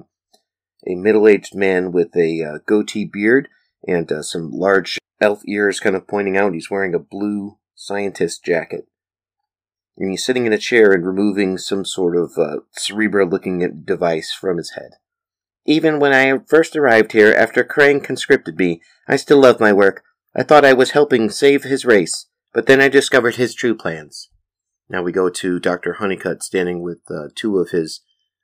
a 0.87 0.95
middle-aged 0.95 1.55
man 1.55 1.93
with 1.93 2.17
a 2.17 2.43
uh, 2.43 2.59
goatee 2.67 3.05
beard 3.05 3.49
and 3.87 4.11
uh, 4.11 4.23
some 4.23 4.51
large 4.51 4.99
elf 5.21 5.43
ears 5.47 5.81
kind 5.81 5.95
of 5.95 6.09
pointing 6.09 6.37
out. 6.37 6.55
He's 6.55 6.71
wearing 6.71 6.95
a 6.95 6.99
blue 6.99 7.59
scientist 7.75 8.45
jacket. 8.45 8.87
And 9.99 10.11
he's 10.11 10.25
sitting 10.25 10.47
in 10.47 10.53
a 10.55 10.59
chair 10.59 10.93
and 10.93 11.07
removing 11.07 11.59
some 11.59 11.85
sort 11.85 12.17
of 12.17 12.33
uh, 12.39 12.61
cerebral-looking 12.73 13.83
device 13.85 14.33
from 14.33 14.57
his 14.57 14.71
head. 14.71 14.93
Even 15.67 15.99
when 15.99 16.13
I 16.13 16.39
first 16.47 16.75
arrived 16.75 17.13
here 17.13 17.33
after 17.33 17.63
Krang 17.63 18.03
conscripted 18.03 18.59
me, 18.59 18.81
I 19.07 19.17
still 19.17 19.39
loved 19.39 19.61
my 19.61 19.73
work. 19.73 20.03
I 20.35 20.43
thought 20.43 20.65
I 20.65 20.73
was 20.73 20.93
helping 20.93 21.31
save 21.31 21.65
his 21.65 21.85
race, 21.85 22.27
but 22.53 22.67
then 22.67 22.81
I 22.81 22.89
discovered 22.89 23.37
his 23.37 23.55
true 23.55 23.75
plans. 23.75 24.31
Now 24.89 25.03
we 25.03 25.13
go 25.13 25.29
to 25.29 25.61
Dr. 25.61 25.95
Honeycutt 25.95 26.43
standing 26.43 26.83
with 26.83 27.01
uh, 27.11 27.29
two 27.35 27.59
of 27.59 27.71
his 27.71 28.01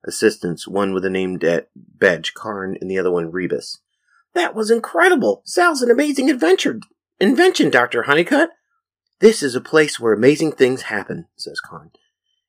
assistants, 0.06 0.68
one 0.68 0.92
with 0.92 1.04
a 1.04 1.10
name 1.10 1.38
at 1.42 1.68
badge, 1.74 2.34
Karn, 2.34 2.76
and 2.80 2.90
the 2.90 2.98
other 2.98 3.10
one, 3.10 3.30
Rebus. 3.30 3.80
That 4.34 4.54
was 4.54 4.70
incredible! 4.70 5.42
Sal's 5.44 5.82
an 5.82 5.90
amazing 5.90 6.30
adventure 6.30 6.80
invention, 7.18 7.70
Dr. 7.70 8.04
Honeycutt. 8.04 8.50
This 9.20 9.42
is 9.42 9.54
a 9.54 9.60
place 9.60 9.98
where 9.98 10.12
amazing 10.12 10.52
things 10.52 10.82
happen, 10.82 11.26
says 11.36 11.60
Karn. 11.60 11.90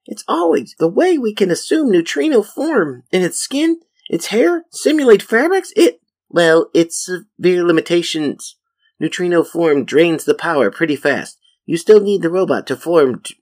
It's 0.06 0.24
always 0.28 0.76
the 0.78 0.90
way 0.90 1.18
we 1.18 1.34
can 1.34 1.50
assume 1.50 1.92
neutrino 1.92 2.42
form 2.42 3.04
in 3.12 3.24
its 3.24 3.40
skin, 3.40 3.80
its 4.10 4.28
hair, 4.28 4.64
simulate 4.72 5.22
fabrics. 5.22 5.72
It, 5.76 6.00
well, 6.30 6.70
its 6.74 7.06
severe 7.06 7.64
limitations. 7.64 8.58
Neutrino 9.00 9.44
form 9.44 9.86
drains 9.86 10.26
the 10.26 10.34
power 10.34 10.72
pretty 10.72 10.96
fast. 10.96 11.38
You 11.66 11.78
still 11.78 12.00
need 12.00 12.22
the 12.22 12.30
robot 12.30 12.66
to 12.68 12.76
form, 12.76 13.22
t- 13.22 13.36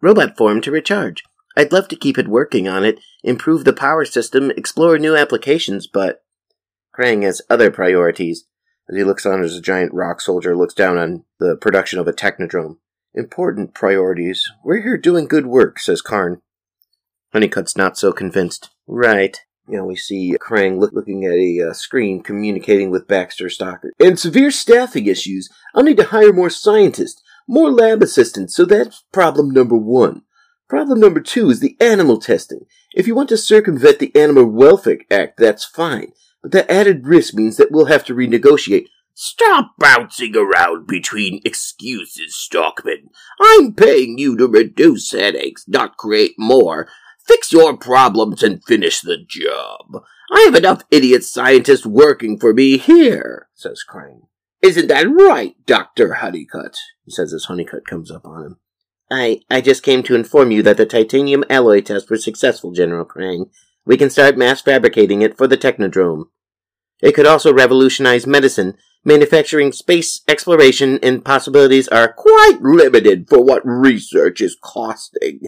robot 0.00 0.36
form 0.36 0.60
to 0.62 0.70
recharge. 0.70 1.22
I'd 1.56 1.72
love 1.72 1.88
to 1.88 1.96
keep 1.96 2.16
it 2.18 2.28
working 2.28 2.68
on 2.68 2.84
it, 2.84 3.00
improve 3.24 3.64
the 3.64 3.72
power 3.72 4.04
system, 4.04 4.50
explore 4.50 4.98
new 4.98 5.16
applications, 5.16 5.86
but 5.86 6.22
Krang 6.96 7.22
has 7.22 7.42
other 7.50 7.70
priorities. 7.70 8.44
As 8.88 8.96
he 8.96 9.04
looks 9.04 9.26
on 9.26 9.42
as 9.42 9.56
a 9.56 9.60
giant 9.60 9.92
rock 9.94 10.20
soldier 10.20 10.56
looks 10.56 10.74
down 10.74 10.98
on 10.98 11.24
the 11.38 11.56
production 11.56 11.98
of 11.98 12.08
a 12.08 12.12
technodrome. 12.12 12.76
Important 13.14 13.74
priorities. 13.74 14.44
We're 14.64 14.82
here 14.82 14.96
doing 14.96 15.26
good 15.26 15.46
work, 15.46 15.78
says 15.78 16.02
Karn. 16.02 16.42
Honeycutt's 17.32 17.76
not 17.76 17.96
so 17.96 18.12
convinced. 18.12 18.70
Right. 18.86 19.40
You 19.70 19.76
know, 19.76 19.84
we 19.84 19.94
see 19.94 20.36
Krang 20.40 20.80
look, 20.80 20.92
looking 20.92 21.24
at 21.24 21.34
a 21.34 21.70
uh, 21.70 21.72
screen 21.72 22.24
communicating 22.24 22.90
with 22.90 23.06
Baxter 23.06 23.48
Stockman. 23.48 23.92
And 24.00 24.18
severe 24.18 24.50
staffing 24.50 25.06
issues. 25.06 25.48
I'll 25.76 25.84
need 25.84 25.98
to 25.98 26.06
hire 26.06 26.32
more 26.32 26.50
scientists, 26.50 27.22
more 27.46 27.70
lab 27.70 28.02
assistants, 28.02 28.56
so 28.56 28.64
that's 28.64 29.04
problem 29.12 29.50
number 29.50 29.76
one. 29.76 30.22
Problem 30.68 30.98
number 30.98 31.20
two 31.20 31.50
is 31.50 31.60
the 31.60 31.76
animal 31.80 32.18
testing. 32.18 32.66
If 32.94 33.06
you 33.06 33.14
want 33.14 33.28
to 33.28 33.36
circumvent 33.36 34.00
the 34.00 34.14
Animal 34.16 34.46
Welfare 34.46 34.98
Act, 35.08 35.36
that's 35.36 35.64
fine. 35.64 36.12
But 36.42 36.50
that 36.50 36.70
added 36.70 37.06
risk 37.06 37.34
means 37.34 37.56
that 37.56 37.70
we'll 37.70 37.86
have 37.86 38.04
to 38.06 38.14
renegotiate. 38.14 38.86
Stop 39.14 39.72
bouncing 39.78 40.34
around 40.34 40.86
between 40.86 41.42
excuses, 41.44 42.34
Stockman. 42.34 43.10
I'm 43.40 43.74
paying 43.74 44.18
you 44.18 44.36
to 44.36 44.48
reduce 44.48 45.12
headaches, 45.12 45.64
not 45.68 45.96
create 45.96 46.34
more. 46.38 46.88
Fix 47.30 47.52
your 47.52 47.76
problems 47.76 48.42
and 48.42 48.64
finish 48.64 49.00
the 49.00 49.16
job. 49.16 50.02
I 50.32 50.40
have 50.40 50.56
enough 50.56 50.82
idiot 50.90 51.22
scientists 51.22 51.86
working 51.86 52.36
for 52.40 52.52
me 52.52 52.76
here, 52.76 53.48
says 53.54 53.84
Krang. 53.88 54.22
Isn't 54.60 54.88
that 54.88 55.06
right, 55.08 55.54
Dr. 55.64 56.14
Honeycutt? 56.14 56.74
He 57.04 57.12
says 57.12 57.32
as 57.32 57.44
Honeycutt 57.44 57.86
comes 57.86 58.10
up 58.10 58.26
on 58.26 58.44
him. 58.44 58.56
I, 59.12 59.42
I 59.48 59.60
just 59.60 59.84
came 59.84 60.02
to 60.04 60.16
inform 60.16 60.50
you 60.50 60.60
that 60.64 60.76
the 60.76 60.86
titanium 60.86 61.44
alloy 61.48 61.82
tests 61.82 62.10
were 62.10 62.16
successful, 62.16 62.72
General 62.72 63.04
Krang. 63.04 63.48
We 63.86 63.96
can 63.96 64.10
start 64.10 64.36
mass 64.36 64.60
fabricating 64.60 65.22
it 65.22 65.38
for 65.38 65.46
the 65.46 65.56
Technodrome. 65.56 66.24
It 67.00 67.12
could 67.12 67.26
also 67.26 67.54
revolutionize 67.54 68.26
medicine. 68.26 68.76
Manufacturing 69.04 69.70
space 69.70 70.22
exploration 70.26 70.98
and 71.00 71.24
possibilities 71.24 71.86
are 71.86 72.12
quite 72.12 72.58
limited 72.60 73.28
for 73.28 73.40
what 73.40 73.62
research 73.64 74.40
is 74.40 74.56
costing. 74.60 75.42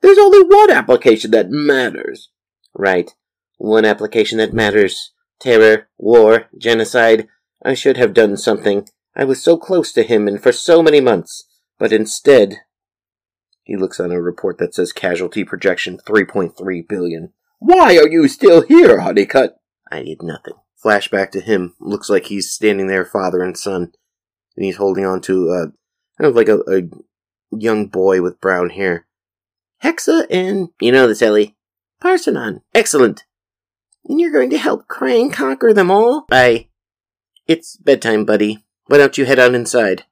There's 0.00 0.18
only 0.18 0.42
one 0.42 0.70
application 0.70 1.30
that 1.32 1.50
matters. 1.50 2.30
Right. 2.74 3.10
One 3.56 3.84
application 3.84 4.38
that 4.38 4.52
matters. 4.52 5.12
Terror, 5.40 5.88
war, 5.98 6.46
genocide. 6.56 7.28
I 7.64 7.74
should 7.74 7.96
have 7.96 8.14
done 8.14 8.36
something. 8.36 8.88
I 9.16 9.24
was 9.24 9.42
so 9.42 9.56
close 9.56 9.92
to 9.92 10.02
him 10.02 10.28
and 10.28 10.40
for 10.40 10.52
so 10.52 10.82
many 10.82 11.00
months. 11.00 11.44
But 11.78 11.92
instead. 11.92 12.56
He 13.64 13.76
looks 13.76 14.00
on 14.00 14.12
a 14.12 14.20
report 14.20 14.58
that 14.58 14.74
says 14.74 14.92
casualty 14.92 15.44
projection 15.44 15.98
3.3 15.98 16.88
billion. 16.88 17.32
Why 17.58 17.98
are 17.98 18.08
you 18.08 18.28
still 18.28 18.62
here, 18.62 19.00
Honeycutt? 19.00 19.56
I 19.90 20.02
did 20.02 20.22
nothing. 20.22 20.54
Flashback 20.82 21.30
to 21.32 21.40
him. 21.40 21.74
Looks 21.80 22.08
like 22.08 22.26
he's 22.26 22.52
standing 22.52 22.86
there, 22.86 23.04
father 23.04 23.42
and 23.42 23.58
son. 23.58 23.92
And 24.56 24.64
he's 24.64 24.76
holding 24.76 25.04
on 25.04 25.20
to, 25.22 25.50
uh, 25.50 25.66
kind 26.18 26.30
of 26.30 26.36
like 26.36 26.48
a, 26.48 26.58
a 26.68 26.82
young 27.50 27.88
boy 27.88 28.22
with 28.22 28.40
brown 28.40 28.70
hair. 28.70 29.06
Hexa 29.82 30.26
and, 30.30 30.68
you 30.80 30.92
know 30.92 31.06
this, 31.06 31.22
Ellie. 31.22 31.56
Parsenon. 32.02 32.62
Excellent. 32.74 33.24
And 34.04 34.20
you're 34.20 34.32
going 34.32 34.50
to 34.50 34.58
help 34.58 34.88
Krang 34.88 35.32
conquer 35.32 35.72
them 35.72 35.90
all? 35.90 36.26
I. 36.30 36.68
It's 37.46 37.76
bedtime, 37.76 38.24
buddy. 38.24 38.64
Why 38.86 38.98
don't 38.98 39.18
you 39.18 39.24
head 39.24 39.38
on 39.38 39.54
inside? 39.54 40.04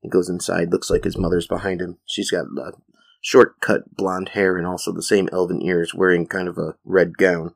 He 0.00 0.08
goes 0.08 0.28
inside. 0.28 0.72
Looks 0.72 0.90
like 0.90 1.04
his 1.04 1.18
mother's 1.18 1.46
behind 1.46 1.80
him. 1.80 1.98
She's 2.06 2.30
got 2.30 2.46
uh, 2.60 2.72
short 3.20 3.60
cut 3.60 3.96
blonde 3.96 4.30
hair 4.30 4.56
and 4.56 4.66
also 4.66 4.92
the 4.92 5.02
same 5.02 5.28
elven 5.32 5.60
ears, 5.62 5.94
wearing 5.94 6.26
kind 6.26 6.48
of 6.48 6.58
a 6.58 6.76
red 6.84 7.16
gown. 7.16 7.54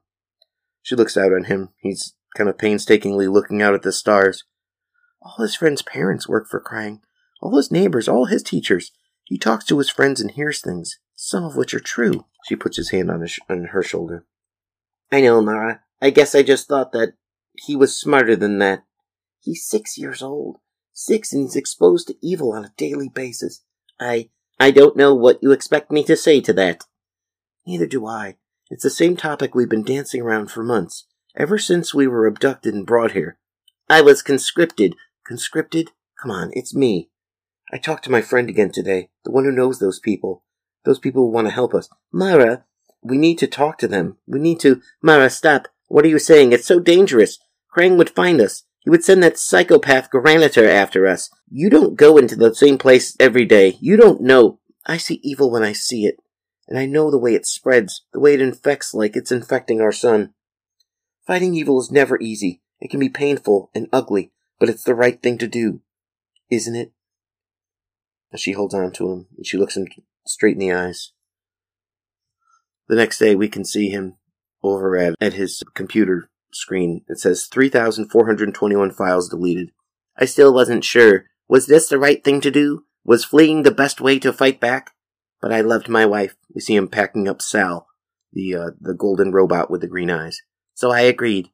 She 0.83 0.97
looks 0.97 1.17
out 1.17 1.33
on 1.33 1.45
him. 1.45 1.69
He's 1.81 2.15
kind 2.37 2.49
of 2.49 2.59
painstakingly 2.59 3.29
looking 3.29 3.63
out 3.63 3.75
at 3.75 3.83
the 3.83 3.93
stars. 3.93 4.45
All 5.23 5.37
his 5.43 5.55
friends' 5.55 5.83
parents 5.83 6.29
work 6.29 6.49
for 6.49 6.61
Krang. 6.61 7.01
All 7.41 7.57
his 7.57 7.71
neighbors, 7.71 8.09
all 8.09 8.27
his 8.27 8.43
teachers. 8.43 8.93
He 9.25 9.39
talks 9.39 9.65
to 9.67 9.79
his 9.79 9.91
friends 9.91 10.21
and 10.21 10.31
hears 10.33 10.61
things, 10.61 10.99
some 11.23 11.45
of 11.45 11.55
which 11.55 11.75
are 11.75 11.81
true. 11.81 12.25
She 12.49 12.57
puts 12.57 12.79
his 12.79 12.93
hand 12.93 13.11
on, 13.11 13.21
his 13.21 13.39
on 13.47 13.65
her 13.65 13.83
shoulder. 13.83 14.25
I 15.13 15.21
know, 15.21 15.43
Mara. 15.43 15.83
I 16.01 16.09
guess 16.09 16.35
I 16.35 16.43
just 16.43 16.67
thought 16.67 16.93
that 16.93 17.13
he 17.53 17.77
was 17.77 17.99
smarter 17.99 18.35
than 18.35 18.59
that. 18.61 18.85
He's 19.39 19.67
six 19.67 19.99
years 19.99 20.23
old. 20.23 20.57
Six 20.95 21.35
and 21.35 21.43
he's 21.43 21.57
exposed 21.57 22.09
to 22.09 22.17
evil 22.23 22.55
on 22.55 22.65
a 22.65 22.73
daily 22.79 23.11
basis. 23.11 23.63
I 24.01 24.31
I 24.59 24.71
don't 24.71 24.97
know 24.97 25.15
what 25.15 25.43
you 25.43 25.53
expect 25.53 25.93
me 25.93 26.05
to 26.05 26.17
say 26.17 26.41
to 26.41 26.55
that. 26.55 26.85
Neither 27.67 27.87
do 27.87 28.07
I. 28.07 28.37
It's 28.71 28.83
the 28.83 28.89
same 28.89 29.15
topic 29.15 29.55
we've 29.55 29.69
been 29.69 29.85
dancing 29.85 30.23
around 30.23 30.51
for 30.51 30.63
months, 30.63 31.07
ever 31.37 31.59
since 31.59 31.93
we 31.93 32.07
were 32.07 32.27
abducted 32.27 32.73
and 32.73 32.87
brought 32.87 33.13
here. 33.13 33.37
I 33.91 34.01
was 34.01 34.23
conscripted. 34.23 34.97
Conscripted? 35.27 35.91
Come 36.21 36.31
on, 36.31 36.51
it's 36.55 36.75
me. 36.75 37.11
I 37.71 37.77
talked 37.77 38.05
to 38.05 38.11
my 38.11 38.23
friend 38.23 38.49
again 38.49 38.73
today, 38.73 39.11
the 39.25 39.31
one 39.31 39.45
who 39.45 39.53
knows 39.53 39.81
those 39.81 40.01
people. 40.01 40.45
Those 40.85 40.99
people 40.99 41.23
who 41.23 41.31
want 41.31 41.47
to 41.47 41.55
help 41.55 41.75
us. 41.75 41.89
Myra, 42.13 42.65
we 43.03 43.19
need 43.19 43.39
to 43.39 43.47
talk 43.47 43.79
to 43.79 43.89
them. 43.89 44.17
We 44.27 44.39
need 44.39 44.61
to. 44.61 44.81
Myra, 45.03 45.31
stop. 45.31 45.69
What 45.89 46.05
are 46.05 46.09
you 46.09 46.19
saying? 46.19 46.53
It's 46.53 46.67
so 46.67 46.81
dangerous. 46.81 47.39
Krang 47.75 47.97
would 47.99 48.11
find 48.11 48.41
us. 48.41 48.65
He 48.81 48.91
would 48.91 49.05
send 49.05 49.23
that 49.23 49.39
psychopath 49.39 50.11
Granitor 50.11 50.67
after 50.67 51.07
us. 51.07 51.31
You 51.51 51.69
don't 51.69 51.97
go 51.97 52.17
into 52.17 52.37
the 52.37 52.55
same 52.55 52.79
place 52.79 53.15
every 53.21 53.45
day. 53.45 53.77
You 53.81 53.97
don't 53.97 54.23
know. 54.23 54.59
I 54.87 54.97
see 54.97 55.21
evil 55.23 55.51
when 55.51 55.63
I 55.63 55.73
see 55.73 56.07
it. 56.07 56.17
And 56.67 56.79
I 56.79 56.87
know 56.87 57.11
the 57.11 57.19
way 57.19 57.35
it 57.35 57.47
spreads, 57.47 58.05
the 58.13 58.21
way 58.21 58.35
it 58.35 58.41
infects 58.41 58.95
like 58.95 59.17
it's 59.17 59.33
infecting 59.33 59.81
our 59.81 59.93
son. 59.93 60.33
Fighting 61.27 61.55
evil 61.55 61.81
is 61.81 61.91
never 61.91 62.19
easy. 62.21 62.63
It 62.81 62.91
can 62.91 63.01
be 63.01 63.09
painful 63.09 63.71
and 63.75 63.89
ugly, 63.93 64.33
but 64.59 64.69
it's 64.69 64.85
the 64.85 64.95
right 64.95 65.21
thing 65.21 65.37
to 65.39 65.49
do. 65.49 65.81
Isn't 66.49 66.77
it? 66.77 66.93
As 68.33 68.41
she 68.41 68.53
holds 68.53 68.75
on 68.75 68.93
to 68.93 69.13
him, 69.13 69.27
and 69.37 69.47
she 69.47 69.59
looks 69.59 69.77
him 69.77 69.87
straight 70.27 70.55
in 70.55 70.59
the 70.61 70.73
eyes. 70.73 71.13
The 72.89 72.97
next 72.97 73.19
day, 73.19 73.35
we 73.35 73.49
can 73.49 73.65
see 73.65 73.89
him 73.89 74.17
over 74.63 74.97
at, 74.97 75.15
at 75.21 75.35
his 75.35 75.63
computer 75.75 76.31
screen. 76.53 77.03
It 77.09 77.19
says 77.19 77.47
3,421 77.47 78.91
files 78.93 79.29
deleted. 79.29 79.71
I 80.17 80.25
still 80.25 80.53
wasn't 80.53 80.85
sure. 80.85 81.27
Was 81.49 81.67
this 81.67 81.89
the 81.89 81.99
right 81.99 82.23
thing 82.23 82.41
to 82.43 82.51
do? 82.51 82.85
Was 83.05 83.25
fleeing 83.25 83.63
the 83.63 83.71
best 83.71 84.01
way 84.01 84.19
to 84.19 84.33
fight 84.33 84.61
back? 84.61 84.93
But 85.41 85.53
I 85.53 85.61
loved 85.63 85.89
my 85.89 86.05
wife. 86.05 86.37
We 86.55 86.61
see 86.61 86.77
him 86.77 86.89
packing 86.89 87.27
up 87.27 87.41
Sal, 87.41 87.87
the 88.33 88.55
uh, 88.55 88.71
the 88.79 88.95
golden 88.95 89.33
robot 89.33 89.71
with 89.71 89.81
the 89.81 89.89
green 89.89 90.11
eyes. 90.11 90.43
So 90.75 90.91
I 90.91 91.01
agreed. 91.01 91.49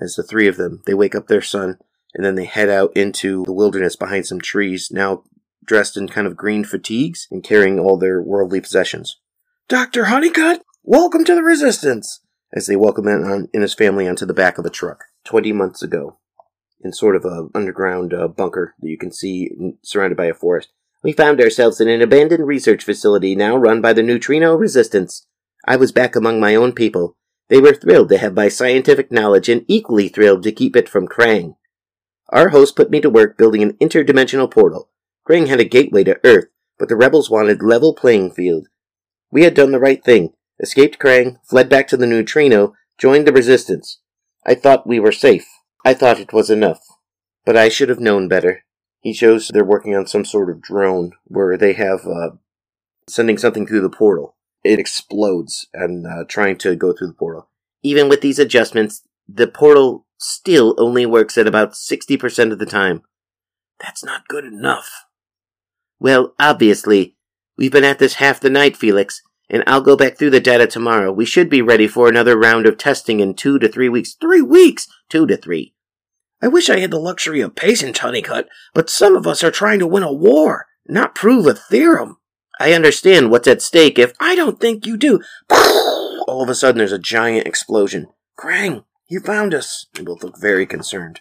As 0.00 0.14
the 0.14 0.22
three 0.22 0.48
of 0.48 0.56
them, 0.56 0.82
they 0.86 0.94
wake 0.94 1.14
up 1.14 1.26
their 1.26 1.42
son, 1.42 1.78
and 2.14 2.24
then 2.24 2.34
they 2.34 2.46
head 2.46 2.70
out 2.70 2.96
into 2.96 3.44
the 3.44 3.52
wilderness 3.52 3.96
behind 3.96 4.26
some 4.26 4.40
trees, 4.40 4.90
now 4.90 5.24
dressed 5.64 5.96
in 5.96 6.08
kind 6.08 6.26
of 6.26 6.36
green 6.36 6.64
fatigues 6.64 7.28
and 7.30 7.44
carrying 7.44 7.78
all 7.78 7.96
their 7.96 8.22
worldly 8.22 8.60
possessions. 8.60 9.18
Dr. 9.68 10.06
Honeycutt, 10.06 10.62
welcome 10.82 11.24
to 11.24 11.34
the 11.34 11.42
Resistance! 11.42 12.20
As 12.54 12.66
they 12.66 12.76
welcome 12.76 13.08
him 13.08 13.48
and 13.52 13.62
his 13.62 13.74
family 13.74 14.06
onto 14.06 14.26
the 14.26 14.34
back 14.34 14.58
of 14.58 14.66
a 14.66 14.70
truck. 14.70 15.04
Twenty 15.24 15.52
months 15.52 15.82
ago, 15.82 16.18
in 16.82 16.92
sort 16.92 17.16
of 17.16 17.24
a 17.24 17.48
underground 17.54 18.12
uh, 18.12 18.28
bunker 18.28 18.74
that 18.80 18.88
you 18.88 18.98
can 18.98 19.12
see 19.12 19.50
surrounded 19.82 20.16
by 20.16 20.26
a 20.26 20.34
forest. 20.34 20.68
We 21.02 21.12
found 21.12 21.40
ourselves 21.40 21.80
in 21.80 21.88
an 21.88 22.02
abandoned 22.02 22.46
research 22.46 22.84
facility 22.84 23.34
now 23.34 23.56
run 23.56 23.80
by 23.80 23.92
the 23.92 24.02
Neutrino 24.02 24.54
Resistance. 24.54 25.26
I 25.66 25.76
was 25.76 25.92
back 25.92 26.14
among 26.14 26.40
my 26.40 26.54
own 26.54 26.72
people. 26.72 27.16
They 27.48 27.60
were 27.60 27.74
thrilled 27.74 28.08
to 28.10 28.18
have 28.18 28.34
my 28.34 28.48
scientific 28.48 29.10
knowledge 29.10 29.48
and 29.48 29.64
equally 29.68 30.08
thrilled 30.08 30.42
to 30.44 30.52
keep 30.52 30.76
it 30.76 30.88
from 30.88 31.08
Krang. 31.08 31.56
Our 32.28 32.50
host 32.50 32.76
put 32.76 32.90
me 32.90 33.00
to 33.00 33.10
work 33.10 33.36
building 33.36 33.62
an 33.62 33.74
interdimensional 33.74 34.50
portal. 34.50 34.88
Krang 35.28 35.48
had 35.48 35.60
a 35.60 35.64
gateway 35.64 36.04
to 36.04 36.20
Earth, 36.24 36.48
but 36.78 36.88
the 36.88 36.96
rebels 36.96 37.30
wanted 37.30 37.62
level 37.62 37.94
playing 37.94 38.32
field. 38.32 38.68
We 39.30 39.44
had 39.44 39.54
done 39.54 39.72
the 39.72 39.80
right 39.80 40.02
thing, 40.04 40.34
escaped 40.60 40.98
Krang, 40.98 41.38
fled 41.44 41.68
back 41.68 41.88
to 41.88 41.96
the 41.96 42.06
neutrino, 42.06 42.74
joined 42.98 43.26
the 43.26 43.32
resistance. 43.32 44.00
I 44.44 44.54
thought 44.54 44.86
we 44.86 44.98
were 45.00 45.12
safe. 45.12 45.46
I 45.84 45.94
thought 45.94 46.20
it 46.20 46.32
was 46.32 46.50
enough. 46.50 46.80
But 47.44 47.56
I 47.56 47.68
should 47.68 47.88
have 47.88 48.00
known 48.00 48.28
better. 48.28 48.64
He 49.00 49.12
shows 49.12 49.48
they're 49.48 49.64
working 49.64 49.96
on 49.96 50.06
some 50.06 50.24
sort 50.24 50.50
of 50.50 50.62
drone 50.62 51.12
where 51.24 51.56
they 51.56 51.72
have 51.72 52.06
uh, 52.06 52.30
sending 53.08 53.38
something 53.38 53.66
through 53.66 53.80
the 53.80 53.90
portal. 53.90 54.36
it 54.64 54.78
explodes 54.78 55.66
and 55.74 56.06
uh, 56.06 56.24
trying 56.28 56.56
to 56.56 56.76
go 56.76 56.92
through 56.92 57.08
the 57.08 57.14
portal. 57.14 57.48
Even 57.82 58.08
with 58.08 58.20
these 58.20 58.38
adjustments, 58.38 59.02
the 59.28 59.48
portal 59.48 60.06
still 60.18 60.76
only 60.78 61.04
works 61.04 61.36
at 61.36 61.48
about 61.48 61.72
60% 61.72 62.52
of 62.52 62.60
the 62.60 62.66
time. 62.66 63.02
That's 63.80 64.04
not 64.04 64.28
good 64.28 64.44
enough. 64.44 65.06
Well, 66.02 66.34
obviously, 66.40 67.14
we've 67.56 67.70
been 67.70 67.84
at 67.84 68.00
this 68.00 68.14
half 68.14 68.40
the 68.40 68.50
night, 68.50 68.76
Felix, 68.76 69.22
and 69.48 69.62
I'll 69.68 69.80
go 69.80 69.96
back 69.96 70.18
through 70.18 70.30
the 70.30 70.40
data 70.40 70.66
tomorrow. 70.66 71.12
We 71.12 71.24
should 71.24 71.48
be 71.48 71.62
ready 71.62 71.86
for 71.86 72.08
another 72.08 72.36
round 72.36 72.66
of 72.66 72.76
testing 72.76 73.20
in 73.20 73.34
two 73.34 73.56
to 73.60 73.68
three 73.68 73.88
weeks. 73.88 74.16
Three 74.20 74.42
weeks! 74.42 74.88
Two 75.08 75.28
to 75.28 75.36
three. 75.36 75.74
I 76.42 76.48
wish 76.48 76.68
I 76.68 76.80
had 76.80 76.90
the 76.90 76.98
luxury 76.98 77.40
of 77.40 77.54
patience, 77.54 78.00
Honeycutt, 78.00 78.48
but 78.74 78.90
some 78.90 79.14
of 79.14 79.28
us 79.28 79.44
are 79.44 79.52
trying 79.52 79.78
to 79.78 79.86
win 79.86 80.02
a 80.02 80.12
war, 80.12 80.66
not 80.88 81.14
prove 81.14 81.46
a 81.46 81.54
theorem. 81.54 82.16
I 82.58 82.72
understand 82.72 83.30
what's 83.30 83.46
at 83.46 83.62
stake 83.62 83.96
if 83.96 84.12
I 84.18 84.34
don't 84.34 84.58
think 84.58 84.84
you 84.84 84.96
do. 84.96 85.20
All 86.26 86.42
of 86.42 86.48
a 86.48 86.56
sudden, 86.56 86.78
there's 86.78 86.90
a 86.90 86.98
giant 86.98 87.46
explosion. 87.46 88.08
Krang, 88.36 88.86
you 89.06 89.20
found 89.20 89.54
us. 89.54 89.86
They 89.94 90.02
both 90.02 90.24
look 90.24 90.40
very 90.40 90.66
concerned. 90.66 91.20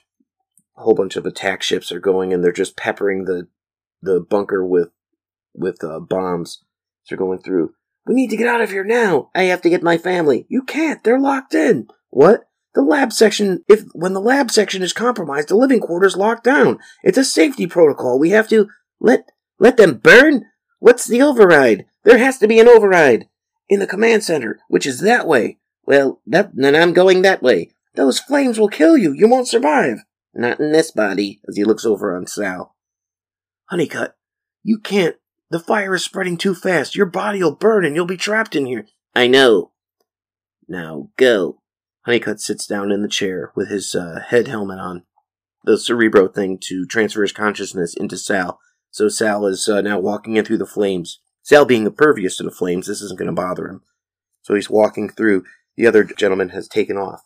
A 0.75 0.81
whole 0.81 0.95
bunch 0.95 1.15
of 1.17 1.27
attack 1.27 1.61
ships 1.61 1.91
are 1.91 1.99
going, 1.99 2.33
and 2.33 2.43
they're 2.43 2.51
just 2.51 2.75
peppering 2.75 3.25
the 3.25 3.47
the 4.01 4.19
bunker 4.19 4.65
with 4.65 4.89
with 5.53 5.83
uh, 5.83 5.99
bombs. 5.99 6.63
They're 7.07 7.17
going 7.17 7.39
through. 7.39 7.73
We 8.05 8.15
need 8.15 8.29
to 8.29 8.37
get 8.37 8.47
out 8.47 8.61
of 8.61 8.71
here 8.71 8.83
now. 8.83 9.29
I 9.35 9.43
have 9.43 9.61
to 9.61 9.69
get 9.69 9.83
my 9.83 9.97
family. 9.97 10.45
You 10.49 10.63
can't. 10.63 11.03
They're 11.03 11.19
locked 11.19 11.53
in. 11.53 11.87
What? 12.09 12.45
The 12.73 12.81
lab 12.81 13.11
section, 13.11 13.63
if 13.67 13.83
when 13.93 14.13
the 14.13 14.21
lab 14.21 14.49
section 14.49 14.81
is 14.81 14.93
compromised, 14.93 15.49
the 15.49 15.55
living 15.55 15.81
quarters 15.81 16.15
locked 16.15 16.45
down. 16.45 16.79
It's 17.03 17.17
a 17.17 17.25
safety 17.25 17.67
protocol. 17.67 18.17
We 18.17 18.29
have 18.29 18.47
to 18.49 18.69
let 18.99 19.29
let 19.59 19.77
them 19.77 19.95
burn. 19.95 20.45
What's 20.79 21.05
the 21.05 21.21
override? 21.21 21.85
There 22.03 22.17
has 22.17 22.37
to 22.39 22.47
be 22.47 22.59
an 22.59 22.67
override 22.67 23.27
in 23.69 23.79
the 23.79 23.87
command 23.87 24.23
center, 24.23 24.59
which 24.67 24.85
is 24.85 25.01
that 25.01 25.27
way. 25.27 25.59
Well, 25.85 26.21
that, 26.25 26.51
then 26.53 26.75
I'm 26.75 26.93
going 26.93 27.21
that 27.21 27.43
way. 27.43 27.71
Those 27.95 28.19
flames 28.19 28.59
will 28.59 28.69
kill 28.69 28.97
you. 28.97 29.13
You 29.13 29.27
won't 29.27 29.47
survive. 29.47 29.97
Not 30.33 30.59
in 30.59 30.71
this 30.71 30.91
body. 30.91 31.41
As 31.47 31.57
he 31.57 31.63
looks 31.63 31.85
over 31.85 32.15
on 32.15 32.25
Sal. 32.25 32.70
Honeycutt, 33.71 34.17
you 34.63 34.77
can't. 34.77 35.15
The 35.49 35.59
fire 35.59 35.95
is 35.95 36.03
spreading 36.03 36.35
too 36.35 36.53
fast. 36.53 36.93
Your 36.93 37.05
body'll 37.05 37.55
burn 37.55 37.85
and 37.85 37.95
you'll 37.95 38.05
be 38.05 38.17
trapped 38.17 38.53
in 38.53 38.65
here. 38.65 38.85
I 39.15 39.27
know. 39.27 39.71
Now 40.67 41.09
go. 41.17 41.61
Honeycutt 42.05 42.41
sits 42.41 42.67
down 42.67 42.91
in 42.91 43.01
the 43.01 43.07
chair 43.07 43.53
with 43.55 43.69
his 43.69 43.95
uh, 43.95 44.19
head 44.27 44.49
helmet 44.49 44.79
on, 44.79 45.03
the 45.63 45.77
cerebro 45.77 46.27
thing 46.27 46.57
to 46.63 46.85
transfer 46.85 47.21
his 47.21 47.31
consciousness 47.31 47.95
into 47.95 48.17
Sal. 48.17 48.59
So 48.89 49.07
Sal 49.07 49.45
is 49.45 49.69
uh, 49.69 49.79
now 49.79 49.99
walking 49.99 50.35
in 50.35 50.43
through 50.43 50.57
the 50.57 50.65
flames. 50.65 51.21
Sal 51.41 51.63
being 51.63 51.85
impervious 51.85 52.35
to 52.37 52.43
the 52.43 52.51
flames, 52.51 52.87
this 52.87 53.01
isn't 53.01 53.17
going 53.17 53.27
to 53.27 53.33
bother 53.33 53.69
him. 53.69 53.83
So 54.41 54.53
he's 54.53 54.69
walking 54.69 55.09
through. 55.09 55.45
The 55.77 55.87
other 55.87 56.03
gentleman 56.03 56.49
has 56.49 56.67
taken 56.67 56.97
off. 56.97 57.21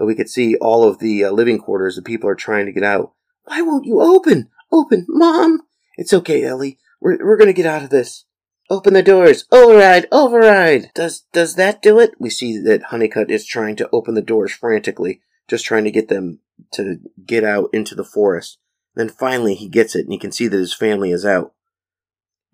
Uh, 0.00 0.04
we 0.04 0.14
could 0.14 0.30
see 0.30 0.54
all 0.56 0.88
of 0.88 1.00
the 1.00 1.24
uh, 1.24 1.32
living 1.32 1.58
quarters. 1.58 1.96
The 1.96 2.02
people 2.02 2.30
are 2.30 2.36
trying 2.36 2.66
to 2.66 2.72
get 2.72 2.84
out. 2.84 3.12
Why 3.44 3.60
won't 3.60 3.86
you 3.86 4.00
open? 4.00 4.50
Open, 4.74 5.06
Mom! 5.08 5.60
It's 5.96 6.12
okay, 6.12 6.42
Ellie. 6.42 6.78
We're, 7.00 7.24
we're 7.24 7.36
to 7.36 7.52
get 7.52 7.64
out 7.64 7.84
of 7.84 7.90
this. 7.90 8.24
Open 8.68 8.92
the 8.94 9.04
doors. 9.04 9.44
Override, 9.52 10.08
override. 10.10 10.90
Does 10.96 11.20
does 11.32 11.54
that 11.54 11.80
do 11.80 12.00
it? 12.00 12.14
We 12.18 12.28
see 12.28 12.58
that 12.58 12.84
Honeycutt 12.84 13.30
is 13.30 13.46
trying 13.46 13.76
to 13.76 13.88
open 13.92 14.14
the 14.14 14.20
doors 14.20 14.52
frantically, 14.52 15.20
just 15.48 15.64
trying 15.64 15.84
to 15.84 15.92
get 15.92 16.08
them 16.08 16.40
to 16.72 16.96
get 17.24 17.44
out 17.44 17.70
into 17.72 17.94
the 17.94 18.02
forest. 18.02 18.58
Then 18.96 19.08
finally 19.08 19.54
he 19.54 19.68
gets 19.68 19.94
it 19.94 20.06
and 20.06 20.12
you 20.12 20.18
can 20.18 20.32
see 20.32 20.48
that 20.48 20.56
his 20.56 20.74
family 20.74 21.12
is 21.12 21.24
out. 21.24 21.52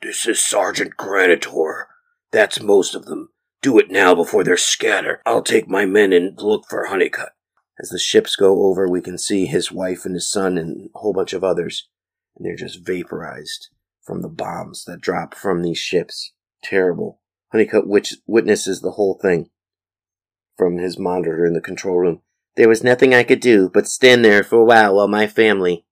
This 0.03 0.27
is 0.27 0.45
Sergeant 0.45 0.99
Granitor. 0.99 1.85
That's 2.33 2.61
most 2.61 2.95
of 2.95 3.07
them. 3.07 3.31
Do 3.63 3.79
it 3.79 3.91
now 3.91 4.15
before 4.15 4.45
they're 4.45 4.59
scattered. 4.59 5.21
I'll 5.25 5.43
take 5.43 5.69
my 5.69 5.87
men 5.87 6.13
and 6.13 6.39
look 6.43 6.65
for 6.69 6.85
Honeycutt. 6.85 7.33
As 7.81 7.89
the 7.89 7.99
ships 7.99 8.37
go 8.37 8.65
over, 8.65 8.87
we 8.87 9.01
can 9.01 9.17
see 9.17 9.47
his 9.47 9.73
wife 9.73 10.05
and 10.05 10.15
his 10.15 10.31
son 10.31 10.59
and 10.59 10.91
a 10.95 10.99
whole 10.99 11.15
bunch 11.15 11.33
of 11.33 11.43
others. 11.43 11.89
And 12.41 12.47
they're 12.47 12.57
just 12.57 12.87
vaporized 12.87 13.69
from 14.03 14.23
the 14.23 14.29
bombs 14.29 14.85
that 14.87 15.03
drop 15.03 15.35
from 15.35 15.61
these 15.61 15.77
ships. 15.77 16.33
Terrible. 16.65 17.21
Honeycutt 17.53 17.87
which 17.87 18.15
witnesses 18.27 18.81
the 18.81 18.93
whole 18.93 19.19
thing 19.21 19.51
from 20.57 20.79
his 20.79 20.99
monitor 20.99 21.45
in 21.45 21.53
the 21.53 21.61
control 21.61 21.99
room. 21.99 22.23
There 22.57 22.69
was 22.69 22.83
nothing 22.83 23.13
I 23.13 23.25
could 23.25 23.41
do 23.41 23.69
but 23.69 23.87
stand 23.87 24.25
there 24.25 24.43
for 24.43 24.57
a 24.57 24.65
while 24.65 24.95
while 24.95 25.07
my 25.07 25.27
family. 25.27 25.85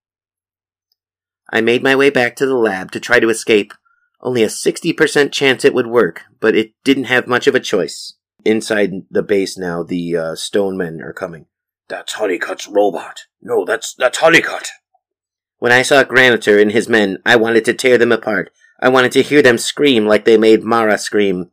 I 1.53 1.61
made 1.61 1.83
my 1.83 1.95
way 1.95 2.09
back 2.09 2.35
to 2.37 2.47
the 2.47 2.57
lab 2.57 2.93
to 2.93 3.01
try 3.01 3.21
to 3.21 3.29
escape. 3.29 3.75
Only 4.23 4.43
a 4.43 4.47
60% 4.49 5.31
chance 5.31 5.67
it 5.67 5.75
would 5.75 5.87
work, 5.87 6.23
but 6.41 6.57
it 6.57 6.73
didn't 6.83 7.05
have 7.05 7.29
much 7.29 7.47
of 7.47 7.55
a 7.55 7.61
choice. 7.61 8.15
Inside 8.43 8.93
the 9.11 9.23
base 9.23 9.59
now, 9.59 9.83
the 9.83 10.17
uh, 10.17 10.35
stone 10.35 10.79
men 10.79 11.03
are 11.03 11.13
coming. 11.13 11.45
That's 11.89 12.15
Honeycutt's 12.15 12.67
robot. 12.67 13.27
No, 13.43 13.67
that's 13.67 13.95
that's 13.95 14.19
Honeycutt. 14.19 14.71
When 15.59 15.73
I 15.73 15.83
saw 15.83 16.05
Granitor 16.05 16.61
and 16.63 16.71
his 16.71 16.89
men, 16.89 17.19
I 17.27 17.35
wanted 17.35 17.65
to 17.65 17.75
tear 17.75 17.99
them 17.99 18.13
apart. 18.13 18.51
I 18.81 18.89
wanted 18.89 19.11
to 19.13 19.23
hear 19.23 19.43
them 19.43 19.59
scream 19.59 20.07
like 20.07 20.25
they 20.25 20.39
made 20.39 20.63
Mara 20.63 20.97
scream. 20.99 21.51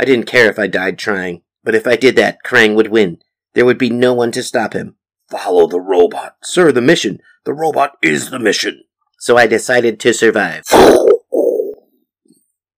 I 0.00 0.06
didn't 0.06 0.26
care 0.26 0.48
if 0.48 0.58
I 0.58 0.66
died 0.66 0.98
trying, 0.98 1.42
but 1.62 1.74
if 1.74 1.86
I 1.86 1.96
did 1.96 2.16
that, 2.16 2.38
Krang 2.44 2.74
would 2.76 2.88
win. 2.88 3.18
There 3.54 3.66
would 3.66 3.76
be 3.76 3.90
no 3.90 4.14
one 4.14 4.32
to 4.32 4.42
stop 4.42 4.72
him. 4.72 4.96
Follow 5.30 5.66
the 5.66 5.80
robot. 5.80 6.36
Sir, 6.42 6.72
the 6.72 6.80
mission. 6.80 7.20
The 7.44 7.52
robot 7.52 7.98
is 8.02 8.30
the 8.30 8.38
mission. 8.38 8.84
So 9.18 9.36
I 9.36 9.46
decided 9.46 10.00
to 10.00 10.14
survive. 10.14 10.64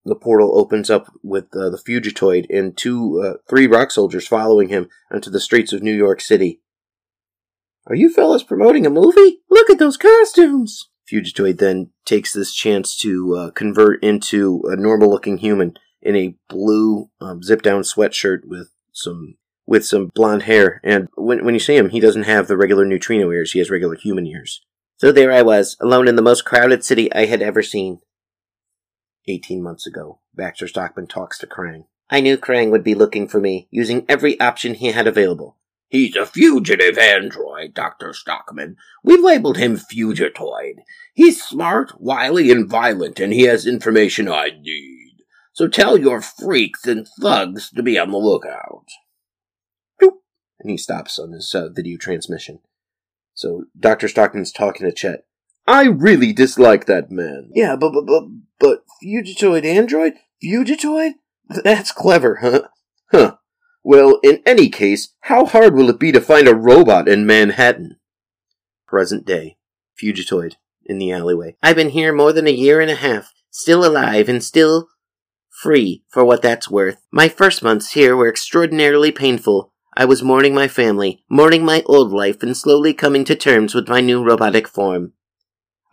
the 0.04 0.16
portal 0.20 0.58
opens 0.58 0.90
up 0.90 1.06
with 1.22 1.44
uh, 1.54 1.70
the 1.70 1.78
Fugitoid 1.78 2.46
and 2.50 2.76
two, 2.76 3.22
uh, 3.24 3.34
three 3.48 3.68
rock 3.68 3.92
soldiers 3.92 4.26
following 4.26 4.70
him 4.70 4.88
onto 5.10 5.30
the 5.30 5.40
streets 5.40 5.72
of 5.72 5.82
New 5.82 5.94
York 5.94 6.20
City. 6.20 6.60
Are 7.86 7.94
you 7.94 8.10
fellas 8.10 8.42
promoting 8.42 8.86
a 8.86 8.90
movie? 8.90 9.40
Look 9.50 9.68
at 9.68 9.78
those 9.78 9.96
costumes! 9.96 10.88
Fugitoid 11.10 11.58
then 11.58 11.90
takes 12.06 12.32
this 12.32 12.54
chance 12.54 12.96
to 12.98 13.36
uh, 13.36 13.50
convert 13.50 14.02
into 14.02 14.62
a 14.64 14.76
normal 14.76 15.10
looking 15.10 15.36
human 15.38 15.74
in 16.00 16.16
a 16.16 16.36
blue 16.48 17.10
um, 17.20 17.42
zip 17.42 17.60
down 17.60 17.82
sweatshirt 17.82 18.40
with 18.44 18.68
some 18.92 19.36
with 19.66 19.84
some 19.84 20.10
blonde 20.14 20.44
hair. 20.44 20.80
And 20.82 21.08
when 21.16 21.44
when 21.44 21.54
you 21.54 21.60
see 21.60 21.76
him, 21.76 21.90
he 21.90 22.00
doesn't 22.00 22.24
have 22.24 22.48
the 22.48 22.56
regular 22.56 22.86
neutrino 22.86 23.30
ears; 23.30 23.52
he 23.52 23.58
has 23.58 23.70
regular 23.70 23.96
human 23.96 24.26
ears. 24.26 24.62
So 24.96 25.12
there 25.12 25.32
I 25.32 25.42
was, 25.42 25.76
alone 25.80 26.08
in 26.08 26.16
the 26.16 26.22
most 26.22 26.44
crowded 26.44 26.84
city 26.84 27.12
I 27.12 27.26
had 27.26 27.42
ever 27.42 27.62
seen. 27.62 27.98
Eighteen 29.28 29.62
months 29.62 29.86
ago, 29.86 30.20
Baxter 30.34 30.68
Stockman 30.68 31.06
talks 31.06 31.38
to 31.38 31.46
Krang. 31.46 31.84
I 32.08 32.20
knew 32.20 32.38
Krang 32.38 32.70
would 32.70 32.84
be 32.84 32.94
looking 32.94 33.28
for 33.28 33.40
me, 33.40 33.68
using 33.70 34.06
every 34.08 34.40
option 34.40 34.74
he 34.74 34.92
had 34.92 35.06
available. 35.06 35.58
He's 35.94 36.16
a 36.16 36.26
fugitive 36.26 36.98
android, 36.98 37.72
Dr. 37.72 38.12
Stockman. 38.12 38.76
We've 39.04 39.22
labeled 39.22 39.58
him 39.58 39.76
Fugitoid. 39.76 40.78
He's 41.14 41.40
smart, 41.40 41.92
wily, 42.00 42.50
and 42.50 42.68
violent, 42.68 43.20
and 43.20 43.32
he 43.32 43.42
has 43.42 43.64
information 43.64 44.28
I 44.28 44.48
need. 44.60 45.22
So 45.52 45.68
tell 45.68 45.96
your 45.96 46.20
freaks 46.20 46.84
and 46.88 47.06
thugs 47.20 47.70
to 47.70 47.80
be 47.84 47.96
on 47.96 48.10
the 48.10 48.16
lookout. 48.16 48.86
Boop. 50.02 50.14
And 50.58 50.68
he 50.68 50.76
stops 50.76 51.16
on 51.16 51.30
his 51.30 51.54
uh, 51.54 51.68
video 51.68 51.96
transmission. 51.96 52.58
So 53.32 53.66
Dr. 53.78 54.08
Stockman's 54.08 54.50
talking 54.50 54.86
to 54.86 54.92
Chet. 54.92 55.26
I 55.64 55.84
really 55.84 56.32
dislike 56.32 56.86
that 56.86 57.12
man. 57.12 57.50
Yeah, 57.54 57.76
but 57.76 57.92
but 57.92 58.06
but 58.06 58.24
but 58.58 58.84
Fugitoid 59.00 59.64
android? 59.64 60.14
Fugitoid? 60.42 61.12
That's 61.48 61.92
clever, 61.92 62.40
huh? 62.42 62.62
Huh. 63.12 63.36
Well, 63.84 64.18
in 64.22 64.40
any 64.46 64.70
case, 64.70 65.10
how 65.20 65.44
hard 65.44 65.74
will 65.74 65.90
it 65.90 66.00
be 66.00 66.10
to 66.12 66.20
find 66.20 66.48
a 66.48 66.54
robot 66.54 67.06
in 67.06 67.26
Manhattan? 67.26 67.98
Present 68.88 69.26
day. 69.26 69.58
Fugitoid 70.00 70.54
in 70.86 70.98
the 70.98 71.12
alleyway. 71.12 71.56
I've 71.62 71.76
been 71.76 71.90
here 71.90 72.12
more 72.12 72.32
than 72.32 72.46
a 72.46 72.52
year 72.52 72.80
and 72.80 72.90
a 72.90 72.94
half, 72.94 73.32
still 73.50 73.84
alive 73.84 74.28
and 74.28 74.42
still 74.42 74.88
free, 75.50 76.02
for 76.08 76.24
what 76.24 76.40
that's 76.40 76.70
worth. 76.70 76.96
My 77.12 77.28
first 77.28 77.62
months 77.62 77.92
here 77.92 78.16
were 78.16 78.28
extraordinarily 78.28 79.12
painful. 79.12 79.72
I 79.96 80.06
was 80.06 80.22
mourning 80.22 80.54
my 80.54 80.66
family, 80.66 81.22
mourning 81.28 81.64
my 81.64 81.82
old 81.86 82.10
life, 82.10 82.42
and 82.42 82.56
slowly 82.56 82.94
coming 82.94 83.24
to 83.26 83.36
terms 83.36 83.74
with 83.74 83.88
my 83.88 84.00
new 84.00 84.24
robotic 84.24 84.66
form. 84.66 85.12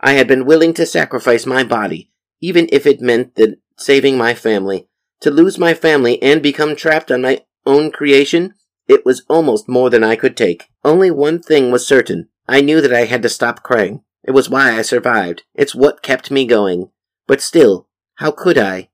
I 0.00 0.12
had 0.14 0.26
been 0.26 0.46
willing 0.46 0.72
to 0.74 0.86
sacrifice 0.86 1.46
my 1.46 1.62
body, 1.62 2.10
even 2.40 2.68
if 2.72 2.86
it 2.86 3.00
meant 3.02 3.36
that 3.36 3.60
saving 3.76 4.16
my 4.16 4.34
family. 4.34 4.88
To 5.20 5.30
lose 5.30 5.58
my 5.58 5.74
family 5.74 6.20
and 6.20 6.42
become 6.42 6.74
trapped 6.74 7.12
on 7.12 7.22
my 7.22 7.42
own 7.66 7.90
creation, 7.90 8.54
it 8.88 9.04
was 9.06 9.24
almost 9.28 9.68
more 9.68 9.90
than 9.90 10.04
I 10.04 10.16
could 10.16 10.36
take. 10.36 10.68
Only 10.84 11.10
one 11.10 11.40
thing 11.40 11.70
was 11.70 11.86
certain. 11.86 12.28
I 12.48 12.60
knew 12.60 12.80
that 12.80 12.92
I 12.92 13.04
had 13.04 13.22
to 13.22 13.28
stop 13.28 13.62
crying. 13.62 14.02
It 14.24 14.32
was 14.32 14.50
why 14.50 14.76
I 14.76 14.82
survived. 14.82 15.42
It's 15.54 15.74
what 15.74 16.02
kept 16.02 16.30
me 16.30 16.46
going. 16.46 16.90
But 17.26 17.40
still, 17.40 17.88
how 18.16 18.30
could 18.30 18.58
I? 18.58 18.90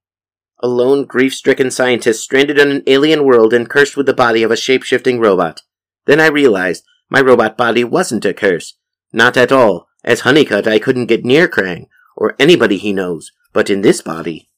A 0.61 0.69
lone, 0.69 1.05
grief-stricken 1.05 1.71
scientist 1.71 2.23
stranded 2.23 2.59
on 2.59 2.71
an 2.71 2.83
alien 2.87 3.25
world 3.25 3.53
and 3.53 3.69
cursed 3.69 3.97
with 3.97 4.07
the 4.07 4.15
body 4.15 4.43
of 4.43 4.51
a 4.51 4.57
shape-shifting 4.57 5.21
robot. 5.21 5.63
Then 6.07 6.21
I 6.21 6.27
realized 6.29 6.85
my 7.09 7.21
robot 7.21 7.57
body 7.57 7.85
wasn't 7.85 8.25
a 8.25 8.35
curse. 8.35 8.75
Not 9.13 9.37
at 9.37 9.53
all. 9.53 9.89
As 10.05 10.21
Honeycutt, 10.21 10.67
I 10.67 10.79
couldn't 10.79 11.07
get 11.07 11.25
near 11.25 11.49
Krang, 11.49 11.87
or 12.17 12.37
anybody 12.39 12.77
he 12.77 12.93
knows. 12.93 13.33
But 13.53 13.71
in 13.71 13.83
this 13.83 14.03
body, 14.03 14.49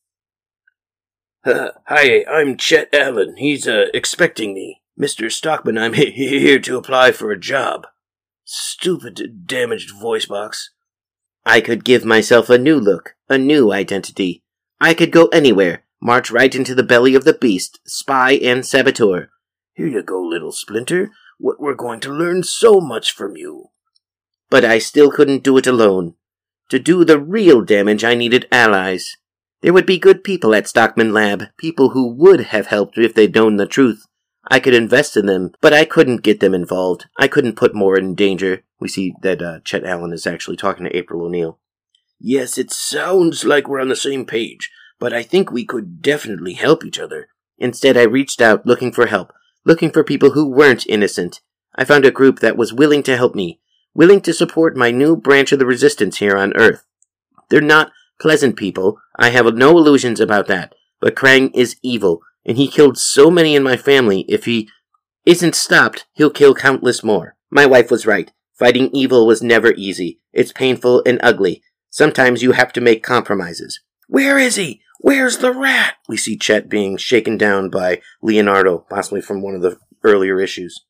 hi, 1.46 2.22
I'm 2.30 2.58
Chet 2.58 2.90
Allen. 2.92 3.36
He's, 3.38 3.66
uh, 3.66 3.86
expecting 3.94 4.52
me. 4.52 4.82
Mr. 5.00 5.32
Stockman, 5.32 5.78
I'm 5.78 5.92
here 5.94 6.58
to 6.58 6.76
apply 6.76 7.12
for 7.12 7.30
a 7.30 7.40
job. 7.40 7.86
Stupid, 8.44 9.46
damaged 9.46 9.90
voice 9.98 10.26
box. 10.26 10.72
I 11.46 11.62
could 11.62 11.82
give 11.82 12.04
myself 12.04 12.50
a 12.50 12.58
new 12.58 12.78
look, 12.78 13.14
a 13.30 13.38
new 13.38 13.72
identity. 13.72 14.42
I 14.82 14.92
could 14.92 15.10
go 15.10 15.28
anywhere, 15.28 15.84
march 16.02 16.30
right 16.30 16.54
into 16.54 16.74
the 16.74 16.82
belly 16.82 17.14
of 17.14 17.24
the 17.24 17.32
beast, 17.32 17.80
spy 17.86 18.32
and 18.32 18.66
saboteur. 18.66 19.30
Here 19.72 19.86
you 19.86 20.02
go, 20.02 20.20
little 20.20 20.52
Splinter. 20.52 21.10
What 21.38 21.58
we're 21.58 21.74
going 21.74 22.00
to 22.00 22.12
learn 22.12 22.42
so 22.42 22.82
much 22.82 23.12
from 23.12 23.38
you. 23.38 23.70
But 24.50 24.66
I 24.66 24.78
still 24.78 25.10
couldn't 25.10 25.44
do 25.44 25.56
it 25.56 25.66
alone. 25.66 26.16
To 26.68 26.78
do 26.78 27.02
the 27.02 27.18
real 27.18 27.62
damage, 27.62 28.04
I 28.04 28.14
needed 28.14 28.46
allies. 28.52 29.16
There 29.62 29.72
would 29.72 29.86
be 29.86 29.98
good 29.98 30.24
people 30.24 30.54
at 30.54 30.66
Stockman 30.66 31.12
Lab, 31.12 31.44
people 31.58 31.90
who 31.90 32.14
would 32.14 32.40
have 32.46 32.68
helped 32.68 32.96
if 32.96 33.14
they'd 33.14 33.34
known 33.34 33.56
the 33.56 33.66
truth. 33.66 34.06
I 34.50 34.58
could 34.58 34.74
invest 34.74 35.16
in 35.16 35.26
them, 35.26 35.52
but 35.60 35.74
I 35.74 35.84
couldn't 35.84 36.22
get 36.22 36.40
them 36.40 36.54
involved. 36.54 37.06
I 37.18 37.28
couldn't 37.28 37.56
put 37.56 37.74
more 37.74 37.98
in 37.98 38.14
danger. 38.14 38.62
We 38.80 38.88
see 38.88 39.14
that 39.22 39.42
uh, 39.42 39.60
Chet 39.60 39.84
Allen 39.84 40.12
is 40.12 40.26
actually 40.26 40.56
talking 40.56 40.84
to 40.84 40.96
April 40.96 41.22
O'Neil. 41.22 41.58
Yes, 42.18 42.56
it 42.56 42.70
sounds 42.70 43.44
like 43.44 43.68
we're 43.68 43.80
on 43.80 43.88
the 43.88 43.96
same 43.96 44.24
page, 44.24 44.70
but 44.98 45.12
I 45.12 45.22
think 45.22 45.50
we 45.50 45.64
could 45.64 46.00
definitely 46.00 46.54
help 46.54 46.84
each 46.84 46.98
other. 46.98 47.28
Instead, 47.58 47.96
I 47.96 48.02
reached 48.02 48.40
out 48.40 48.66
looking 48.66 48.92
for 48.92 49.06
help, 49.06 49.32
looking 49.64 49.90
for 49.90 50.02
people 50.02 50.30
who 50.30 50.48
weren't 50.48 50.86
innocent. 50.86 51.40
I 51.76 51.84
found 51.84 52.06
a 52.06 52.10
group 52.10 52.40
that 52.40 52.56
was 52.56 52.72
willing 52.72 53.02
to 53.04 53.16
help 53.16 53.34
me, 53.34 53.60
willing 53.94 54.22
to 54.22 54.32
support 54.32 54.76
my 54.76 54.90
new 54.90 55.16
branch 55.16 55.52
of 55.52 55.58
the 55.58 55.66
resistance 55.66 56.18
here 56.18 56.36
on 56.36 56.56
Earth. 56.56 56.86
They're 57.50 57.60
not 57.60 57.92
pleasant 58.20 58.56
people, 58.56 59.00
I 59.16 59.30
have 59.30 59.54
no 59.54 59.70
illusions 59.70 60.20
about 60.20 60.46
that, 60.48 60.74
but 61.00 61.16
Krang 61.16 61.50
is 61.54 61.76
evil, 61.82 62.20
and 62.44 62.56
he 62.56 62.68
killed 62.68 62.98
so 62.98 63.30
many 63.30 63.54
in 63.54 63.62
my 63.62 63.76
family, 63.76 64.24
if 64.28 64.44
he 64.44 64.68
isn't 65.26 65.54
stopped, 65.54 66.06
he'll 66.12 66.30
kill 66.30 66.54
countless 66.54 67.02
more. 67.02 67.36
My 67.50 67.66
wife 67.66 67.90
was 67.90 68.06
right. 68.06 68.32
Fighting 68.54 68.90
evil 68.92 69.26
was 69.26 69.42
never 69.42 69.72
easy. 69.72 70.20
It's 70.32 70.52
painful 70.52 71.02
and 71.06 71.18
ugly. 71.22 71.62
Sometimes 71.88 72.42
you 72.42 72.52
have 72.52 72.72
to 72.74 72.80
make 72.80 73.02
compromises. 73.02 73.80
Where 74.06 74.38
is 74.38 74.56
he? 74.56 74.80
Where's 75.00 75.38
the 75.38 75.52
rat? 75.52 75.94
We 76.08 76.16
see 76.16 76.36
Chet 76.36 76.68
being 76.68 76.96
shaken 76.96 77.38
down 77.38 77.70
by 77.70 78.02
Leonardo, 78.22 78.86
possibly 78.90 79.20
from 79.20 79.40
one 79.40 79.54
of 79.54 79.62
the 79.62 79.78
earlier 80.04 80.40
issues. 80.40 80.84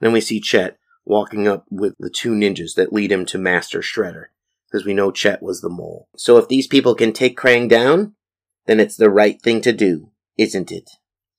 Then 0.00 0.12
we 0.12 0.20
see 0.20 0.40
Chet 0.40 0.78
walking 1.04 1.46
up 1.46 1.64
with 1.70 1.94
the 1.98 2.10
two 2.10 2.32
ninjas 2.32 2.74
that 2.74 2.92
lead 2.92 3.12
him 3.12 3.24
to 3.26 3.38
Master 3.38 3.80
Shredder, 3.80 4.26
because 4.72 4.86
we 4.86 4.94
know 4.94 5.10
Chet 5.10 5.42
was 5.42 5.60
the 5.60 5.68
mole. 5.68 6.08
So 6.16 6.38
if 6.38 6.48
these 6.48 6.66
people 6.66 6.94
can 6.94 7.12
take 7.12 7.36
Krang 7.36 7.68
down, 7.68 8.14
then 8.66 8.80
it's 8.80 8.96
the 8.96 9.10
right 9.10 9.40
thing 9.40 9.60
to 9.62 9.72
do, 9.72 10.10
isn't 10.38 10.72
it? 10.72 10.90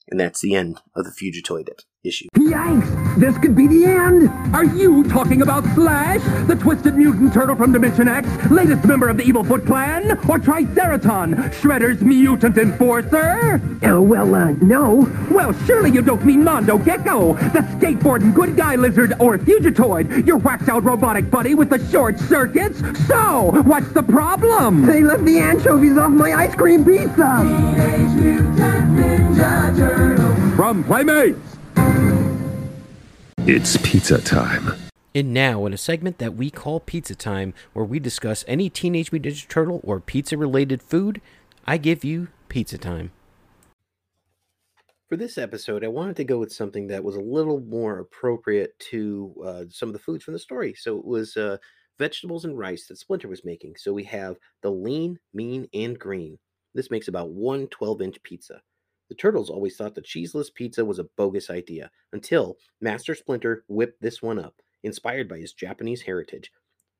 And 0.08 0.20
that's 0.20 0.42
the 0.42 0.54
end 0.54 0.82
of 0.96 1.06
the 1.06 1.12
Fugitoid 1.12 1.68
issue. 2.04 2.28
Yikes! 2.36 3.20
This 3.20 3.38
could 3.38 3.56
be 3.56 3.68
the 3.68 3.86
end! 3.86 4.30
Are 4.54 4.66
you 4.66 5.04
talking 5.06 5.42
about 5.42 5.64
Slash, 5.74 6.22
the 6.48 6.56
twisted 6.56 6.96
mutant 6.96 7.34
turtle 7.34 7.56
from 7.56 7.72
Dimension 7.72 8.08
X, 8.08 8.28
latest 8.52 8.86
member 8.86 9.08
of 9.08 9.18
the 9.18 9.24
Evil 9.24 9.44
Foot 9.44 9.66
Clan? 9.66 10.12
Or 10.30 10.38
Triceraton, 10.38 11.36
Shredder's 11.54 12.02
mutant 12.02 12.58
enforcer? 12.58 13.62
Oh, 13.84 14.02
well, 14.02 14.36
uh, 14.36 14.52
no. 14.62 15.10
Well, 15.32 15.54
surely 15.66 15.92
you 15.92 16.02
don't 16.02 16.24
mean 16.26 16.44
Mondo 16.44 16.78
Gecko, 16.78 17.34
the 17.34 17.60
skateboarding 17.78 18.34
good 18.34 18.58
guy 18.58 18.76
lizard 18.76 19.14
or 19.20 19.38
Fugitoid, 19.38 20.28
your 20.28 20.38
waxed 20.38 20.70
out 20.70 20.84
robotic 20.84 21.32
buddy 21.32 21.56
with 21.56 21.70
the 21.70 21.86
short 21.90 22.20
circuits? 22.20 22.82
So, 23.08 23.62
what's 23.64 23.92
the 23.92 24.04
problem? 24.04 24.86
They 24.86 25.02
left 25.02 25.24
the 25.24 25.40
anchovies 25.40 25.98
off 25.98 26.12
my 26.12 26.34
ice 26.34 26.56
cream 26.56 26.84
pizza! 26.84 27.40
From 30.56 30.84
Playmates! 30.84 31.53
It's 33.46 33.76
pizza 33.76 34.22
time. 34.22 34.72
And 35.14 35.34
now, 35.34 35.66
in 35.66 35.74
a 35.74 35.78
segment 35.78 36.18
that 36.20 36.36
we 36.36 36.50
call 36.50 36.80
Pizza 36.80 37.14
Time, 37.14 37.54
where 37.74 37.84
we 37.84 38.00
discuss 38.00 38.46
any 38.48 38.70
Teenage 38.70 39.12
Mutant 39.12 39.36
Ninja 39.36 39.48
Turtle 39.50 39.82
or 39.84 40.00
pizza 40.00 40.38
related 40.38 40.82
food, 40.82 41.20
I 41.68 41.76
give 41.76 42.06
you 42.06 42.30
Pizza 42.48 42.78
Time. 42.78 43.12
For 45.10 45.18
this 45.18 45.38
episode, 45.38 45.84
I 45.84 45.90
wanted 45.90 46.16
to 46.16 46.24
go 46.24 46.40
with 46.40 46.54
something 46.54 46.88
that 46.88 47.04
was 47.04 47.18
a 47.18 47.22
little 47.22 47.60
more 47.60 48.00
appropriate 48.00 48.80
to 48.92 49.36
uh, 49.46 49.64
some 49.70 49.90
of 49.90 49.94
the 49.94 50.00
foods 50.00 50.24
from 50.24 50.36
the 50.36 50.40
story. 50.40 50.74
So 50.74 50.98
it 50.98 51.04
was 51.04 51.36
uh, 51.36 51.58
vegetables 52.00 52.46
and 52.46 52.58
rice 52.58 52.88
that 52.88 52.98
Splinter 52.98 53.28
was 53.28 53.44
making. 53.44 53.76
So 53.76 53.92
we 53.92 54.06
have 54.06 54.38
the 54.62 54.72
lean, 54.72 55.20
mean, 55.34 55.68
and 55.74 56.00
green. 56.00 56.40
This 56.74 56.90
makes 56.90 57.10
about 57.10 57.32
one 57.32 57.68
12 57.68 58.04
inch 58.04 58.24
pizza. 58.24 58.62
The 59.14 59.18
Turtles 59.18 59.52
always 59.52 59.78
thought 59.78 59.94
the 59.94 60.02
cheeseless 60.02 60.50
pizza 60.50 60.84
was 60.84 60.98
a 60.98 61.04
bogus 61.04 61.52
idea 61.52 61.92
until 62.14 62.58
Master 62.82 63.14
Splinter 63.14 63.64
whipped 63.68 64.02
this 64.02 64.24
one 64.24 64.40
up, 64.40 64.60
inspired 64.82 65.30
by 65.30 65.38
his 65.38 65.54
Japanese 65.54 66.02
heritage. 66.02 66.52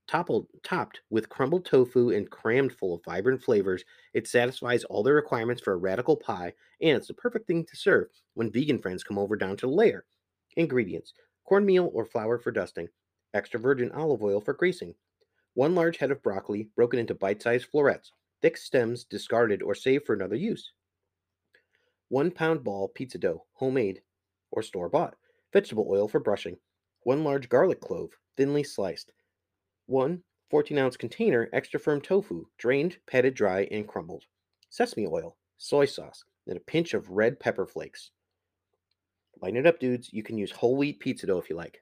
Toppled, 0.08 0.46
topped 0.62 1.02
with 1.10 1.28
crumbled 1.28 1.66
tofu 1.66 2.12
and 2.12 2.30
crammed 2.30 2.72
full 2.72 2.94
of 2.94 3.04
vibrant 3.04 3.42
flavors, 3.42 3.84
it 4.14 4.28
satisfies 4.28 4.84
all 4.84 5.02
the 5.02 5.12
requirements 5.12 5.64
for 5.64 5.74
a 5.74 5.78
radical 5.78 6.16
pie, 6.16 6.54
and 6.80 6.98
it's 6.98 7.08
the 7.08 7.16
perfect 7.16 7.48
thing 7.48 7.66
to 7.66 7.76
serve 7.76 8.10
when 8.36 8.52
vegan 8.52 8.78
friends 8.78 9.04
come 9.04 9.18
over 9.18 9.36
down 9.36 9.58
to 9.58 9.66
the 9.66 9.74
lair. 9.74 10.06
Ingredients 10.56 11.16
cornmeal 11.44 11.90
or 11.96 12.06
flour 12.06 12.38
for 12.38 12.52
dusting, 12.52 12.90
extra 13.34 13.60
virgin 13.60 13.92
olive 13.92 14.22
oil 14.22 14.40
for 14.40 14.54
greasing, 14.54 14.94
one 15.56 15.74
large 15.74 15.98
head 15.98 16.12
of 16.12 16.22
broccoli 16.22 16.70
broken 16.76 17.00
into 17.00 17.16
bite 17.16 17.42
sized 17.42 17.66
florets, 17.66 18.12
thick 18.40 18.56
stems 18.56 19.04
discarded 19.04 19.64
or 19.64 19.74
saved 19.74 20.06
for 20.06 20.14
another 20.14 20.36
use. 20.36 20.74
One 22.14 22.30
pound 22.30 22.64
ball 22.64 22.90
pizza 22.90 23.18
dough, 23.18 23.48
homemade 23.54 24.04
or 24.52 24.62
store 24.62 24.88
bought. 24.88 25.16
Vegetable 25.52 25.88
oil 25.90 26.08
for 26.08 26.20
brushing. 26.20 26.58
One 27.02 27.24
large 27.24 27.50
garlic 27.50 27.82
clove, 27.82 28.12
thinly 28.38 28.62
sliced. 28.62 29.12
One 29.88 30.22
14 30.52 30.78
ounce 30.78 30.96
container 30.96 31.50
extra 31.52 31.80
firm 31.80 32.02
tofu, 32.02 32.46
drained, 32.60 32.98
patted 33.08 33.34
dry, 33.34 33.68
and 33.72 33.88
crumbled. 33.88 34.26
Sesame 34.70 35.08
oil, 35.08 35.38
soy 35.58 35.86
sauce, 35.86 36.24
and 36.46 36.56
a 36.56 36.60
pinch 36.60 36.94
of 36.94 37.10
red 37.10 37.40
pepper 37.40 37.66
flakes. 37.66 38.12
Lighten 39.42 39.58
it 39.58 39.66
up, 39.66 39.80
dudes. 39.80 40.14
You 40.14 40.22
can 40.22 40.38
use 40.38 40.52
whole 40.52 40.78
wheat 40.78 41.00
pizza 41.00 41.26
dough 41.26 41.40
if 41.40 41.50
you 41.50 41.56
like. 41.56 41.82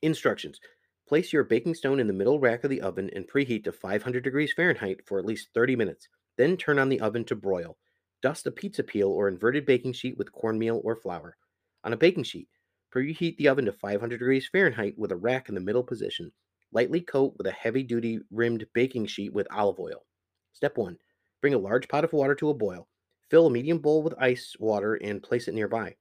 Instructions 0.00 0.58
Place 1.06 1.34
your 1.34 1.44
baking 1.44 1.74
stone 1.74 2.00
in 2.00 2.06
the 2.06 2.14
middle 2.14 2.40
rack 2.40 2.64
of 2.64 2.70
the 2.70 2.80
oven 2.80 3.10
and 3.14 3.28
preheat 3.28 3.64
to 3.64 3.72
500 3.72 4.24
degrees 4.24 4.54
Fahrenheit 4.54 5.00
for 5.04 5.18
at 5.18 5.26
least 5.26 5.50
30 5.52 5.76
minutes. 5.76 6.08
Then 6.38 6.56
turn 6.56 6.78
on 6.78 6.88
the 6.88 7.00
oven 7.00 7.26
to 7.26 7.36
broil. 7.36 7.76
Dust 8.24 8.46
a 8.46 8.50
pizza 8.50 8.82
peel 8.82 9.10
or 9.10 9.28
inverted 9.28 9.66
baking 9.66 9.92
sheet 9.92 10.16
with 10.16 10.32
cornmeal 10.32 10.80
or 10.82 10.96
flour. 10.96 11.36
On 11.84 11.92
a 11.92 11.96
baking 11.98 12.22
sheet, 12.24 12.48
preheat 12.90 13.36
the 13.36 13.48
oven 13.48 13.66
to 13.66 13.72
500 13.72 14.16
degrees 14.16 14.48
Fahrenheit 14.50 14.94
with 14.96 15.12
a 15.12 15.16
rack 15.16 15.50
in 15.50 15.54
the 15.54 15.60
middle 15.60 15.82
position. 15.82 16.32
Lightly 16.72 17.02
coat 17.02 17.34
with 17.36 17.46
a 17.46 17.52
heavy 17.52 17.82
duty 17.82 18.20
rimmed 18.30 18.66
baking 18.72 19.08
sheet 19.08 19.34
with 19.34 19.46
olive 19.52 19.78
oil. 19.78 20.06
Step 20.54 20.78
1. 20.78 20.96
Bring 21.42 21.52
a 21.52 21.58
large 21.58 21.86
pot 21.86 22.02
of 22.02 22.14
water 22.14 22.34
to 22.36 22.48
a 22.48 22.54
boil. 22.54 22.88
Fill 23.28 23.48
a 23.48 23.50
medium 23.50 23.76
bowl 23.76 24.02
with 24.02 24.14
ice 24.18 24.56
water 24.58 24.94
and 24.94 25.22
place 25.22 25.46
it 25.46 25.52
nearby. 25.52 25.94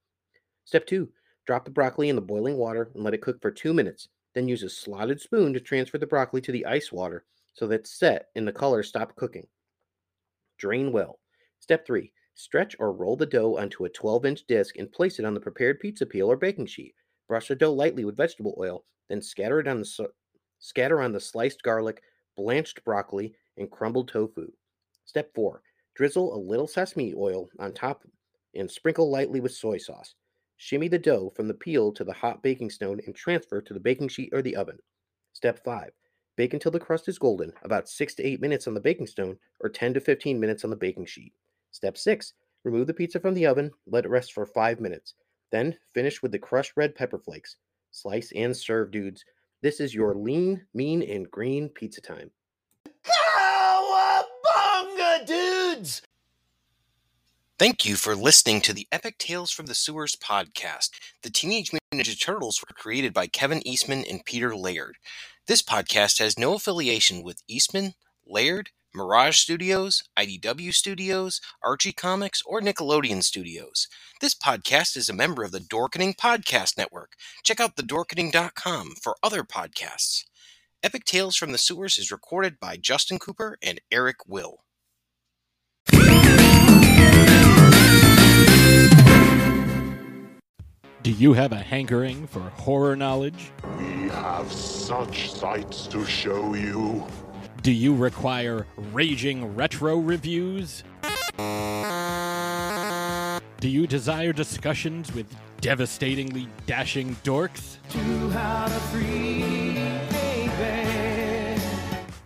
Step 0.63 0.85
2. 0.85 1.09
Drop 1.45 1.65
the 1.65 1.71
broccoli 1.71 2.07
in 2.07 2.15
the 2.15 2.21
boiling 2.21 2.55
water 2.55 2.89
and 2.95 3.03
let 3.03 3.13
it 3.13 3.21
cook 3.21 3.41
for 3.41 3.51
2 3.51 3.73
minutes. 3.73 4.07
Then 4.33 4.47
use 4.47 4.63
a 4.63 4.69
slotted 4.69 5.19
spoon 5.19 5.51
to 5.55 5.59
transfer 5.59 5.97
the 5.97 6.07
broccoli 6.07 6.39
to 6.39 6.53
the 6.53 6.67
ice 6.67 6.89
water 6.89 7.25
so 7.51 7.67
that 7.67 7.81
it's 7.81 7.99
set 7.99 8.27
and 8.33 8.47
the 8.47 8.53
color 8.53 8.81
stop 8.81 9.13
cooking. 9.17 9.47
Drain 10.57 10.93
well. 10.93 11.19
Step 11.63 11.87
3. 11.87 12.11
Stretch 12.35 12.75
or 12.77 12.91
roll 12.91 13.15
the 13.15 13.25
dough 13.25 13.57
onto 13.57 13.85
a 13.85 13.89
12 13.89 14.25
inch 14.25 14.45
disc 14.47 14.75
and 14.77 14.91
place 14.91 15.17
it 15.17 15.23
on 15.23 15.33
the 15.33 15.39
prepared 15.39 15.79
pizza 15.79 16.05
peel 16.05 16.29
or 16.29 16.35
baking 16.35 16.65
sheet. 16.65 16.93
Brush 17.29 17.47
the 17.47 17.55
dough 17.55 17.71
lightly 17.71 18.03
with 18.03 18.17
vegetable 18.17 18.53
oil, 18.59 18.83
then 19.07 19.21
scatter 19.21 19.61
it 19.61 19.67
on 19.69 19.79
the 19.79 20.09
scatter 20.59 21.01
on 21.01 21.13
the 21.13 21.21
sliced 21.21 21.63
garlic, 21.63 22.01
blanched 22.35 22.83
broccoli, 22.83 23.33
and 23.55 23.71
crumbled 23.71 24.09
tofu. 24.09 24.51
Step 25.05 25.33
4. 25.33 25.61
Drizzle 25.95 26.35
a 26.35 26.37
little 26.37 26.67
sesame 26.67 27.13
oil 27.15 27.47
on 27.59 27.71
top 27.71 28.03
and 28.53 28.69
sprinkle 28.69 29.09
lightly 29.09 29.39
with 29.39 29.53
soy 29.53 29.77
sauce. 29.77 30.15
Shimmy 30.57 30.89
the 30.89 30.99
dough 30.99 31.31
from 31.33 31.47
the 31.47 31.53
peel 31.53 31.93
to 31.93 32.03
the 32.03 32.11
hot 32.11 32.43
baking 32.43 32.71
stone 32.71 32.99
and 33.05 33.15
transfer 33.15 33.61
to 33.61 33.73
the 33.73 33.79
baking 33.79 34.09
sheet 34.09 34.31
or 34.33 34.41
the 34.41 34.57
oven. 34.57 34.79
Step 35.31 35.63
5. 35.63 35.91
Bake 36.35 36.53
until 36.53 36.73
the 36.73 36.79
crust 36.81 37.07
is 37.07 37.17
golden, 37.17 37.53
about 37.63 37.87
6 37.87 38.15
to 38.15 38.23
8 38.25 38.41
minutes 38.41 38.67
on 38.67 38.73
the 38.73 38.81
baking 38.81 39.07
stone 39.07 39.37
or 39.61 39.69
10 39.69 39.93
to 39.93 40.01
15 40.01 40.37
minutes 40.37 40.65
on 40.65 40.69
the 40.69 40.75
baking 40.75 41.05
sheet. 41.05 41.31
Step 41.73 41.97
6. 41.97 42.33
Remove 42.63 42.87
the 42.87 42.93
pizza 42.93 43.19
from 43.19 43.33
the 43.33 43.45
oven, 43.45 43.71
let 43.87 44.05
it 44.05 44.09
rest 44.09 44.31
for 44.31 44.45
5 44.45 44.79
minutes. 44.79 45.15
Then 45.51 45.75
finish 45.93 46.21
with 46.21 46.31
the 46.31 46.39
crushed 46.39 46.71
red 46.77 46.95
pepper 46.95 47.19
flakes. 47.19 47.57
Slice 47.91 48.31
and 48.35 48.55
serve, 48.55 48.91
dudes. 48.91 49.25
This 49.61 49.79
is 49.79 49.93
your 49.93 50.15
lean, 50.15 50.65
mean, 50.73 51.03
and 51.03 51.29
green 51.29 51.67
pizza 51.69 51.99
time. 51.99 52.31
Cowabunga, 53.03 54.15
dudes! 55.25 56.01
Thank 57.59 57.85
you 57.85 57.95
for 57.95 58.15
listening 58.15 58.61
to 58.61 58.73
the 58.73 58.87
Epic 58.91 59.17
Tales 59.17 59.51
from 59.51 59.67
the 59.67 59.75
Sewers 59.75 60.15
podcast. 60.15 60.89
The 61.21 61.29
Teenage 61.29 61.71
Mutant 61.71 62.07
Ninja 62.07 62.19
Turtles 62.19 62.61
were 62.61 62.73
created 62.75 63.13
by 63.13 63.27
Kevin 63.27 63.65
Eastman 63.67 64.03
and 64.09 64.25
Peter 64.25 64.55
Laird. 64.55 64.97
This 65.47 65.61
podcast 65.61 66.19
has 66.19 66.39
no 66.39 66.55
affiliation 66.55 67.23
with 67.23 67.43
Eastman, 67.47 67.93
Laird, 68.25 68.69
Mirage 68.95 69.37
Studios, 69.37 70.03
IDW 70.17 70.73
Studios, 70.73 71.41
Archie 71.63 71.91
Comics, 71.91 72.43
or 72.45 72.61
Nickelodeon 72.61 73.23
Studios. 73.23 73.87
This 74.21 74.35
podcast 74.35 74.95
is 74.95 75.09
a 75.09 75.13
member 75.13 75.43
of 75.43 75.51
the 75.51 75.59
Dorkening 75.59 76.15
Podcast 76.15 76.77
Network. 76.77 77.13
Check 77.43 77.59
out 77.59 77.75
thedorkening.com 77.75 78.93
for 79.01 79.15
other 79.23 79.43
podcasts. 79.43 80.25
Epic 80.83 81.05
Tales 81.05 81.35
from 81.35 81.51
the 81.51 81.57
Sewers 81.57 81.97
is 81.97 82.11
recorded 82.11 82.59
by 82.59 82.77
Justin 82.77 83.17
Cooper 83.17 83.57
and 83.63 83.81
Eric 83.91 84.17
Will. 84.27 84.59
Do 91.01 91.11
you 91.11 91.33
have 91.33 91.51
a 91.51 91.57
hankering 91.57 92.27
for 92.27 92.39
horror 92.39 92.95
knowledge? 92.95 93.51
We 93.77 94.09
have 94.09 94.51
such 94.51 95.31
sights 95.31 95.87
to 95.87 96.05
show 96.05 96.53
you. 96.53 97.05
Do 97.63 97.71
you 97.71 97.95
require 97.95 98.67
raging 98.91 99.55
retro 99.55 99.95
reviews? 99.95 100.83
Do 103.61 103.69
you 103.69 103.87
desire 103.87 104.33
discussions 104.33 105.13
with 105.13 105.33
devastatingly 105.61 106.49
dashing 106.65 107.15
dorks? 107.23 107.77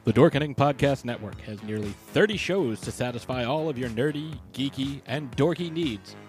The 0.05 0.13
Dorkening 0.13 0.55
Podcast 0.55 1.05
Network 1.05 1.39
has 1.41 1.61
nearly 1.61 1.93
30 2.13 2.35
shows 2.37 2.81
to 2.81 2.91
satisfy 2.91 3.43
all 3.43 3.69
of 3.69 3.77
your 3.77 3.89
nerdy, 3.89 4.39
geeky, 4.53 5.01
and 5.05 5.29
dorky 5.37 5.71
needs. 5.71 6.15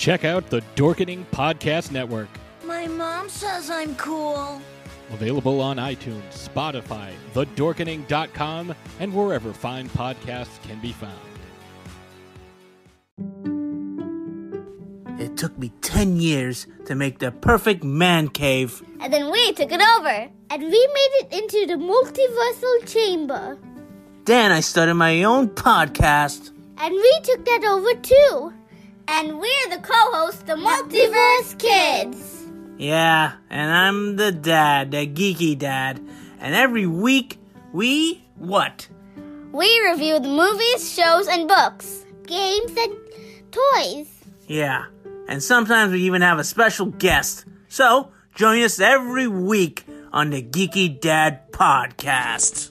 Check 0.00 0.24
out 0.24 0.48
the 0.48 0.62
Dorkening 0.76 1.26
Podcast 1.26 1.90
Network. 1.90 2.30
My 2.64 2.86
mom 2.86 3.28
says 3.28 3.68
I'm 3.68 3.94
cool. 3.96 4.58
Available 5.12 5.60
on 5.60 5.76
iTunes, 5.76 6.48
Spotify, 6.48 7.10
thedorkening.com, 7.34 8.74
and 8.98 9.14
wherever 9.14 9.52
fine 9.52 9.90
podcasts 9.90 10.62
can 10.62 10.80
be 10.80 10.92
found. 10.92 11.18
It 15.20 15.36
took 15.36 15.58
me 15.58 15.70
10 15.82 16.16
years 16.16 16.66
to 16.86 16.94
make 16.94 17.18
the 17.18 17.30
perfect 17.30 17.84
man 17.84 18.28
cave. 18.28 18.82
And 19.00 19.12
then 19.12 19.30
we 19.30 19.52
took 19.52 19.70
it 19.70 19.82
over, 19.98 20.30
and 20.48 20.62
we 20.62 20.70
made 20.70 21.12
it 21.20 21.28
into 21.30 21.66
the 21.66 21.74
multiversal 21.74 22.90
chamber. 22.90 23.58
Then 24.24 24.50
I 24.50 24.60
started 24.60 24.94
my 24.94 25.24
own 25.24 25.50
podcast. 25.50 26.52
And 26.78 26.94
we 26.94 27.20
took 27.22 27.44
that 27.44 27.64
over 27.64 27.92
too. 28.00 28.54
And 29.12 29.40
we're 29.40 29.68
the 29.68 29.82
co-hosts, 29.82 30.44
the 30.44 30.54
Multiverse 30.54 31.58
Kids. 31.58 32.46
Yeah, 32.78 33.32
and 33.50 33.72
I'm 33.72 34.14
the 34.14 34.30
dad, 34.30 34.92
the 34.92 35.04
geeky 35.04 35.58
dad. 35.58 36.00
And 36.38 36.54
every 36.54 36.86
week, 36.86 37.38
we 37.72 38.24
what? 38.36 38.86
We 39.50 39.66
review 39.90 40.20
the 40.20 40.28
movies, 40.28 40.94
shows, 40.94 41.26
and 41.26 41.48
books, 41.48 42.06
games, 42.24 42.70
and 42.78 42.96
toys. 43.50 44.08
Yeah, 44.46 44.86
and 45.26 45.42
sometimes 45.42 45.92
we 45.92 46.02
even 46.02 46.22
have 46.22 46.38
a 46.38 46.44
special 46.44 46.86
guest. 46.86 47.46
So, 47.68 48.12
join 48.36 48.62
us 48.62 48.78
every 48.78 49.26
week 49.26 49.84
on 50.12 50.30
the 50.30 50.40
Geeky 50.40 51.00
Dad 51.00 51.50
Podcast. 51.50 52.70